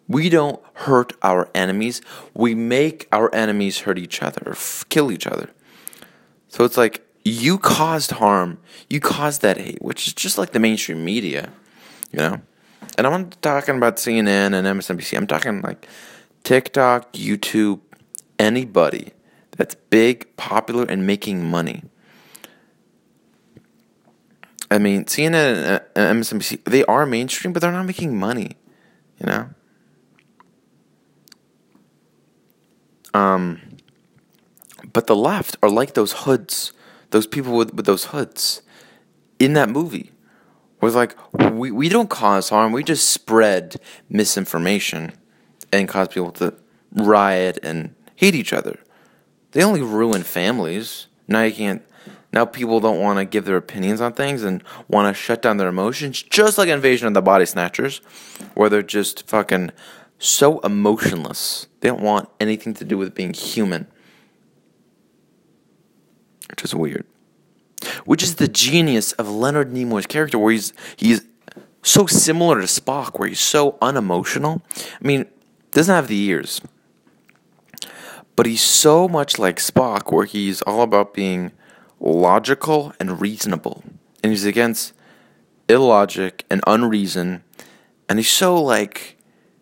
we 0.10 0.28
don't 0.28 0.60
hurt 0.74 1.14
our 1.22 1.50
enemies. 1.54 2.02
We 2.34 2.56
make 2.56 3.08
our 3.12 3.34
enemies 3.34 3.82
hurt 3.82 4.00
each 4.00 4.22
other 4.24 4.42
or 4.48 4.54
f- 4.54 4.84
kill 4.90 5.12
each 5.12 5.28
other. 5.28 5.52
So 6.48 6.64
it's 6.64 6.78
like 6.78 7.06
you 7.24 7.60
caused 7.60 8.12
harm. 8.12 8.58
You 8.90 9.00
caused 9.00 9.44
that 9.44 9.58
hate, 9.58 9.82
which 9.82 10.08
is 10.08 10.14
just 10.14 10.40
like 10.40 10.52
the 10.52 10.60
mainstream 10.60 11.06
media, 11.06 11.52
you 12.12 12.20
know? 12.20 12.42
And 12.98 13.06
I'm 13.06 13.22
not 13.22 13.42
talking 13.44 13.78
about 13.78 13.98
CNN 13.98 14.54
and 14.54 14.66
MSNBC. 14.66 15.16
I'm 15.16 15.28
talking 15.28 15.62
like 15.62 15.88
TikTok, 16.44 17.14
YouTube, 17.14 17.82
anybody 18.40 19.14
that's 19.58 19.76
big, 19.76 20.36
popular, 20.38 20.86
and 20.86 21.06
making 21.06 21.46
money. 21.46 21.84
I 24.72 24.80
mean, 24.80 25.06
CNN 25.06 25.84
and 25.96 26.22
MSNBC, 26.22 26.64
they 26.64 26.84
are 26.86 27.06
mainstream, 27.06 27.54
but 27.54 27.62
they're 27.62 27.72
not 27.72 27.86
making 27.86 28.18
money, 28.18 28.58
you 29.20 29.28
know? 29.28 29.50
Um, 33.14 33.78
but 34.94 35.08
the 35.08 35.16
left 35.16 35.58
are 35.62 35.70
like 35.70 35.94
those 35.94 36.12
hoods, 36.12 36.74
those 37.12 37.28
people 37.28 37.56
with, 37.56 37.74
with 37.74 37.86
those 37.86 38.06
hoods 38.06 38.62
in 39.40 39.54
that 39.54 39.70
movie. 39.70 40.12
Was 40.82 40.96
like, 40.96 41.16
we, 41.34 41.72
we 41.72 41.90
don't 41.90 42.10
cause 42.10 42.50
harm, 42.50 42.72
we 42.72 42.84
just 42.84 43.10
spread 43.10 43.76
misinformation 44.10 45.12
and 45.74 45.90
cause 45.90 46.08
people 46.08 46.32
to 46.34 46.54
riot 46.94 47.60
and 47.64 47.96
hate 48.16 48.34
each 48.34 48.54
other. 48.54 48.80
They 49.52 49.64
only 49.64 49.82
ruin 49.82 50.24
families. 50.24 51.08
Now 51.28 51.44
you 51.44 51.54
can't. 51.54 51.82
Now 52.32 52.46
people 52.46 52.80
don't 52.80 53.00
want 53.00 53.18
to 53.18 53.26
give 53.26 53.46
their 53.46 53.58
opinions 53.58 54.02
on 54.02 54.14
things 54.14 54.44
and 54.44 54.64
want 54.88 55.14
to 55.14 55.20
shut 55.20 55.42
down 55.42 55.58
their 55.58 55.68
emotions, 55.68 56.22
just 56.22 56.58
like 56.58 56.70
Invasion 56.70 57.08
of 57.08 57.14
the 57.16 57.22
Body 57.22 57.46
Snatchers, 57.46 57.98
where 58.54 58.70
they're 58.70 58.84
just 58.84 59.28
fucking 59.28 59.72
so 60.20 60.60
emotionless. 60.60 61.68
They 61.80 61.90
don't 61.90 62.02
want 62.02 62.30
anything 62.40 62.74
to 62.76 62.86
do 62.86 62.98
with 62.98 63.16
being 63.16 63.34
human. 63.34 63.88
Which 66.50 66.64
is 66.64 66.76
weird. 66.76 67.06
Which 68.06 68.22
is 68.22 68.36
the 68.36 68.50
genius 68.50 69.14
of 69.14 69.30
Leonard 69.30 69.72
Nimoy's 69.72 70.06
character, 70.06 70.38
where 70.38 70.52
he's 70.52 70.74
he's 70.98 71.22
so 71.82 72.06
similar 72.06 72.60
to 72.60 72.68
Spock, 72.68 73.18
where 73.18 73.30
he's 73.30 73.40
so 73.40 73.78
unemotional. 73.82 74.62
I 74.78 75.08
mean, 75.08 75.26
doesn't 75.72 75.94
have 75.94 76.10
the 76.10 76.22
ears, 76.22 76.60
but 78.36 78.46
he's 78.46 78.62
so 78.62 79.08
much 79.08 79.40
like 79.40 79.58
Spock, 79.58 80.12
where 80.12 80.26
he's 80.26 80.62
all 80.64 80.82
about 80.82 81.14
being 81.14 81.54
logical 82.02 82.94
and 83.00 83.22
reasonable, 83.22 83.84
and 84.22 84.34
he's 84.34 84.46
against 84.46 84.94
illogic 85.70 86.44
and 86.50 86.62
unreason, 86.68 87.44
and 88.10 88.20
he's 88.20 88.30
so 88.30 88.62
like 88.62 89.16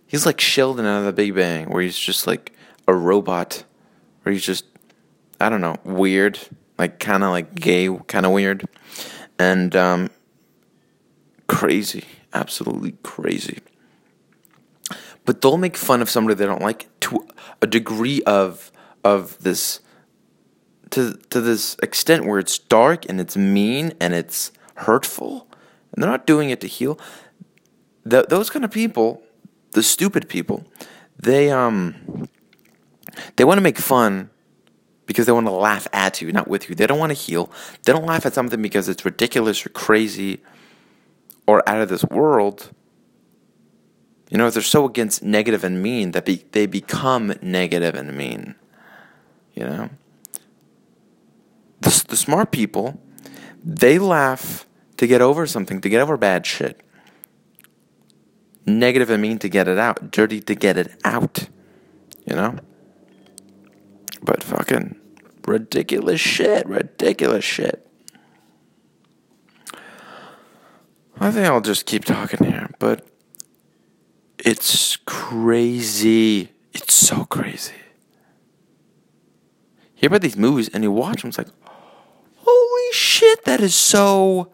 he's 0.07 0.25
like 0.25 0.39
Sheldon 0.41 0.85
out 0.85 0.99
of 0.99 1.05
the 1.05 1.13
Big 1.13 1.35
Bang, 1.35 1.69
where 1.69 1.81
he's 1.81 1.97
just 1.97 2.25
like 2.25 2.53
a 2.87 2.95
robot, 2.95 3.63
where 4.23 4.33
he's 4.33 4.45
just 4.45 4.65
I 5.39 5.49
don't 5.49 5.61
know 5.61 5.75
weird, 5.83 6.39
like 6.79 6.99
kind 6.99 7.23
of 7.23 7.29
like 7.29 7.53
gay, 7.53 7.95
kind 8.07 8.25
of 8.25 8.31
weird, 8.31 8.67
and 9.37 9.75
um, 9.75 10.09
crazy, 11.47 12.05
absolutely 12.33 12.93
crazy. 13.03 13.59
But 15.25 15.41
they'll 15.41 15.57
make 15.57 15.75
fun 15.75 16.01
of 16.01 16.09
somebody 16.09 16.35
they 16.35 16.45
don't 16.45 16.61
like 16.61 16.87
to 17.01 17.27
a 17.61 17.67
degree 17.67 18.23
of 18.23 18.71
of 19.03 19.37
this 19.43 19.81
to 20.91 21.13
to 21.29 21.41
this 21.41 21.75
extent 21.83 22.25
where 22.25 22.39
it's 22.39 22.57
dark 22.57 23.05
and 23.09 23.19
it's 23.19 23.35
mean 23.35 23.93
and 23.99 24.13
it's 24.13 24.51
hurtful, 24.75 25.47
and 25.91 26.01
they're 26.01 26.09
not 26.09 26.25
doing 26.25 26.49
it 26.49 26.61
to 26.61 26.67
heal. 26.67 26.97
Th- 28.09 28.25
those 28.27 28.49
kind 28.49 28.63
of 28.63 28.71
people 28.71 29.21
the 29.77 29.83
stupid 29.83 30.27
people, 30.27 30.65
they 31.19 31.51
um 31.51 32.27
they 33.35 33.43
want 33.43 33.59
to 33.59 33.61
make 33.61 33.77
fun 33.77 34.31
because 35.05 35.27
they 35.27 35.31
want 35.31 35.45
to 35.45 35.51
laugh 35.51 35.87
at 35.93 36.19
you, 36.19 36.31
not 36.31 36.47
with 36.47 36.67
you. 36.67 36.73
They 36.73 36.87
don't 36.87 36.97
want 36.97 37.11
to 37.11 37.13
heal. 37.13 37.51
They 37.83 37.93
don't 37.93 38.07
laugh 38.07 38.25
at 38.25 38.33
something 38.33 38.59
because 38.59 38.89
it's 38.89 39.05
ridiculous 39.05 39.63
or 39.63 39.69
crazy 39.69 40.41
or 41.45 41.61
out 41.69 41.79
of 41.79 41.89
this 41.89 42.03
world. 42.05 42.71
You 44.31 44.39
know, 44.39 44.49
they're 44.49 44.63
so 44.63 44.85
against 44.85 45.21
negative 45.21 45.63
and 45.63 45.81
mean 45.81 46.11
that 46.11 46.25
be, 46.25 46.43
they 46.53 46.65
become 46.65 47.35
negative 47.43 47.93
and 47.93 48.17
mean. 48.17 48.55
You 49.53 49.65
know? 49.65 49.89
The, 51.81 52.03
the 52.09 52.17
smart 52.17 52.51
people, 52.51 52.99
they 53.63 53.99
laugh 53.99 54.65
to 54.97 55.05
get 55.05 55.21
over 55.21 55.45
something, 55.45 55.81
to 55.81 55.87
get 55.87 56.01
over 56.01 56.17
bad 56.17 56.47
shit 56.47 56.81
negative 58.67 59.09
and 59.09 59.21
mean 59.21 59.39
to 59.39 59.49
get 59.49 59.67
it 59.67 59.79
out, 59.79 60.11
dirty 60.11 60.41
to 60.41 60.53
get 60.53 60.77
it 60.77 60.99
out. 61.03 61.47
You 62.25 62.35
know? 62.35 62.59
But 64.21 64.43
fucking 64.43 64.99
ridiculous 65.47 66.19
shit, 66.19 66.67
ridiculous 66.67 67.45
shit. 67.45 67.87
I 71.19 71.31
think 71.31 71.47
I'll 71.47 71.61
just 71.61 71.85
keep 71.85 72.05
talking 72.05 72.45
here, 72.45 72.69
but 72.77 73.07
it's 74.37 74.97
crazy. 74.97 76.51
It's 76.73 76.93
so 76.93 77.25
crazy. 77.25 77.73
You 79.95 80.01
hear 80.01 80.07
about 80.09 80.21
these 80.21 80.37
movies 80.37 80.69
and 80.69 80.83
you 80.83 80.91
watch 80.91 81.21
them, 81.21 81.29
it's 81.29 81.39
like, 81.39 81.47
holy 82.35 82.93
shit, 82.93 83.45
that 83.45 83.61
is 83.61 83.73
so 83.73 84.51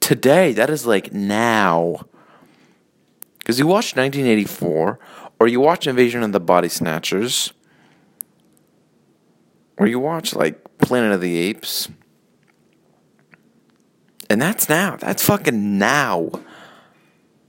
today. 0.00 0.52
That 0.52 0.70
is 0.70 0.86
like 0.86 1.12
now. 1.12 2.06
Because 3.42 3.58
you 3.58 3.66
watch 3.66 3.96
1984, 3.96 5.00
or 5.40 5.48
you 5.48 5.58
watch 5.58 5.88
Invasion 5.88 6.22
of 6.22 6.30
the 6.30 6.38
Body 6.38 6.68
Snatchers, 6.68 7.52
or 9.76 9.88
you 9.88 9.98
watch 9.98 10.32
like 10.32 10.78
Planet 10.78 11.10
of 11.10 11.20
the 11.20 11.36
Apes. 11.38 11.88
And 14.30 14.40
that's 14.40 14.68
now. 14.68 14.96
That's 14.96 15.24
fucking 15.24 15.76
now. 15.76 16.30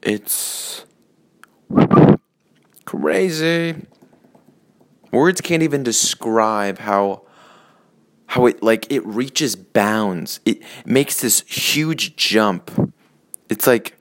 It's 0.01 0.83
crazy. 2.85 3.75
Words 5.11 5.41
can't 5.41 5.61
even 5.61 5.83
describe 5.83 6.79
how 6.79 7.21
how 8.25 8.47
it 8.47 8.63
like 8.63 8.91
it 8.91 9.05
reaches 9.05 9.55
bounds. 9.55 10.39
It 10.43 10.63
makes 10.87 11.21
this 11.21 11.41
huge 11.41 12.15
jump. 12.15 12.71
It's 13.47 13.67
like 13.67 13.95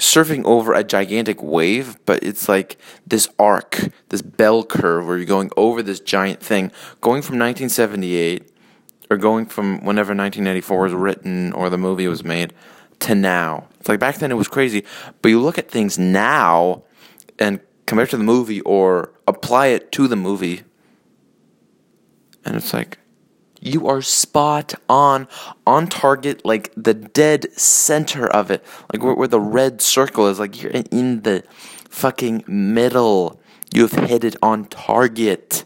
surfing 0.00 0.44
over 0.44 0.72
a 0.72 0.82
gigantic 0.82 1.42
wave, 1.42 1.96
but 2.06 2.22
it's 2.22 2.48
like 2.48 2.78
this 3.06 3.28
arc, 3.38 3.88
this 4.08 4.22
bell 4.22 4.64
curve 4.64 5.06
where 5.06 5.16
you're 5.16 5.26
going 5.26 5.50
over 5.56 5.82
this 5.82 6.00
giant 6.00 6.40
thing, 6.40 6.72
going 7.00 7.22
from 7.22 7.38
1978 7.38 8.50
or 9.10 9.16
going 9.16 9.46
from 9.46 9.84
whenever 9.84 10.14
1984 10.14 10.82
was 10.82 10.92
written 10.92 11.52
or 11.52 11.68
the 11.70 11.78
movie 11.78 12.08
was 12.08 12.24
made 12.24 12.52
to 13.00 13.14
now. 13.14 13.68
It's 13.78 13.88
like 13.88 14.00
back 14.00 14.16
then 14.16 14.30
it 14.30 14.36
was 14.36 14.48
crazy, 14.48 14.84
but 15.22 15.28
you 15.28 15.40
look 15.40 15.58
at 15.58 15.70
things 15.70 15.98
now 15.98 16.84
and 17.38 17.60
compare 17.86 18.04
it 18.04 18.10
to 18.10 18.16
the 18.16 18.24
movie 18.24 18.60
or 18.62 19.12
apply 19.26 19.68
it 19.68 19.90
to 19.92 20.06
the 20.06 20.16
movie, 20.16 20.62
and 22.44 22.56
it's 22.56 22.72
like 22.72 22.98
you 23.60 23.86
are 23.86 24.02
spot 24.02 24.74
on, 24.88 25.28
on 25.66 25.86
target, 25.86 26.44
like 26.44 26.72
the 26.76 26.94
dead 26.94 27.52
center 27.52 28.26
of 28.26 28.50
it, 28.50 28.64
like 28.92 29.02
where, 29.02 29.14
where 29.14 29.28
the 29.28 29.40
red 29.40 29.80
circle 29.80 30.26
is, 30.26 30.38
like 30.40 30.62
you're 30.62 30.72
in 30.72 31.22
the 31.22 31.44
fucking 31.88 32.44
middle. 32.46 33.40
You've 33.72 33.92
hit 33.92 34.24
it 34.24 34.36
on 34.42 34.64
target. 34.64 35.64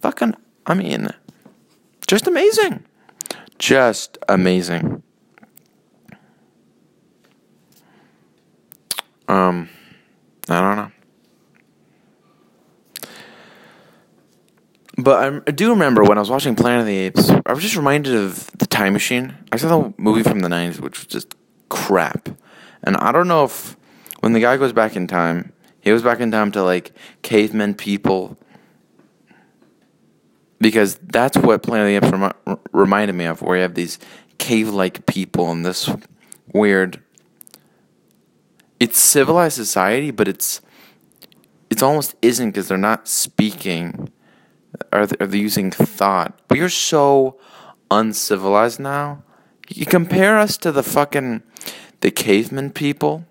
Fucking, 0.00 0.34
I 0.66 0.74
mean, 0.74 1.08
just 2.06 2.26
amazing. 2.26 2.84
Just 3.58 4.18
amazing. 4.28 5.02
Um, 9.28 9.68
I 10.48 10.60
don't 10.60 10.76
know. 10.76 10.92
But 14.98 15.42
I, 15.46 15.50
do 15.50 15.70
remember 15.70 16.02
when 16.04 16.16
I 16.16 16.20
was 16.20 16.30
watching 16.30 16.54
Planet 16.54 16.80
of 16.80 16.86
the 16.86 16.96
Apes, 16.96 17.30
I 17.44 17.52
was 17.52 17.62
just 17.62 17.76
reminded 17.76 18.14
of 18.14 18.50
the 18.58 18.66
Time 18.66 18.94
Machine. 18.94 19.34
I 19.52 19.56
saw 19.56 19.68
the 19.68 19.94
movie 19.98 20.22
from 20.22 20.40
the 20.40 20.48
90s, 20.48 20.80
which 20.80 20.98
was 20.98 21.06
just 21.06 21.34
crap. 21.68 22.30
And 22.82 22.96
I 22.96 23.12
don't 23.12 23.28
know 23.28 23.44
if 23.44 23.76
when 24.20 24.32
the 24.32 24.40
guy 24.40 24.56
goes 24.56 24.72
back 24.72 24.96
in 24.96 25.06
time, 25.06 25.52
he 25.80 25.90
goes 25.90 26.02
back 26.02 26.20
in 26.20 26.30
time 26.30 26.50
to 26.52 26.62
like 26.62 26.92
cavemen 27.20 27.74
people. 27.74 28.38
Because 30.58 30.96
that's 30.96 31.36
what 31.36 31.62
Planet 31.62 31.94
of 31.94 32.02
the 32.02 32.06
Apes 32.06 32.34
remi- 32.46 32.60
reminded 32.72 33.12
me 33.12 33.26
of, 33.26 33.42
where 33.42 33.56
you 33.56 33.62
have 33.62 33.74
these 33.74 33.98
cave 34.38 34.70
like 34.70 35.04
people 35.04 35.50
and 35.50 35.66
this 35.66 35.90
weird. 36.54 37.02
It's 38.80 38.98
civilized 38.98 39.56
society, 39.56 40.10
but 40.10 40.26
it's 40.26 40.62
it's 41.68 41.82
almost 41.82 42.14
isn't 42.22 42.50
because 42.50 42.68
they're 42.68 42.78
not 42.78 43.08
speaking 43.08 44.10
are 44.92 45.06
they, 45.06 45.16
are 45.20 45.26
they 45.26 45.38
using 45.38 45.70
thought? 45.70 46.38
We 46.50 46.60
are 46.60 46.68
so 46.68 47.38
uncivilized 47.90 48.80
now. 48.80 49.22
You 49.68 49.86
compare 49.86 50.38
us 50.38 50.56
to 50.58 50.72
the 50.72 50.82
fucking 50.82 51.42
the 52.00 52.10
caveman 52.10 52.70
people 52.70 53.26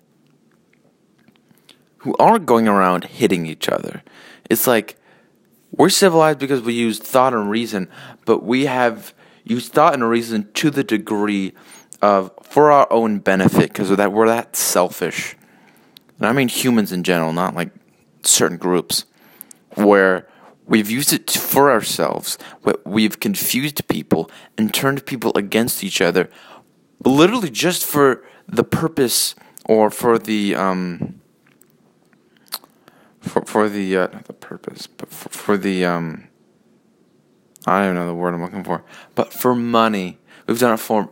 who 1.98 2.14
aren't 2.18 2.46
going 2.46 2.68
around 2.68 3.04
hitting 3.04 3.46
each 3.46 3.68
other. 3.68 4.02
It's 4.48 4.66
like 4.66 4.96
we're 5.72 5.88
civilized 5.88 6.38
because 6.38 6.62
we 6.62 6.74
use 6.74 6.98
thought 6.98 7.34
and 7.34 7.50
reason, 7.50 7.88
but 8.24 8.42
we 8.42 8.66
have 8.66 9.14
used 9.44 9.72
thought 9.72 9.94
and 9.94 10.08
reason 10.08 10.50
to 10.54 10.70
the 10.70 10.84
degree 10.84 11.52
of 12.02 12.30
for 12.42 12.70
our 12.70 12.90
own 12.92 13.18
benefit 13.18 13.72
because 13.72 13.88
that 13.90 14.12
we're 14.12 14.26
that 14.26 14.56
selfish. 14.56 15.36
And 16.18 16.26
I 16.26 16.32
mean 16.32 16.48
humans 16.48 16.92
in 16.92 17.02
general, 17.02 17.32
not 17.32 17.54
like 17.54 17.70
certain 18.22 18.56
groups 18.56 19.04
where 19.74 20.28
We've 20.66 20.90
used 20.90 21.12
it 21.12 21.30
for 21.30 21.70
ourselves. 21.70 22.38
We've 22.84 23.20
confused 23.20 23.86
people 23.88 24.30
and 24.58 24.74
turned 24.74 25.06
people 25.06 25.32
against 25.36 25.84
each 25.84 26.00
other, 26.00 26.28
literally 27.04 27.50
just 27.50 27.84
for 27.84 28.24
the 28.48 28.64
purpose 28.64 29.34
or 29.64 29.90
for 29.90 30.18
the 30.18 30.54
um 30.56 31.20
for 33.20 33.42
for 33.44 33.68
the 33.68 33.96
uh, 33.96 34.06
not 34.08 34.24
the 34.24 34.32
purpose, 34.32 34.86
but 34.86 35.08
for, 35.10 35.28
for 35.28 35.56
the 35.56 35.84
um 35.84 36.28
I 37.66 37.84
don't 37.84 37.94
know 37.94 38.06
the 38.06 38.14
word 38.14 38.34
I'm 38.34 38.42
looking 38.42 38.64
for, 38.64 38.84
but 39.14 39.32
for 39.32 39.54
money. 39.54 40.18
We've 40.46 40.58
done 40.58 40.74
it 40.74 40.80
for. 40.80 41.10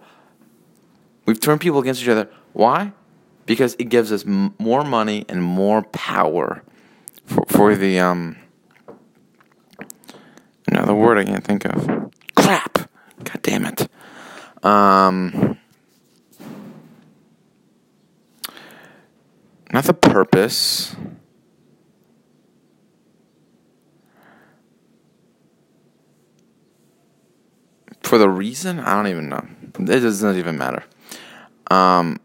We've 1.26 1.40
turned 1.40 1.61
people 1.61 1.80
against 1.80 2.02
each 2.02 2.09
other. 2.09 2.28
Why? 2.52 2.92
Because 3.46 3.74
it 3.78 3.84
gives 3.84 4.12
us 4.12 4.24
m- 4.24 4.55
more 4.59 4.84
money 4.84 5.24
and 5.28 5.42
more 5.42 5.82
power 5.82 6.62
for 7.24 7.44
for 7.48 7.74
the 7.74 7.98
um 7.98 8.36
Another 10.75 10.95
word 10.95 11.18
I 11.18 11.25
can't 11.25 11.45
think 11.45 11.64
of. 11.66 12.11
Crap! 12.35 12.91
God 13.22 13.43
damn 13.43 13.64
it. 13.64 13.89
Um, 14.64 15.57
not 19.72 19.85
the 19.85 19.95
purpose. 19.95 20.97
For 28.03 28.18
the 28.18 28.29
reason? 28.29 28.81
I 28.81 28.97
don't 28.97 29.07
even 29.07 29.29
know. 29.29 29.47
It 29.79 30.01
does 30.01 30.25
not 30.25 30.35
even 30.35 30.59
matter. 30.59 30.83
Um, 31.70 32.18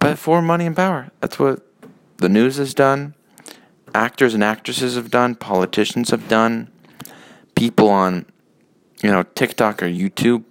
but 0.00 0.18
for 0.18 0.42
money 0.42 0.66
and 0.66 0.74
power. 0.74 1.12
That's 1.20 1.38
what 1.38 1.64
the 2.16 2.28
news 2.28 2.56
has 2.56 2.74
done, 2.74 3.14
actors 3.94 4.34
and 4.34 4.42
actresses 4.42 4.96
have 4.96 5.12
done, 5.12 5.36
politicians 5.36 6.10
have 6.10 6.28
done 6.28 6.71
people 7.62 7.88
on, 7.88 8.26
you 9.04 9.10
know, 9.12 9.22
TikTok 9.22 9.84
or 9.84 9.86
YouTube 9.86 10.42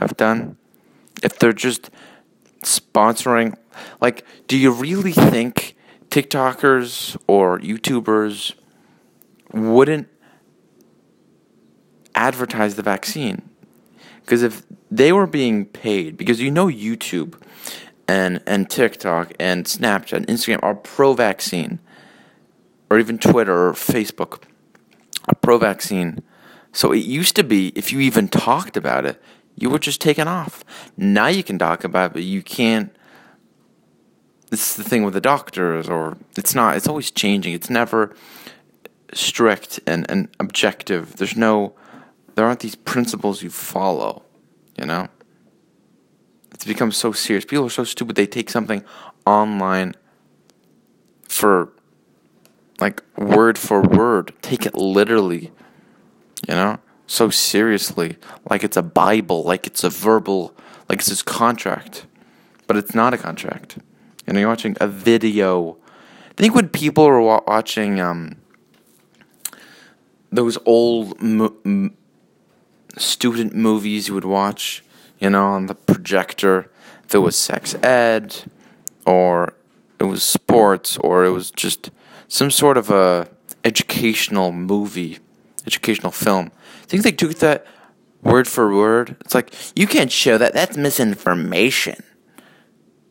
have 0.00 0.16
done, 0.16 0.56
if 1.22 1.38
they're 1.38 1.52
just 1.52 1.90
sponsoring, 2.62 3.54
like, 4.00 4.24
do 4.48 4.56
you 4.56 4.70
really 4.70 5.12
think 5.12 5.76
TikTokers 6.08 7.14
or 7.26 7.58
YouTubers 7.58 8.54
wouldn't 9.52 10.08
advertise 12.14 12.76
the 12.76 12.82
vaccine? 12.82 13.42
Because 14.22 14.42
if 14.42 14.62
they 14.90 15.12
were 15.12 15.26
being 15.26 15.66
paid, 15.66 16.16
because 16.16 16.40
you 16.40 16.50
know 16.50 16.68
YouTube 16.68 17.34
and 18.08 18.42
and 18.46 18.70
TikTok 18.70 19.34
and 19.38 19.66
Snapchat 19.66 20.14
and 20.14 20.26
Instagram 20.26 20.60
are 20.62 20.74
pro 20.74 21.12
vaccine, 21.12 21.80
or 22.88 22.98
even 22.98 23.18
Twitter 23.18 23.68
or 23.68 23.72
Facebook 23.74 24.44
are 25.28 25.34
pro 25.34 25.58
vaccine 25.58 26.22
so 26.76 26.92
it 26.92 27.06
used 27.06 27.36
to 27.36 27.42
be, 27.42 27.68
if 27.68 27.90
you 27.90 28.00
even 28.00 28.28
talked 28.28 28.76
about 28.76 29.06
it, 29.06 29.18
you 29.54 29.70
were 29.70 29.78
just 29.78 29.98
taken 29.98 30.28
off. 30.28 30.62
Now 30.94 31.28
you 31.28 31.42
can 31.42 31.58
talk 31.58 31.84
about 31.84 32.10
it, 32.10 32.12
but 32.12 32.22
you 32.22 32.42
can't. 32.42 32.94
It's 34.52 34.76
the 34.76 34.84
thing 34.84 35.02
with 35.02 35.14
the 35.14 35.20
doctors, 35.22 35.88
or 35.88 36.18
it's 36.36 36.54
not. 36.54 36.76
It's 36.76 36.86
always 36.86 37.10
changing. 37.10 37.54
It's 37.54 37.70
never 37.70 38.14
strict 39.14 39.80
and, 39.86 40.04
and 40.10 40.28
objective. 40.38 41.16
There's 41.16 41.34
no. 41.34 41.74
There 42.34 42.44
aren't 42.44 42.60
these 42.60 42.74
principles 42.74 43.42
you 43.42 43.48
follow. 43.48 44.22
You 44.78 44.84
know. 44.84 45.08
It's 46.52 46.66
become 46.66 46.92
so 46.92 47.12
serious. 47.12 47.46
People 47.46 47.64
are 47.64 47.70
so 47.70 47.84
stupid. 47.84 48.16
They 48.16 48.26
take 48.26 48.50
something 48.50 48.84
online 49.24 49.94
for 51.26 51.72
like 52.80 53.02
word 53.16 53.56
for 53.56 53.80
word, 53.80 54.34
take 54.42 54.66
it 54.66 54.74
literally 54.74 55.52
you 56.48 56.54
know, 56.54 56.78
so 57.06 57.30
seriously, 57.30 58.16
like 58.50 58.64
it's 58.64 58.76
a 58.76 58.82
Bible, 58.82 59.44
like 59.44 59.66
it's 59.66 59.84
a 59.84 59.90
verbal, 59.90 60.54
like 60.88 60.98
it's 60.98 61.08
this 61.08 61.22
contract, 61.22 62.06
but 62.66 62.76
it's 62.76 62.94
not 62.94 63.14
a 63.14 63.18
contract. 63.18 63.78
You 64.26 64.32
know, 64.32 64.40
you're 64.40 64.48
watching 64.48 64.76
a 64.80 64.88
video. 64.88 65.76
I 66.30 66.42
think 66.42 66.54
when 66.54 66.68
people 66.68 67.04
are 67.04 67.20
wa- 67.20 67.42
watching 67.46 68.00
um, 68.00 68.36
those 70.30 70.58
old 70.66 71.20
mo- 71.22 71.56
m- 71.64 71.96
student 72.98 73.54
movies 73.54 74.08
you 74.08 74.14
would 74.14 74.24
watch, 74.24 74.84
you 75.20 75.30
know, 75.30 75.46
on 75.46 75.66
the 75.66 75.74
projector, 75.74 76.70
if 77.04 77.14
it 77.14 77.18
was 77.18 77.36
sex 77.36 77.74
ed, 77.82 78.36
or 79.06 79.54
it 80.00 80.04
was 80.04 80.24
sports, 80.24 80.96
or 80.98 81.24
it 81.24 81.30
was 81.30 81.50
just 81.52 81.90
some 82.28 82.50
sort 82.50 82.76
of 82.76 82.90
a 82.90 83.28
educational 83.64 84.50
movie 84.52 85.18
educational 85.66 86.12
film. 86.12 86.50
I 86.82 86.86
think 86.86 87.02
they 87.02 87.12
took 87.12 87.34
that 87.36 87.66
word 88.22 88.48
for 88.48 88.74
word. 88.74 89.16
It's 89.20 89.34
like 89.34 89.52
you 89.74 89.86
can't 89.86 90.12
show 90.12 90.38
that. 90.38 90.52
That's 90.52 90.76
misinformation. 90.76 92.02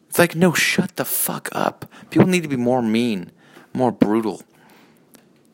It's 0.09 0.19
like, 0.19 0.35
no, 0.35 0.53
shut 0.53 0.95
the 0.95 1.05
fuck 1.05 1.49
up. 1.51 1.91
People 2.09 2.27
need 2.27 2.43
to 2.43 2.49
be 2.49 2.55
more 2.55 2.81
mean, 2.81 3.31
more 3.73 3.91
brutal. 3.91 4.41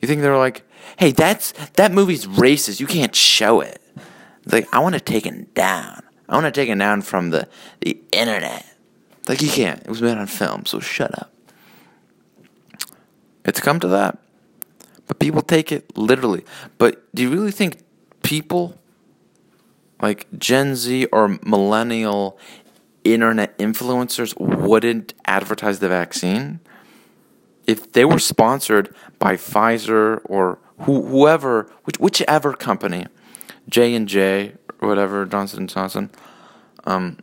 You 0.01 0.07
think 0.07 0.21
they're 0.21 0.37
like, 0.37 0.63
hey, 0.97 1.11
that's 1.11 1.51
that 1.73 1.91
movie's 1.91 2.27
racist. 2.27 2.79
You 2.79 2.87
can't 2.87 3.15
show 3.15 3.61
it. 3.61 3.81
It's 4.43 4.53
like, 4.53 4.73
I 4.73 4.79
want 4.79 4.95
to 4.95 5.01
take 5.01 5.25
it 5.25 5.53
down. 5.53 6.03
I 6.27 6.35
want 6.35 6.45
to 6.45 6.51
take 6.51 6.69
it 6.69 6.77
down 6.77 7.01
from 7.01 7.29
the, 7.31 7.47
the 7.81 7.99
internet. 8.11 8.65
It's 9.19 9.29
like, 9.29 9.41
you 9.41 9.49
can't. 9.49 9.79
It 9.81 9.89
was 9.89 10.01
made 10.01 10.17
on 10.17 10.27
film, 10.27 10.65
so 10.65 10.79
shut 10.79 11.17
up. 11.17 11.33
It's 13.45 13.59
come 13.59 13.79
to 13.79 13.87
that. 13.89 14.19
But 15.11 15.19
people 15.19 15.41
take 15.41 15.73
it 15.73 15.97
literally. 15.97 16.45
But 16.77 17.03
do 17.13 17.21
you 17.21 17.29
really 17.29 17.51
think 17.51 17.83
people 18.23 18.79
like 20.01 20.25
Gen 20.39 20.77
Z 20.77 21.05
or 21.07 21.37
millennial 21.43 22.39
internet 23.03 23.57
influencers 23.57 24.33
wouldn't 24.39 25.13
advertise 25.25 25.79
the 25.79 25.89
vaccine? 25.89 26.61
If 27.67 27.91
they 27.91 28.05
were 28.05 28.19
sponsored 28.19 28.95
by 29.19 29.35
Pfizer 29.35 30.21
or 30.23 30.59
who, 30.83 31.03
whoever, 31.03 31.69
which, 31.83 31.99
whichever 31.99 32.53
company, 32.53 33.05
J 33.67 33.93
and 33.93 34.07
J 34.07 34.53
or 34.79 34.87
whatever, 34.87 35.25
Johnson 35.25 35.59
and 35.59 35.69
Johnson, 35.69 36.09
um, 36.85 37.17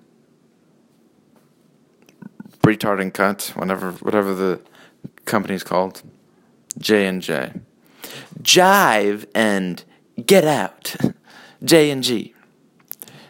retard 2.61 3.01
and 3.01 3.15
cut, 3.15 3.51
whatever, 3.55 3.93
whatever 3.93 4.35
the 4.35 4.61
company's 5.25 5.65
called, 5.65 6.03
J 6.77 7.07
and 7.07 7.23
J, 7.23 7.55
Jive 8.43 9.27
and 9.35 9.85
Get 10.25 10.45
Out, 10.45 10.97
J 11.65 11.91
and 11.91 12.03
G, 12.03 12.35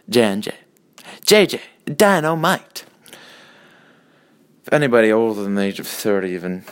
J 0.08 0.22
and 0.22 0.42
J, 0.42 0.52
JJ, 1.24 1.60
Dynamite. 1.96 2.84
If 4.64 4.72
anybody 4.72 5.10
older 5.12 5.42
than 5.42 5.54
the 5.54 5.62
age 5.62 5.80
of 5.80 5.86
thirty 5.86 6.30
even 6.30 6.64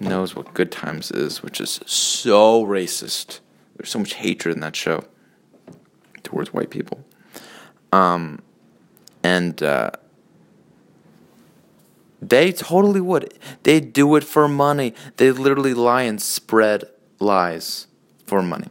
knows 0.00 0.34
what 0.34 0.54
Good 0.54 0.72
Times 0.72 1.10
is, 1.10 1.42
which 1.42 1.60
is 1.60 1.80
so 1.86 2.64
racist, 2.64 3.40
there's 3.76 3.90
so 3.90 3.98
much 3.98 4.14
hatred 4.14 4.54
in 4.54 4.60
that 4.60 4.76
show 4.76 5.04
towards 6.22 6.52
white 6.52 6.70
people. 6.70 7.04
Um, 7.92 8.40
and 9.22 9.62
uh, 9.62 9.90
they 12.20 12.52
totally 12.52 13.00
would. 13.00 13.34
They 13.64 13.80
do 13.80 14.16
it 14.16 14.24
for 14.24 14.48
money. 14.48 14.94
They 15.16 15.30
literally 15.30 15.74
lie 15.74 16.02
and 16.02 16.20
spread 16.20 16.84
lies 17.22 17.86
for 18.26 18.42
money. 18.42 18.68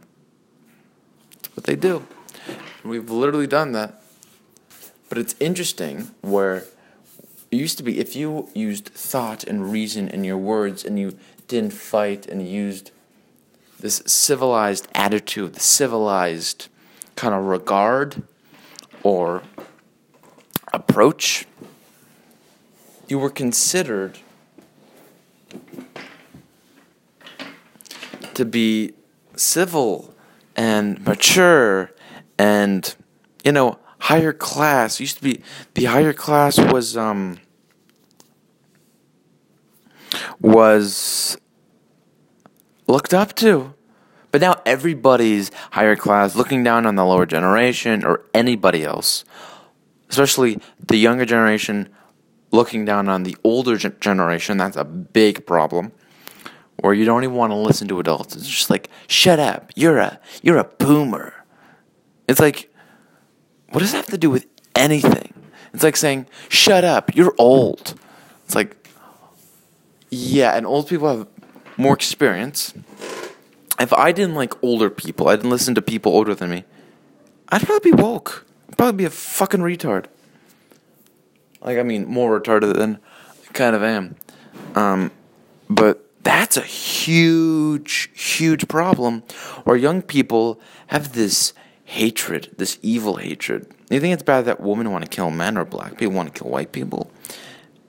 That's 1.33 1.55
what 1.55 1.65
they 1.65 1.75
do. 1.75 2.05
We've 2.83 3.09
literally 3.09 3.47
done 3.47 3.71
that. 3.71 4.01
But 5.09 5.17
it's 5.17 5.35
interesting 5.39 6.11
where 6.21 6.65
it 7.51 7.57
used 7.57 7.77
to 7.77 7.83
be 7.83 7.99
if 7.99 8.15
you 8.15 8.49
used 8.53 8.89
thought 8.89 9.43
and 9.43 9.71
reason 9.71 10.07
in 10.07 10.23
your 10.23 10.37
words 10.37 10.85
and 10.85 10.97
you 10.97 11.17
didn't 11.47 11.73
fight 11.73 12.25
and 12.27 12.47
used 12.47 12.91
this 13.79 14.01
civilized 14.05 14.87
attitude, 14.95 15.53
the 15.55 15.59
civilized 15.59 16.69
kind 17.15 17.35
of 17.35 17.43
regard 17.45 18.23
or 19.03 19.43
approach, 20.73 21.45
you 23.07 23.19
were 23.19 23.29
considered 23.29 24.19
to 28.41 28.45
be 28.45 28.91
civil 29.35 30.15
and 30.55 31.05
mature 31.05 31.91
and 32.39 32.95
you 33.43 33.51
know 33.51 33.77
higher 33.99 34.33
class 34.33 34.99
used 34.99 35.17
to 35.17 35.23
be 35.23 35.43
the 35.75 35.85
higher 35.85 36.11
class 36.11 36.57
was 36.57 36.97
um 36.97 37.39
was 40.39 41.37
looked 42.87 43.13
up 43.13 43.35
to 43.35 43.75
but 44.31 44.41
now 44.41 44.59
everybody's 44.65 45.51
higher 45.71 45.95
class 45.95 46.35
looking 46.35 46.63
down 46.63 46.87
on 46.87 46.95
the 46.95 47.05
lower 47.05 47.27
generation 47.27 48.03
or 48.03 48.25
anybody 48.33 48.83
else 48.83 49.23
especially 50.09 50.59
the 50.87 50.97
younger 50.97 51.25
generation 51.25 51.87
looking 52.51 52.85
down 52.85 53.07
on 53.07 53.23
the 53.23 53.35
older 53.43 53.77
generation. 53.77 54.57
That's 54.57 54.77
a 54.77 54.83
big 54.83 55.45
problem. 55.45 55.91
Or 56.83 56.93
you 56.93 57.05
don't 57.05 57.23
even 57.23 57.35
want 57.35 57.51
to 57.51 57.55
listen 57.55 57.87
to 57.89 57.99
adults. 57.99 58.35
It's 58.35 58.47
just 58.47 58.69
like, 58.69 58.89
shut 59.07 59.39
up. 59.39 59.71
You're 59.75 59.99
a 59.99 60.19
you're 60.41 60.57
a 60.57 60.63
boomer. 60.63 61.33
It's 62.27 62.39
like, 62.39 62.73
what 63.69 63.81
does 63.81 63.91
that 63.91 63.97
have 63.97 64.07
to 64.07 64.17
do 64.17 64.29
with 64.29 64.47
anything? 64.75 65.33
It's 65.73 65.83
like 65.83 65.95
saying, 65.95 66.25
shut 66.49 66.83
up. 66.83 67.15
You're 67.15 67.35
old. 67.37 67.93
It's 68.45 68.55
like, 68.55 68.75
yeah, 70.09 70.57
and 70.57 70.65
old 70.65 70.87
people 70.87 71.07
have 71.07 71.27
more 71.77 71.93
experience. 71.93 72.73
If 73.79 73.93
I 73.93 74.11
didn't 74.11 74.35
like 74.35 74.61
older 74.63 74.89
people, 74.89 75.29
I 75.29 75.35
didn't 75.35 75.49
listen 75.49 75.75
to 75.75 75.81
people 75.81 76.11
older 76.11 76.35
than 76.35 76.49
me. 76.49 76.65
I'd 77.49 77.63
probably 77.63 77.91
be 77.91 78.01
woke. 78.01 78.45
I'd 78.69 78.77
probably 78.77 78.97
be 78.97 79.05
a 79.05 79.09
fucking 79.09 79.61
retard. 79.61 80.05
Like, 81.61 81.77
I 81.77 81.83
mean, 81.83 82.05
more 82.07 82.39
retarded 82.39 82.75
than 82.75 82.99
I 83.49 83.53
kind 83.53 83.75
of 83.75 83.83
am. 83.83 84.15
Um, 84.75 85.11
but 85.69 86.05
that's 86.23 86.57
a 86.57 86.61
huge, 86.61 88.11
huge 88.13 88.67
problem 88.67 89.23
where 89.63 89.75
young 89.75 90.01
people 90.01 90.59
have 90.87 91.13
this 91.13 91.53
hatred, 91.85 92.53
this 92.57 92.77
evil 92.81 93.17
hatred. 93.17 93.67
You 93.89 93.99
think 93.99 94.13
it's 94.13 94.23
bad 94.23 94.45
that 94.45 94.61
women 94.61 94.91
want 94.91 95.03
to 95.03 95.09
kill 95.09 95.31
men 95.31 95.57
or 95.57 95.65
black 95.65 95.97
people 95.97 96.15
want 96.15 96.33
to 96.33 96.39
kill 96.41 96.51
white 96.51 96.71
people? 96.71 97.11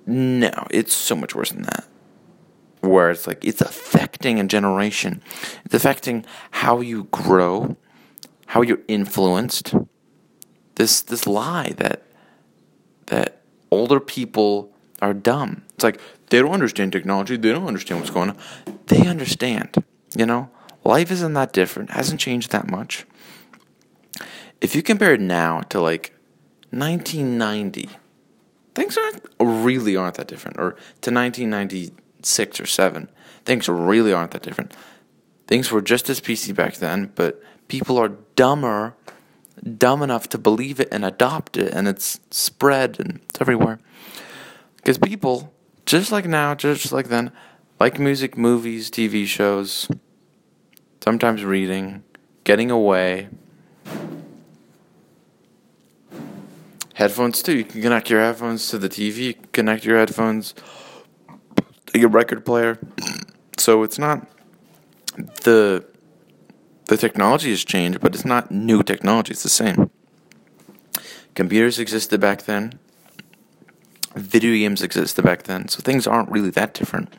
No, 0.07 0.67
it's 0.71 0.95
so 0.95 1.15
much 1.15 1.35
worse 1.35 1.51
than 1.51 1.63
that. 1.63 1.85
Where 2.81 3.11
it's 3.11 3.29
like 3.29 3.45
it's 3.45 3.61
affecting 3.61 4.41
a 4.41 4.45
generation, 4.45 5.23
it's 5.65 5.75
affecting 5.75 6.25
how 6.51 6.81
you 6.81 7.05
grow, 7.05 7.77
how 8.47 8.63
you're 8.63 8.81
influenced. 8.89 9.75
This 10.75 11.03
this 11.03 11.27
lie 11.27 11.75
that 11.77 12.03
that 13.07 13.43
older 13.71 14.01
people 14.01 14.72
are 15.03 15.13
dumb. 15.13 15.65
It's 15.75 15.85
like 15.85 16.01
they 16.31 16.39
don't 16.39 16.53
understand 16.53 16.93
technology. 16.93 17.37
They 17.37 17.53
don't 17.53 17.67
understand 17.67 18.01
what's 18.01 18.13
going 18.13 18.31
on. 18.31 18.39
They 18.87 19.07
understand. 19.07 19.85
You 20.17 20.25
know, 20.25 20.49
life 20.85 21.11
isn't 21.11 21.35
that 21.35 21.53
different. 21.53 21.91
Hasn't 21.91 22.21
changed 22.21 22.53
that 22.53 22.71
much. 22.71 23.05
If 24.61 24.75
you 24.75 24.83
compare 24.83 25.13
it 25.13 25.21
now 25.21 25.61
to 25.71 25.81
like 25.81 26.15
1990, 26.71 27.91
things 28.75 28.97
aren't 28.97 29.27
really 29.41 29.97
aren't 29.97 30.15
that 30.15 30.29
different. 30.29 30.59
Or 30.59 30.71
to 31.03 31.13
1996 31.13 32.61
or 32.61 32.67
seven, 32.67 33.11
things 33.45 33.69
really 33.69 34.13
aren't 34.13 34.31
that 34.31 34.43
different. 34.43 34.73
Things 35.49 35.71
were 35.71 35.83
just 35.83 36.09
as 36.09 36.21
PC 36.21 36.55
back 36.55 36.77
then, 36.77 37.11
but 37.15 37.43
people 37.67 37.99
are 37.99 38.13
dumber 38.37 38.95
dumb 39.79 40.03
enough 40.03 40.29
to 40.31 40.39
believe 40.39 40.81
it 40.81 40.89
and 40.91 41.05
adopt 41.05 41.57
it, 41.57 41.73
and 41.73 41.87
it's 41.87 42.21
spread 42.31 42.99
and 42.99 43.21
it's 43.29 43.41
everywhere. 43.41 43.79
Because 44.83 44.99
people, 44.99 45.55
just 45.87 46.11
like 46.11 46.27
now, 46.27 46.55
just 46.57 46.91
like 46.91 47.09
then, 47.09 47.31
like 47.79 48.01
music, 48.01 48.37
movies, 48.37 48.91
TV 48.91 49.27
shows, 49.27 49.89
sometimes 51.01 51.45
reading, 51.45 52.03
getting 52.43 52.71
away. 52.71 53.29
Headphones 56.95 57.43
too. 57.43 57.57
You 57.57 57.65
can 57.65 57.81
connect 57.81 58.11
your 58.11 58.21
headphones 58.21 58.69
to 58.69 58.79
the 58.79 58.89
TV, 58.89 59.37
connect 59.53 59.85
your 59.85 59.99
headphones 59.99 60.53
to 61.87 61.99
your 61.99 62.11
record 62.11 62.45
player. 62.45 62.79
So 63.59 63.85
it's 63.85 63.99
not 63.99 64.27
the 65.45 65.85
the 66.89 66.97
technology 66.97 67.51
has 67.51 67.65
changed, 67.65 68.01
but 68.01 68.15
it's 68.15 68.25
not 68.25 68.51
new 68.51 68.83
technology. 68.83 69.33
It's 69.33 69.45
the 69.45 69.49
same. 69.49 69.91
Computers 71.35 71.79
existed 71.79 72.21
back 72.21 72.43
then. 72.43 72.79
Video 74.15 74.53
games 74.53 74.83
existed 74.83 75.25
back 75.25 75.45
then. 75.45 75.69
So 75.69 75.81
things 75.81 76.07
aren't 76.07 76.31
really 76.31 76.51
that 76.51 76.75
different. 76.75 77.13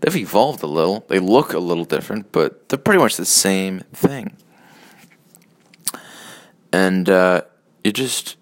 They've 0.00 0.16
evolved 0.16 0.62
a 0.62 0.66
little. 0.66 1.04
They 1.08 1.18
look 1.18 1.52
a 1.52 1.58
little 1.58 1.84
different, 1.84 2.32
but 2.32 2.68
they're 2.68 2.78
pretty 2.78 3.00
much 3.00 3.16
the 3.16 3.24
same 3.24 3.80
thing. 3.92 4.36
And 6.72 7.08
uh, 7.08 7.42
you 7.82 7.92
just, 7.92 8.36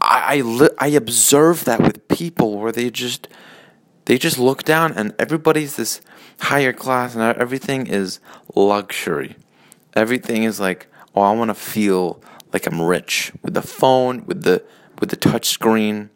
I 0.00 0.38
I, 0.38 0.40
li- 0.40 0.76
I 0.78 0.88
observe 0.88 1.64
that 1.64 1.80
with 1.80 2.08
people 2.08 2.58
where 2.58 2.72
they 2.72 2.90
just 2.90 3.28
they 4.06 4.18
just 4.18 4.38
look 4.38 4.64
down 4.64 4.92
and 4.94 5.14
everybody's 5.18 5.76
this 5.76 6.00
higher 6.40 6.72
class 6.72 7.14
and 7.14 7.22
everything 7.22 7.86
is 7.86 8.18
luxury. 8.54 9.36
Everything 9.94 10.44
is 10.44 10.58
like, 10.58 10.86
oh, 11.14 11.22
I 11.22 11.32
want 11.32 11.50
to 11.50 11.54
feel 11.54 12.22
like 12.52 12.66
I'm 12.66 12.80
rich 12.80 13.32
with 13.42 13.54
the 13.54 13.62
phone, 13.62 14.24
with 14.26 14.42
the 14.42 14.64
with 14.98 15.10
the 15.10 15.16
touch 15.16 15.48
screen, 15.48 16.10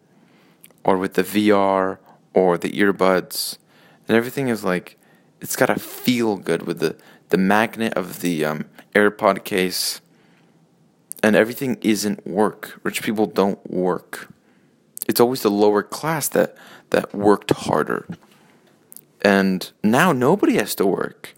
or 0.85 0.99
with 0.99 1.15
the 1.15 1.23
VR 1.23 1.99
or 2.35 2.59
the 2.59 2.73
earbuds, 2.73 3.59
and 4.07 4.17
everything 4.17 4.49
is 4.49 4.65
like, 4.65 4.99
it's 5.41 5.57
gotta 5.57 5.79
feel 5.79 6.37
good 6.37 6.63
with 6.67 6.81
the 6.81 6.97
the 7.31 7.39
magnet 7.39 7.95
of 7.95 8.21
the 8.21 8.45
um, 8.45 8.67
AirPod 8.95 9.45
case, 9.45 10.01
and 11.23 11.35
everything 11.35 11.79
isn't 11.81 12.27
work. 12.27 12.79
Rich 12.83 13.03
people 13.03 13.27
don't 13.27 13.71
work, 13.71 14.29
it's 15.09 15.21
always 15.21 15.43
the 15.43 15.51
lower 15.51 15.83
class 15.83 16.29
that 16.29 16.57
that 16.91 17.15
worked 17.15 17.51
harder. 17.51 18.07
And 19.23 19.71
now 19.83 20.13
nobody 20.13 20.57
has 20.57 20.75
to 20.77 20.87
work. 20.87 21.35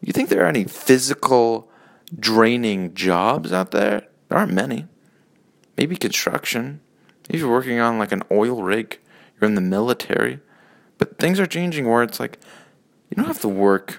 You 0.00 0.12
think 0.12 0.28
there 0.28 0.44
are 0.44 0.48
any 0.48 0.64
physical 0.64 1.70
draining 2.18 2.94
jobs 2.94 3.52
out 3.52 3.72
there? 3.72 4.06
There 4.28 4.38
aren't 4.38 4.52
many. 4.52 4.86
Maybe 5.76 5.96
construction. 5.96 6.80
Maybe 7.28 7.40
you're 7.40 7.50
working 7.50 7.80
on 7.80 7.98
like 7.98 8.12
an 8.12 8.22
oil 8.30 8.62
rig. 8.62 8.98
You're 9.40 9.48
in 9.48 9.54
the 9.54 9.60
military. 9.60 10.40
But 10.98 11.18
things 11.18 11.38
are 11.40 11.46
changing 11.46 11.88
where 11.88 12.02
it's 12.02 12.20
like 12.20 12.38
you 13.10 13.16
don't 13.16 13.26
have 13.26 13.40
to 13.40 13.48
work, 13.48 13.96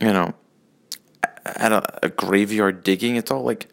you 0.00 0.12
know, 0.12 0.34
at 1.44 1.72
a, 1.72 2.06
a 2.06 2.08
graveyard 2.08 2.82
digging. 2.82 3.16
It's 3.16 3.30
all 3.30 3.42
like 3.42 3.68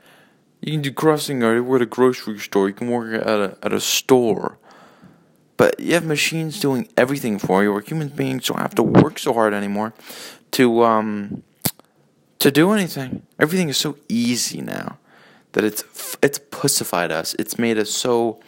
you 0.62 0.72
can 0.72 0.82
do 0.82 0.92
crossing 0.92 1.40
guard 1.40 1.58
you 1.58 1.64
work 1.64 1.82
at 1.82 1.88
a 1.88 1.90
grocery 1.90 2.40
store. 2.40 2.68
You 2.68 2.74
can 2.74 2.90
work 2.90 3.14
at 3.14 3.28
a 3.28 3.58
at 3.62 3.74
a 3.74 3.80
store. 3.80 4.58
But 5.56 5.80
you 5.80 5.94
have 5.94 6.06
machines 6.06 6.60
doing 6.60 6.90
everything 6.98 7.38
for 7.38 7.62
you, 7.62 7.72
or 7.72 7.82
human 7.82 8.08
beings 8.08 8.48
don't 8.48 8.60
have 8.60 8.74
to 8.76 8.84
work 8.84 9.20
so 9.20 9.34
hard 9.34 9.54
anymore 9.54 9.94
to 10.52 10.84
um 10.84 11.44
to 12.40 12.50
do 12.50 12.72
anything. 12.72 13.22
Everything 13.40 13.70
is 13.70 13.78
so 13.78 13.98
easy 14.10 14.62
now 14.62 14.98
that 15.54 15.64
it's 15.64 16.18
it's 16.22 16.40
pussified 16.52 17.12
us. 17.12 17.36
It's 17.40 17.58
made 17.58 17.78
us 17.78 17.90
so 17.90 18.40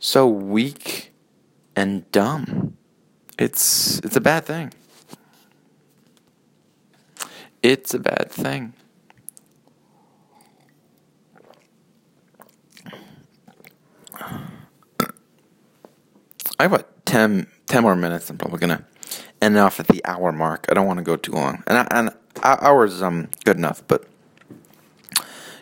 so 0.00 0.26
weak 0.26 1.12
and 1.76 2.10
dumb. 2.10 2.76
It's 3.38 3.98
it's 4.00 4.16
a 4.16 4.20
bad 4.20 4.44
thing. 4.44 4.72
It's 7.62 7.94
a 7.94 7.98
bad 7.98 8.30
thing. 8.30 8.74
I 16.56 16.62
have 16.64 16.72
about 16.72 17.06
10, 17.06 17.46
10 17.66 17.82
more 17.82 17.96
minutes. 17.96 18.30
I'm 18.30 18.38
probably 18.38 18.58
gonna 18.60 18.84
end 19.42 19.56
off 19.56 19.80
at 19.80 19.88
the 19.88 20.04
hour 20.04 20.30
mark. 20.30 20.66
I 20.68 20.74
don't 20.74 20.86
want 20.86 20.98
to 20.98 21.04
go 21.04 21.16
too 21.16 21.32
long, 21.32 21.62
and 21.66 21.88
and 21.90 22.10
hours 22.42 23.02
um 23.02 23.28
good 23.44 23.56
enough. 23.56 23.82
But 23.88 24.06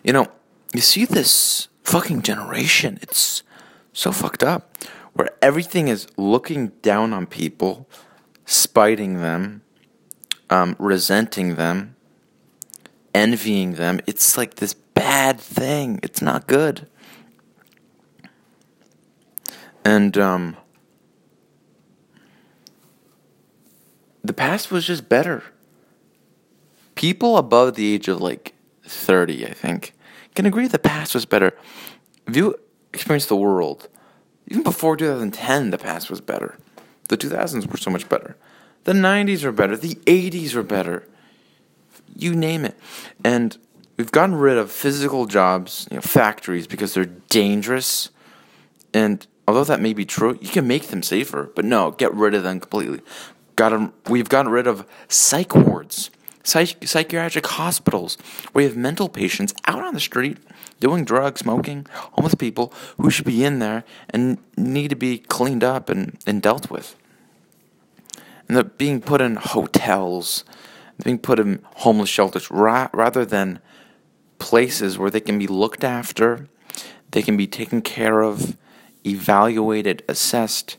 you 0.04 0.12
know, 0.12 0.26
you 0.72 0.80
see 0.80 1.04
this 1.04 1.68
fucking 1.84 2.22
generation. 2.22 2.98
It's 3.02 3.42
so 3.92 4.12
fucked 4.12 4.42
up, 4.42 4.76
where 5.12 5.30
everything 5.40 5.88
is 5.88 6.06
looking 6.16 6.68
down 6.80 7.12
on 7.12 7.26
people, 7.26 7.88
spiting 8.46 9.20
them, 9.20 9.62
um, 10.48 10.76
resenting 10.78 11.56
them, 11.56 11.96
envying 13.14 13.74
them. 13.74 14.00
It's 14.06 14.36
like 14.36 14.56
this 14.56 14.74
bad 14.74 15.40
thing. 15.40 16.00
It's 16.02 16.22
not 16.22 16.46
good. 16.46 16.86
And 19.84 20.16
um, 20.16 20.56
the 24.22 24.32
past 24.32 24.70
was 24.70 24.86
just 24.86 25.08
better. 25.08 25.42
People 26.94 27.36
above 27.36 27.74
the 27.74 27.92
age 27.92 28.08
of 28.08 28.20
like 28.20 28.54
30, 28.84 29.46
I 29.46 29.52
think, 29.52 29.92
can 30.34 30.46
agree 30.46 30.66
the 30.66 30.78
past 30.78 31.14
was 31.14 31.26
better. 31.26 31.56
If 32.26 32.36
you 32.36 32.56
experience 32.92 33.26
the 33.26 33.36
world, 33.36 33.88
even 34.48 34.62
before 34.62 34.96
2010, 34.96 35.70
the 35.70 35.78
past 35.78 36.10
was 36.10 36.20
better. 36.20 36.58
The 37.08 37.16
2000s 37.16 37.70
were 37.70 37.76
so 37.76 37.90
much 37.90 38.08
better. 38.08 38.36
The 38.84 38.92
90s 38.92 39.44
were 39.44 39.52
better. 39.52 39.76
The 39.76 39.94
80s 40.06 40.54
were 40.54 40.62
better. 40.62 41.08
You 42.14 42.34
name 42.34 42.64
it. 42.64 42.76
And 43.24 43.56
we've 43.96 44.12
gotten 44.12 44.34
rid 44.34 44.58
of 44.58 44.70
physical 44.70 45.26
jobs, 45.26 45.86
you 45.90 45.96
know, 45.96 46.00
factories, 46.00 46.66
because 46.66 46.94
they're 46.94 47.04
dangerous. 47.04 48.10
And 48.92 49.26
although 49.46 49.64
that 49.64 49.80
may 49.80 49.92
be 49.92 50.04
true, 50.04 50.38
you 50.40 50.48
can 50.48 50.66
make 50.66 50.88
them 50.88 51.02
safer. 51.02 51.50
But 51.54 51.64
no, 51.64 51.92
get 51.92 52.12
rid 52.14 52.34
of 52.34 52.42
them 52.42 52.60
completely 52.60 53.00
got 53.56 53.70
them, 53.70 53.92
we've 54.08 54.28
gotten 54.28 54.50
rid 54.50 54.66
of 54.66 54.86
psych 55.08 55.54
wards, 55.54 56.10
psych, 56.42 56.86
psychiatric 56.86 57.46
hospitals. 57.46 58.16
where 58.52 58.64
you 58.64 58.68
have 58.68 58.76
mental 58.76 59.08
patients 59.08 59.54
out 59.66 59.82
on 59.82 59.94
the 59.94 60.00
street 60.00 60.38
doing 60.80 61.04
drugs, 61.04 61.40
smoking, 61.40 61.86
homeless 62.12 62.34
people 62.34 62.72
who 62.98 63.10
should 63.10 63.24
be 63.24 63.44
in 63.44 63.60
there 63.60 63.84
and 64.10 64.38
need 64.56 64.88
to 64.88 64.96
be 64.96 65.18
cleaned 65.18 65.62
up 65.62 65.88
and, 65.88 66.18
and 66.26 66.42
dealt 66.42 66.70
with. 66.70 66.96
And 68.48 68.56
they're 68.56 68.64
being 68.64 69.00
put 69.00 69.20
in 69.20 69.36
hotels, 69.36 70.44
being 71.04 71.18
put 71.18 71.38
in 71.38 71.64
homeless 71.76 72.10
shelters 72.10 72.50
ra- 72.50 72.90
rather 72.92 73.24
than 73.24 73.60
places 74.38 74.98
where 74.98 75.10
they 75.10 75.20
can 75.20 75.38
be 75.38 75.46
looked 75.46 75.84
after, 75.84 76.48
they 77.12 77.22
can 77.22 77.36
be 77.36 77.46
taken 77.46 77.80
care 77.80 78.22
of, 78.22 78.56
evaluated, 79.06 80.02
assessed. 80.08 80.76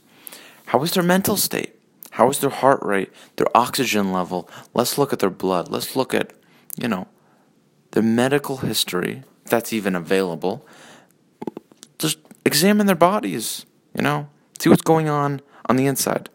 How 0.68 0.84
is 0.84 0.91
their 0.91 1.03
mental 1.03 1.38
state? 1.38 1.76
How 2.14 2.30
is 2.30 2.38
their 2.38 2.51
heart 2.51 2.80
rate, 2.84 3.11
their 3.38 3.47
oxygen 3.57 4.14
level? 4.14 4.47
Let's 4.76 4.99
look 4.99 5.14
at 5.14 5.20
their 5.20 5.32
blood. 5.32 5.70
Let's 5.70 5.95
look 5.95 6.14
at, 6.14 6.32
you 6.80 6.88
know, 6.88 7.07
their 7.91 8.03
medical 8.03 8.57
history, 8.57 9.24
if 9.43 9.49
that's 9.49 9.74
even 9.74 9.95
available. 9.95 10.64
Just 11.97 12.20
examine 12.45 12.86
their 12.86 12.95
bodies, 12.95 13.66
you 13.95 14.03
know, 14.03 14.30
see 14.59 14.70
what's 14.70 14.84
going 14.84 15.09
on 15.09 15.41
on 15.68 15.76
the 15.76 15.88
inside. 15.88 16.30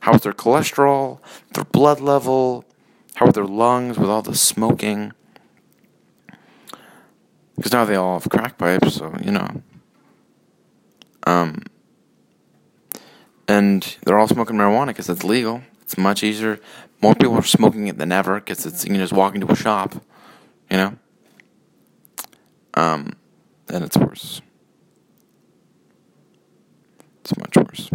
How 0.00 0.14
is 0.14 0.22
their 0.22 0.32
cholesterol, 0.32 1.20
their 1.54 1.64
blood 1.64 2.00
level? 2.00 2.64
How 3.14 3.26
are 3.26 3.32
their 3.32 3.44
lungs 3.44 3.98
with 3.98 4.10
all 4.10 4.22
the 4.22 4.34
smoking? 4.34 5.12
Because 7.54 7.72
now 7.72 7.84
they 7.84 7.94
all 7.94 8.18
have 8.18 8.28
crack 8.28 8.58
pipes, 8.58 8.94
so, 8.94 9.14
you 9.22 9.30
know. 9.30 9.62
Um, 11.24 11.62
and 13.50 13.96
they're 14.04 14.16
all 14.16 14.28
smoking 14.28 14.54
marijuana 14.54 14.88
because 14.88 15.08
it's 15.08 15.24
legal. 15.24 15.62
It's 15.82 15.98
much 15.98 16.22
easier. 16.22 16.60
More 17.02 17.16
people 17.16 17.34
are 17.34 17.42
smoking 17.42 17.88
it 17.88 17.98
than 17.98 18.12
ever 18.12 18.38
because 18.38 18.64
it's 18.64 18.84
you 18.84 18.90
can 18.90 19.00
just 19.00 19.12
walk 19.12 19.34
into 19.34 19.50
a 19.50 19.56
shop, 19.56 19.94
you 20.70 20.76
know. 20.76 20.96
Um, 22.74 23.16
and 23.68 23.82
it's 23.82 23.96
worse. 23.96 24.40
It's 27.22 27.36
much 27.36 27.56
worse. 27.56 27.90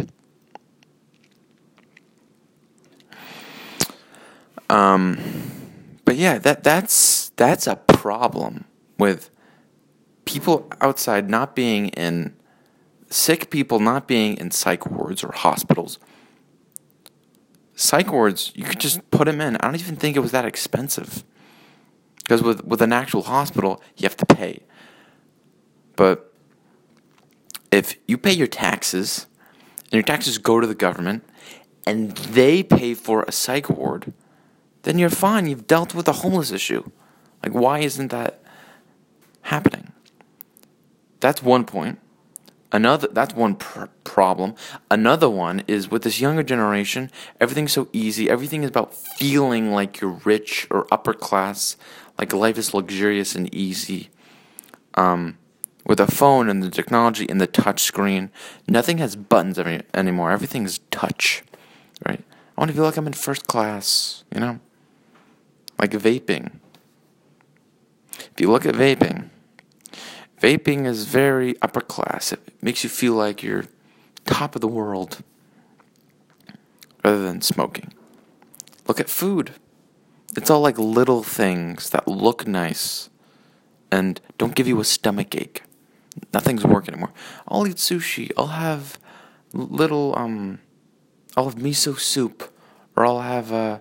Um, 4.68 5.18
but 6.04 6.16
yeah, 6.16 6.36
that 6.36 6.64
that's 6.64 7.30
that's 7.36 7.66
a 7.66 7.76
problem 7.76 8.66
with 8.98 9.30
people 10.26 10.68
outside 10.82 11.30
not 11.30 11.56
being 11.56 11.88
in 11.90 12.36
sick 13.10 13.50
people 13.50 13.80
not 13.80 14.06
being 14.06 14.36
in 14.36 14.50
psych 14.50 14.86
wards 14.86 15.22
or 15.22 15.32
hospitals. 15.32 15.98
Psych 17.74 18.10
wards, 18.10 18.52
you 18.54 18.64
could 18.64 18.80
just 18.80 19.10
put 19.10 19.26
them 19.26 19.40
in. 19.40 19.56
I 19.56 19.66
don't 19.66 19.80
even 19.80 19.96
think 19.96 20.16
it 20.16 20.20
was 20.20 20.32
that 20.32 20.44
expensive. 20.44 21.24
Because 22.18 22.42
with, 22.42 22.64
with 22.64 22.82
an 22.82 22.92
actual 22.92 23.22
hospital, 23.22 23.82
you 23.96 24.04
have 24.04 24.16
to 24.16 24.26
pay. 24.26 24.60
But 25.94 26.32
if 27.70 27.96
you 28.06 28.18
pay 28.18 28.32
your 28.32 28.46
taxes, 28.46 29.26
and 29.84 29.92
your 29.92 30.02
taxes 30.02 30.38
go 30.38 30.60
to 30.60 30.66
the 30.66 30.74
government, 30.74 31.24
and 31.86 32.16
they 32.16 32.62
pay 32.62 32.94
for 32.94 33.22
a 33.22 33.32
psych 33.32 33.70
ward, 33.70 34.12
then 34.82 34.98
you're 34.98 35.10
fine. 35.10 35.46
You've 35.46 35.66
dealt 35.66 35.94
with 35.94 36.06
the 36.06 36.12
homeless 36.12 36.50
issue. 36.50 36.90
Like, 37.42 37.52
why 37.52 37.80
isn't 37.80 38.08
that 38.08 38.42
happening? 39.42 39.92
That's 41.20 41.42
one 41.42 41.64
point. 41.64 42.00
Another 42.72 43.08
that's 43.08 43.34
one 43.34 43.54
pr- 43.56 43.86
problem. 44.04 44.54
Another 44.90 45.30
one 45.30 45.62
is 45.66 45.90
with 45.90 46.02
this 46.02 46.20
younger 46.20 46.42
generation, 46.42 47.10
everything's 47.40 47.72
so 47.72 47.88
easy. 47.92 48.28
Everything 48.28 48.64
is 48.64 48.70
about 48.70 48.94
feeling 48.94 49.72
like 49.72 50.00
you're 50.00 50.20
rich 50.24 50.66
or 50.70 50.86
upper 50.90 51.14
class, 51.14 51.76
like 52.18 52.32
life 52.32 52.58
is 52.58 52.74
luxurious 52.74 53.34
and 53.34 53.52
easy. 53.54 54.10
Um, 54.94 55.38
with 55.86 56.00
a 56.00 56.06
phone 56.06 56.48
and 56.48 56.62
the 56.62 56.70
technology 56.70 57.26
and 57.28 57.40
the 57.40 57.46
touch 57.46 57.82
screen, 57.82 58.30
nothing 58.66 58.98
has 58.98 59.14
buttons 59.14 59.58
every, 59.58 59.82
anymore. 59.94 60.32
Everything's 60.32 60.78
touch, 60.90 61.44
right? 62.04 62.22
I 62.56 62.60
want 62.60 62.70
to 62.70 62.74
feel 62.74 62.84
like 62.84 62.96
I'm 62.96 63.06
in 63.06 63.12
first 63.12 63.46
class, 63.46 64.24
you 64.34 64.40
know, 64.40 64.58
like 65.78 65.92
vaping. 65.92 66.58
If 68.18 68.40
you 68.40 68.50
look 68.50 68.66
at 68.66 68.74
vaping, 68.74 69.28
Vaping 70.40 70.86
is 70.86 71.04
very 71.04 71.56
upper 71.62 71.80
class. 71.80 72.32
It 72.32 72.40
makes 72.60 72.84
you 72.84 72.90
feel 72.90 73.14
like 73.14 73.42
you're 73.42 73.64
top 74.24 74.54
of 74.54 74.60
the 74.60 74.68
world 74.68 75.22
rather 77.04 77.22
than 77.22 77.40
smoking. 77.40 77.92
Look 78.86 79.00
at 79.00 79.08
food. 79.08 79.52
It's 80.36 80.50
all 80.50 80.60
like 80.60 80.78
little 80.78 81.22
things 81.22 81.90
that 81.90 82.06
look 82.06 82.46
nice 82.46 83.08
and 83.90 84.20
don't 84.36 84.54
give 84.54 84.68
you 84.68 84.80
a 84.80 84.84
stomach 84.84 85.34
ache. 85.34 85.62
Nothing's 86.34 86.64
working 86.64 86.94
anymore. 86.94 87.12
I'll 87.48 87.66
eat 87.66 87.76
sushi. 87.76 88.30
I'll 88.36 88.48
have 88.48 88.98
little 89.52 90.14
um 90.18 90.58
I'll 91.36 91.48
have 91.48 91.54
miso 91.54 91.98
soup 91.98 92.52
or 92.94 93.06
I'll 93.06 93.22
have 93.22 93.52
uh 93.52 93.78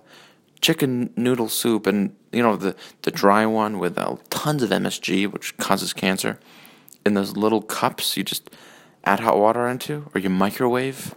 chicken 0.62 1.12
noodle 1.16 1.50
soup 1.50 1.88
and 1.88 2.16
you 2.36 2.44
know 2.44 2.56
the 2.56 2.76
the 3.04 3.12
dry 3.12 3.46
one 3.46 3.80
with 3.80 3.98
uh, 3.98 4.18
tons 4.30 4.62
of 4.62 4.70
MSG 4.70 5.32
which 5.32 5.56
causes 5.58 5.94
cancer 5.94 6.40
in 7.06 7.14
those 7.14 7.38
little 7.38 7.62
cups 7.62 8.18
you 8.18 8.24
just 8.24 8.50
add 9.06 9.20
hot 9.20 9.38
water 9.38 9.68
into 9.68 10.10
or 10.14 10.20
you 10.20 10.30
microwave. 10.30 11.16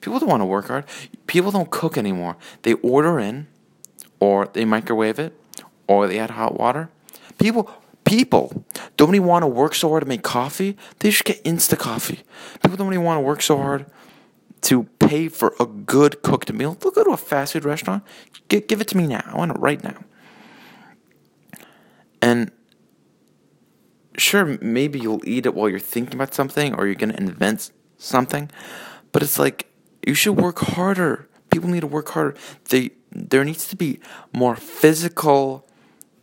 People 0.00 0.18
don't 0.18 0.28
want 0.28 0.40
to 0.40 0.46
work 0.46 0.68
hard. 0.68 0.84
People 1.26 1.50
don't 1.50 1.70
cook 1.70 1.96
anymore. 1.96 2.36
They 2.62 2.74
order 2.74 3.18
in, 3.18 3.46
or 4.20 4.48
they 4.52 4.64
microwave 4.64 5.18
it, 5.18 5.38
or 5.86 6.06
they 6.06 6.18
add 6.18 6.30
hot 6.30 6.58
water. 6.58 6.90
People, 7.38 7.70
people 8.04 8.64
don't 8.96 9.14
even 9.14 9.28
want 9.28 9.44
to 9.44 9.46
work 9.46 9.74
so 9.74 9.88
hard 9.88 10.02
to 10.02 10.08
make 10.08 10.22
coffee. 10.22 10.76
They 10.98 11.10
just 11.10 11.24
get 11.24 11.42
Insta 11.44 11.78
coffee. 11.78 12.20
People 12.62 12.76
don't 12.76 12.92
even 12.92 13.04
want 13.04 13.18
to 13.18 13.22
work 13.22 13.42
so 13.42 13.56
hard 13.56 13.86
to 14.62 14.84
pay 14.98 15.28
for 15.28 15.54
a 15.60 15.66
good 15.66 16.22
cooked 16.22 16.52
meal. 16.52 16.74
They'll 16.74 16.92
go 16.92 17.04
to 17.04 17.10
a 17.10 17.16
fast 17.16 17.52
food 17.52 17.64
restaurant. 17.64 18.02
Give, 18.48 18.66
give 18.66 18.80
it 18.80 18.88
to 18.88 18.96
me 18.96 19.06
now. 19.06 19.22
I 19.24 19.36
want 19.36 19.52
it 19.52 19.58
right 19.58 19.82
now. 19.82 20.04
And 22.22 22.50
sure, 24.16 24.56
maybe 24.62 24.98
you'll 24.98 25.26
eat 25.26 25.44
it 25.44 25.54
while 25.54 25.68
you're 25.68 25.78
thinking 25.78 26.14
about 26.14 26.32
something 26.32 26.74
or 26.74 26.86
you're 26.86 26.94
going 26.94 27.12
to 27.12 27.18
invent 27.18 27.70
something, 27.98 28.50
but 29.10 29.22
it's 29.22 29.38
like 29.38 29.66
you 30.06 30.14
should 30.14 30.40
work 30.40 30.60
harder. 30.60 31.28
People 31.50 31.68
need 31.68 31.80
to 31.80 31.86
work 31.86 32.08
harder. 32.10 32.34
They 32.70 32.92
there 33.14 33.44
needs 33.44 33.68
to 33.68 33.76
be 33.76 34.00
more 34.32 34.56
physical 34.56 35.66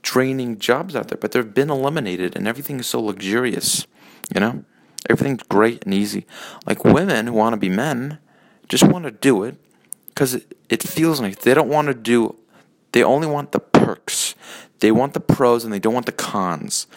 training 0.02 0.58
jobs 0.58 0.96
out 0.96 1.10
there, 1.10 1.18
but 1.18 1.34
they've 1.34 1.54
been 1.54 1.70
eliminated 1.70 2.36
and 2.36 2.48
everything 2.48 2.80
is 2.80 2.88
so 2.88 3.00
luxurious, 3.00 3.86
you 4.34 4.40
know? 4.40 4.64
Everything's 5.10 5.44
great 5.44 5.84
and 5.86 5.94
easy. 5.94 6.26
Like 6.66 6.84
women 6.84 7.28
who 7.28 7.34
want 7.34 7.54
to 7.54 7.58
be 7.58 7.70
men 7.70 8.20
just 8.68 8.84
want 8.84 9.06
to 9.06 9.12
do 9.12 9.44
it 9.44 9.56
because 10.08 10.36
it, 10.36 10.58
it 10.70 10.84
feels 10.84 11.22
nice. 11.22 11.38
They 11.38 11.54
don't 11.54 11.70
want 11.70 11.88
to 11.88 11.94
do, 11.94 12.36
they 12.92 13.04
only 13.04 13.28
want 13.28 13.52
the 13.52 13.60
perks. 13.60 14.29
They 14.80 14.92
want 14.92 15.14
the 15.14 15.20
pros 15.20 15.64
and 15.64 15.74
they 15.74 15.80
don't 15.80 15.94
want 15.94 16.06
the 16.06 16.12
cons. 16.12 16.88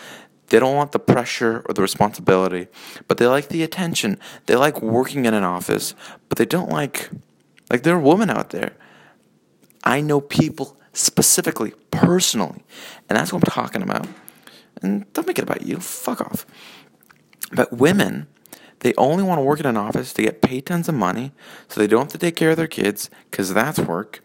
They 0.49 0.59
don't 0.59 0.77
want 0.77 0.93
the 0.93 0.99
pressure 0.99 1.65
or 1.67 1.73
the 1.73 1.83
responsibility, 1.83 2.69
but 3.09 3.17
they 3.17 3.27
like 3.27 3.49
the 3.49 3.63
attention. 3.63 4.19
They 4.47 4.55
like 4.55 4.83
working 4.83 5.25
in 5.25 5.33
an 5.33 5.45
office, 5.45 5.95
but 6.29 6.37
they 6.37 6.45
don't 6.45 6.69
like, 6.69 7.11
like, 7.71 7.85
there 7.85 7.97
are 7.97 8.01
women 8.01 8.29
out 8.29 8.51
there. 8.51 8.77
I 9.83 10.03
know 10.03 10.21
people 10.21 10.77
specifically, 10.93 11.73
personally, 11.91 12.65
and 13.09 13.19
that's 13.19 13.33
what 13.33 13.43
I'm 13.43 13.51
talking 13.51 13.83
about. 13.83 14.07
And 14.83 15.11
don't 15.15 15.27
make 15.27 15.39
it 15.39 15.45
about 15.45 15.63
you. 15.63 15.79
Fuck 15.79 16.21
off. 16.21 16.45
But 17.53 17.73
women, 17.73 18.27
they 18.81 18.93
only 18.99 19.23
want 19.23 19.39
to 19.39 19.43
work 19.43 19.61
in 19.61 19.67
an 19.67 19.77
office 19.77 20.13
to 20.15 20.23
get 20.23 20.43
paid 20.43 20.67
tons 20.67 20.89
of 20.89 20.95
money 20.95 21.33
so 21.69 21.81
they 21.81 21.87
don't 21.87 22.03
have 22.03 22.13
to 22.13 22.19
take 22.19 22.37
care 22.37 22.51
of 22.51 22.57
their 22.57 22.67
kids 22.67 23.11
because 23.31 23.55
that's 23.55 23.79
work. 23.79 24.22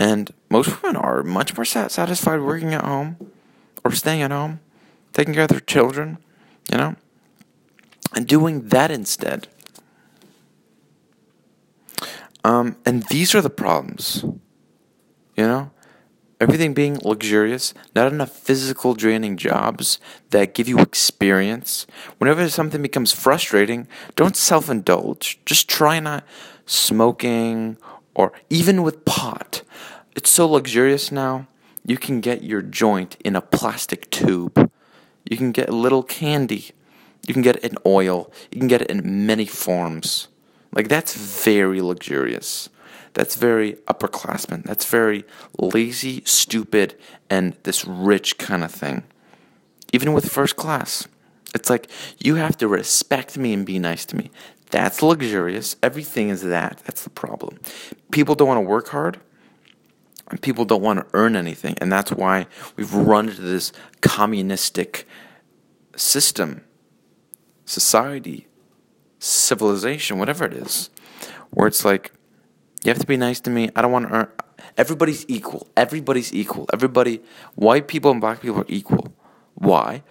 And 0.00 0.32
most 0.48 0.82
women 0.82 0.96
are 0.96 1.22
much 1.22 1.54
more 1.56 1.66
satisfied 1.66 2.40
working 2.40 2.72
at 2.72 2.84
home 2.84 3.18
or 3.84 3.92
staying 3.92 4.22
at 4.22 4.30
home 4.30 4.60
taking 5.12 5.34
care 5.34 5.42
of 5.44 5.50
their 5.50 5.60
children, 5.60 6.18
you 6.70 6.78
know, 6.78 6.96
and 8.14 8.26
doing 8.26 8.68
that 8.68 8.90
instead. 8.90 9.48
Um, 12.42 12.76
and 12.86 13.02
these 13.04 13.34
are 13.34 13.42
the 13.42 13.50
problems, 13.50 14.24
you 15.36 15.46
know, 15.46 15.70
everything 16.40 16.72
being 16.72 16.98
luxurious, 17.04 17.74
not 17.94 18.10
enough 18.10 18.30
physical 18.30 18.94
draining 18.94 19.36
jobs 19.36 19.98
that 20.30 20.54
give 20.54 20.66
you 20.66 20.78
experience. 20.78 21.86
Whenever 22.16 22.48
something 22.48 22.80
becomes 22.80 23.12
frustrating, 23.12 23.86
don't 24.16 24.36
self 24.36 24.70
indulge. 24.70 25.38
Just 25.44 25.68
try 25.68 26.00
not 26.00 26.24
smoking 26.64 27.76
or 28.14 28.32
even 28.48 28.82
with 28.82 29.04
pot. 29.04 29.62
It's 30.16 30.30
so 30.30 30.48
luxurious 30.48 31.12
now, 31.12 31.46
you 31.84 31.96
can 31.96 32.20
get 32.20 32.42
your 32.42 32.62
joint 32.62 33.16
in 33.24 33.36
a 33.36 33.40
plastic 33.40 34.10
tube. 34.10 34.70
You 35.24 35.36
can 35.36 35.52
get 35.52 35.68
a 35.68 35.74
little 35.74 36.02
candy. 36.02 36.70
You 37.26 37.34
can 37.34 37.42
get 37.42 37.56
it 37.56 37.64
in 37.64 37.78
oil. 37.86 38.32
You 38.50 38.58
can 38.58 38.68
get 38.68 38.82
it 38.82 38.90
in 38.90 39.26
many 39.26 39.46
forms. 39.46 40.28
Like, 40.72 40.88
that's 40.88 41.14
very 41.14 41.80
luxurious. 41.80 42.68
That's 43.14 43.34
very 43.34 43.74
upperclassman. 43.86 44.64
That's 44.64 44.84
very 44.84 45.24
lazy, 45.58 46.22
stupid, 46.24 46.96
and 47.28 47.56
this 47.62 47.84
rich 47.84 48.38
kind 48.38 48.62
of 48.62 48.70
thing. 48.70 49.04
Even 49.92 50.12
with 50.12 50.30
first 50.30 50.56
class. 50.56 51.08
It's 51.54 51.68
like, 51.68 51.90
you 52.18 52.36
have 52.36 52.56
to 52.58 52.68
respect 52.68 53.36
me 53.36 53.52
and 53.52 53.66
be 53.66 53.78
nice 53.78 54.04
to 54.06 54.16
me. 54.16 54.30
That's 54.70 55.02
luxurious. 55.02 55.76
Everything 55.82 56.28
is 56.28 56.42
that. 56.42 56.80
That's 56.84 57.02
the 57.02 57.10
problem. 57.10 57.58
People 58.12 58.36
don't 58.36 58.46
want 58.48 58.58
to 58.58 58.68
work 58.68 58.88
hard 58.88 59.18
and 60.30 60.40
people 60.40 60.64
don't 60.64 60.82
want 60.82 61.00
to 61.00 61.06
earn 61.12 61.36
anything. 61.36 61.76
And 61.80 61.90
that's 61.92 62.12
why 62.12 62.46
we've 62.76 62.94
run 62.94 63.28
into 63.28 63.42
this 63.42 63.72
communistic 64.00 65.06
system, 65.96 66.64
society, 67.64 68.46
civilization, 69.18 70.18
whatever 70.18 70.44
it 70.44 70.54
is, 70.54 70.90
where 71.50 71.66
it's 71.66 71.84
like, 71.84 72.12
you 72.82 72.90
have 72.90 72.98
to 72.98 73.06
be 73.06 73.16
nice 73.16 73.40
to 73.40 73.50
me. 73.50 73.70
I 73.76 73.82
don't 73.82 73.92
want 73.92 74.08
to 74.08 74.14
earn. 74.14 74.28
Everybody's 74.78 75.26
equal. 75.28 75.68
Everybody's 75.76 76.32
equal. 76.32 76.66
Everybody, 76.72 77.20
white 77.54 77.88
people 77.88 78.10
and 78.10 78.20
black 78.20 78.40
people 78.40 78.60
are 78.60 78.66
equal. 78.68 79.12
Why? 79.54 80.02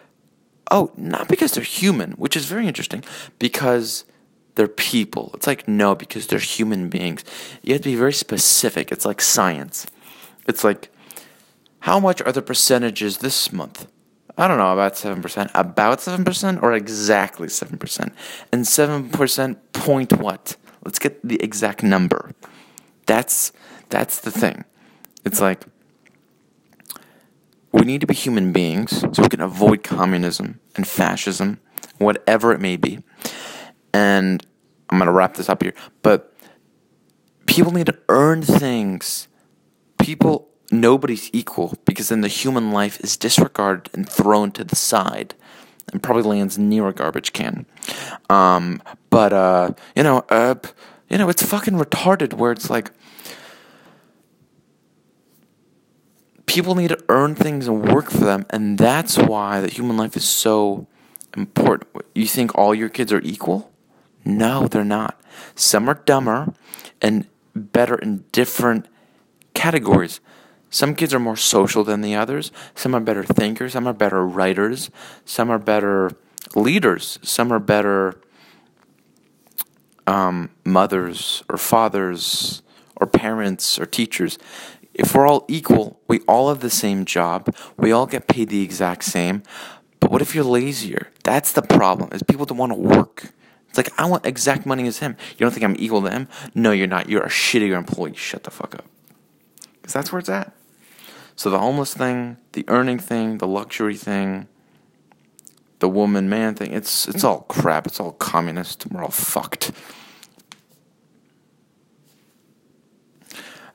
Oh, 0.70 0.92
not 0.96 1.28
because 1.28 1.54
they're 1.54 1.64
human, 1.64 2.12
which 2.12 2.36
is 2.36 2.46
very 2.46 2.68
interesting, 2.68 3.04
because 3.40 4.06
they're 4.54 4.68
people. 4.68 5.32
It's 5.34 5.48
like, 5.48 5.68
no, 5.68 5.96
because 5.96 6.28
they're 6.28 6.38
human 6.38 6.90
beings. 6.90 7.24
You 7.64 7.74
have 7.74 7.82
to 7.82 7.90
be 7.90 7.96
very 7.96 8.14
specific. 8.14 8.92
It's 8.92 9.06
like 9.06 9.22
science. 9.22 9.88
It's 10.50 10.64
like, 10.64 10.92
how 11.82 12.00
much 12.00 12.24
are 12.24 12.32
the 12.32 12.42
percentages 12.42 13.20
this 13.20 13.54
month? 13.54 13.88
I 14.36 14.48
don't 14.48 14.58
know, 14.58 14.74
about 14.74 14.96
7%. 14.96 15.52
About 15.54 16.00
7% 16.00 16.64
or 16.64 16.74
exactly 16.74 17.48
7%? 17.48 18.12
And 18.52 18.66
7% 18.66 19.58
point 19.74 20.14
what? 20.14 20.58
Let's 20.84 20.98
get 20.98 21.22
the 21.28 21.42
exact 21.44 21.84
number. 21.84 22.32
That's 23.06 23.52
that's 23.90 24.20
the 24.20 24.32
thing. 24.32 24.66
It's 25.26 25.42
like 25.42 25.66
we 27.72 27.82
need 27.82 28.02
to 28.02 28.08
be 28.08 28.14
human 28.14 28.52
beings 28.52 29.02
so 29.02 29.22
we 29.22 29.30
can 29.30 29.42
avoid 29.42 29.84
communism 29.84 30.60
and 30.76 30.88
fascism, 30.88 31.60
whatever 31.98 32.54
it 32.54 32.62
may 32.62 32.78
be. 32.78 33.04
And 33.94 34.46
I'm 34.90 34.98
going 34.98 35.08
to 35.08 35.12
wrap 35.12 35.36
this 35.36 35.50
up 35.50 35.62
here, 35.62 35.74
but 36.02 36.34
people 37.46 37.72
need 37.72 37.88
to 37.88 37.98
earn 38.10 38.42
things 38.42 39.28
people, 40.00 40.50
nobody's 40.72 41.30
equal 41.34 41.76
because 41.86 42.10
then 42.10 42.22
the 42.22 42.28
human 42.28 42.72
life 42.72 43.00
is 43.02 43.18
disregarded 43.18 43.90
and 43.94 44.08
thrown 44.08 44.52
to 44.52 44.64
the 44.64 44.76
side 44.76 45.36
and 45.92 46.04
probably 46.04 46.24
lands 46.24 46.58
near 46.58 46.88
a 46.88 46.94
garbage 46.94 47.34
can. 47.34 47.66
Um, 48.30 48.82
but, 49.10 49.34
uh, 49.34 49.72
you 49.96 50.04
know, 50.04 50.26
uh, 50.30 50.56
you 51.10 51.18
know, 51.18 51.30
it's 51.30 51.44
fucking 51.44 51.76
retarded 51.76 52.34
where 52.34 52.52
it's 52.52 52.70
like, 52.70 52.92
people 56.46 56.74
need 56.74 56.90
to 56.90 57.04
earn 57.10 57.36
things 57.36 57.68
and 57.68 57.94
work 57.94 58.10
for 58.10 58.26
them, 58.26 58.46
and 58.50 58.78
that's 58.78 59.18
why 59.18 59.62
the 59.62 59.70
human 59.70 59.98
life 59.98 60.18
is 60.18 60.28
so 60.28 60.88
important. 61.38 61.90
You 62.16 62.26
think 62.26 62.58
all 62.58 62.74
your 62.74 62.90
kids 62.90 63.14
are 63.14 63.22
equal? 63.22 63.72
No, 64.26 64.68
they're 64.68 64.84
not. 64.84 65.22
Some 65.56 65.88
are 65.88 66.02
dumber 66.06 66.54
and 67.02 67.28
better 67.56 67.96
in 67.96 68.26
different 68.32 68.88
categories. 69.60 70.22
Some 70.70 70.96
kids 70.96 71.14
are 71.14 71.20
more 71.20 71.36
social 71.36 71.84
than 71.84 72.02
the 72.02 72.16
others. 72.16 72.52
Some 72.76 72.96
are 72.96 73.00
better 73.00 73.24
thinkers. 73.24 73.74
Some 73.74 73.88
are 73.88 73.94
better 73.94 74.26
writers. 74.26 74.90
Some 75.26 75.50
are 75.50 75.60
better 75.60 76.12
leaders. 76.56 77.20
Some 77.24 77.52
are 77.52 77.60
better 77.60 78.22
um, 80.08 80.50
mothers 80.64 81.44
or 81.50 81.58
fathers 81.58 82.62
or 82.96 83.06
parents 83.08 83.80
or 83.80 83.86
teachers. 83.86 84.38
If 84.94 85.14
we're 85.14 85.28
all 85.28 85.46
equal, 85.48 86.00
we 86.08 86.20
all 86.22 86.50
have 86.50 86.62
the 86.62 86.70
same 86.70 87.04
job. 87.04 87.54
We 87.78 87.92
all 87.92 88.06
get 88.06 88.28
paid 88.28 88.50
the 88.50 88.62
exact 88.62 89.04
same. 89.04 89.44
But 90.00 90.10
what 90.12 90.22
if 90.22 90.34
you're 90.34 90.46
lazier? 90.46 91.12
That's 91.24 91.52
the 91.52 91.62
problem. 91.62 92.10
Is 92.14 92.24
people 92.24 92.46
don't 92.46 92.58
want 92.58 92.72
to 92.72 92.80
work. 92.80 93.34
It's 93.68 93.78
like 93.78 93.92
I 94.00 94.06
want 94.06 94.26
exact 94.26 94.66
money 94.66 94.88
as 94.88 95.00
him. 95.00 95.18
You 95.34 95.40
don't 95.40 95.52
think 95.52 95.64
I'm 95.64 95.76
equal 95.78 96.02
to 96.04 96.10
him? 96.10 96.28
No, 96.56 96.72
you're 96.72 96.88
not. 96.88 97.10
You're 97.10 97.24
a 97.24 97.30
shittier 97.30 97.78
employee. 97.78 98.16
Shut 98.16 98.44
the 98.44 98.52
fuck 98.52 98.76
up. 98.76 98.86
Because 99.90 100.04
that's 100.04 100.12
where 100.12 100.20
it's 100.20 100.30
at. 100.30 100.54
So 101.36 101.50
the 101.50 101.58
homeless 101.58 101.96
thing, 101.96 102.38
the 102.52 102.64
earning 102.68 103.00
thing, 103.00 103.40
the 103.40 103.48
luxury 103.48 103.96
thing, 103.96 104.48
the 105.80 105.90
woman 105.90 106.30
man 106.30 106.54
thing, 106.54 106.74
it's 106.74 107.08
it's 107.08 107.24
all 107.24 107.42
crap. 107.50 107.88
It's 107.88 108.00
all 108.00 108.12
communist. 108.12 108.86
We're 108.86 109.02
all 109.02 109.10
fucked. 109.10 109.72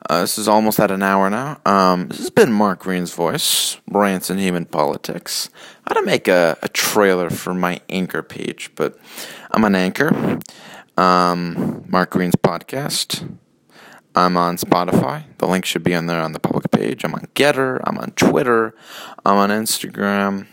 Uh, 0.09 0.21
this 0.21 0.37
is 0.37 0.47
almost 0.47 0.79
at 0.79 0.89
an 0.89 1.03
hour 1.03 1.29
now. 1.29 1.59
Um, 1.65 2.07
this 2.07 2.19
has 2.19 2.29
been 2.29 2.53
Mark 2.53 2.79
Green's 2.79 3.13
voice, 3.13 3.75
Rants 3.89 4.29
and 4.29 4.39
Human 4.39 4.63
Politics. 4.63 5.49
I 5.85 5.93
had 5.93 5.99
to 5.99 6.05
make 6.05 6.29
a, 6.29 6.57
a 6.61 6.69
trailer 6.69 7.29
for 7.29 7.53
my 7.53 7.81
anchor 7.89 8.23
page, 8.23 8.71
but 8.75 8.97
I'm 9.51 9.65
an 9.65 9.75
anchor. 9.75 10.39
Um, 10.95 11.83
Mark 11.89 12.11
Green's 12.11 12.37
podcast. 12.37 13.37
I'm 14.15 14.37
on 14.37 14.57
Spotify. 14.57 15.25
The 15.39 15.47
link 15.47 15.65
should 15.65 15.83
be 15.83 15.93
on 15.93 16.05
there 16.05 16.21
on 16.21 16.31
the 16.31 16.39
public 16.39 16.71
page. 16.71 17.03
I'm 17.03 17.13
on 17.13 17.27
GETTR. 17.35 17.81
I'm 17.83 17.97
on 17.97 18.11
Twitter. 18.11 18.73
I'm 19.25 19.37
on 19.37 19.49
Instagram. 19.49 20.47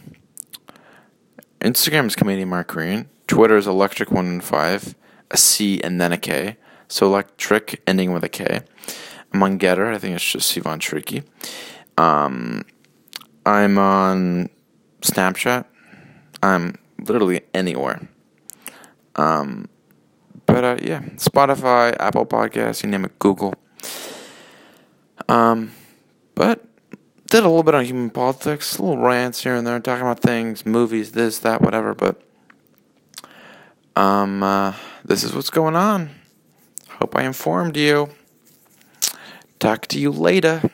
Instagram 1.61 2.07
is 2.07 2.17
comedian 2.17 2.49
Mark 2.49 2.69
Green. 2.69 3.09
Twitter 3.29 3.57
is 3.57 3.67
electric115, 3.67 4.95
a 5.31 5.37
C 5.37 5.81
and 5.81 6.01
then 6.01 6.13
a 6.13 6.19
K. 6.19 6.57
So 6.89 7.07
electric 7.07 7.81
ending 7.87 8.13
with 8.13 8.25
a 8.25 8.29
K. 8.29 8.63
I'm 9.33 9.43
on 9.43 9.59
GETTR. 9.61 9.95
I 9.95 9.99
think 9.99 10.17
it's 10.17 10.31
just 10.31 10.53
Sivan 10.53 10.81
Tricky. 10.81 11.23
Um, 11.97 12.65
I'm 13.47 13.79
on 13.79 14.51
Snapchat. 15.03 15.67
I'm 16.43 16.75
literally 16.99 17.43
anywhere. 17.55 18.09
Um, 19.15 19.69
but 20.53 20.65
uh, 20.65 20.77
yeah, 20.83 21.01
Spotify, 21.17 21.97
Apple 21.99 22.27
Podcasts, 22.27 22.83
you 22.83 22.91
name 22.91 23.07
it, 23.07 23.19
Google. 23.19 23.55
Um, 25.27 25.73
but 26.35 26.63
did 27.31 27.43
a 27.43 27.49
little 27.49 27.63
bit 27.63 27.75
on 27.75 27.87
human 27.87 28.11
politics, 28.11 28.79
little 28.79 28.99
rants 28.99 29.43
here 29.43 29.55
and 29.55 29.67
there, 29.67 29.81
talking 29.81 30.03
about 30.03 30.21
things, 30.21 30.67
movies, 30.67 31.13
this, 31.13 31.39
that, 31.39 31.63
whatever. 31.63 31.95
But 31.95 32.21
um, 33.97 34.43
uh, 34.43 34.75
this 35.03 35.25
is 35.25 35.35
what's 35.35 35.49
going 35.49 35.75
on. 35.75 36.11
Hope 37.01 37.17
I 37.17 37.23
informed 37.23 37.79
you. 37.79 38.11
Talk 39.59 39.87
to 39.87 39.99
you 39.99 40.11
later. 40.11 40.71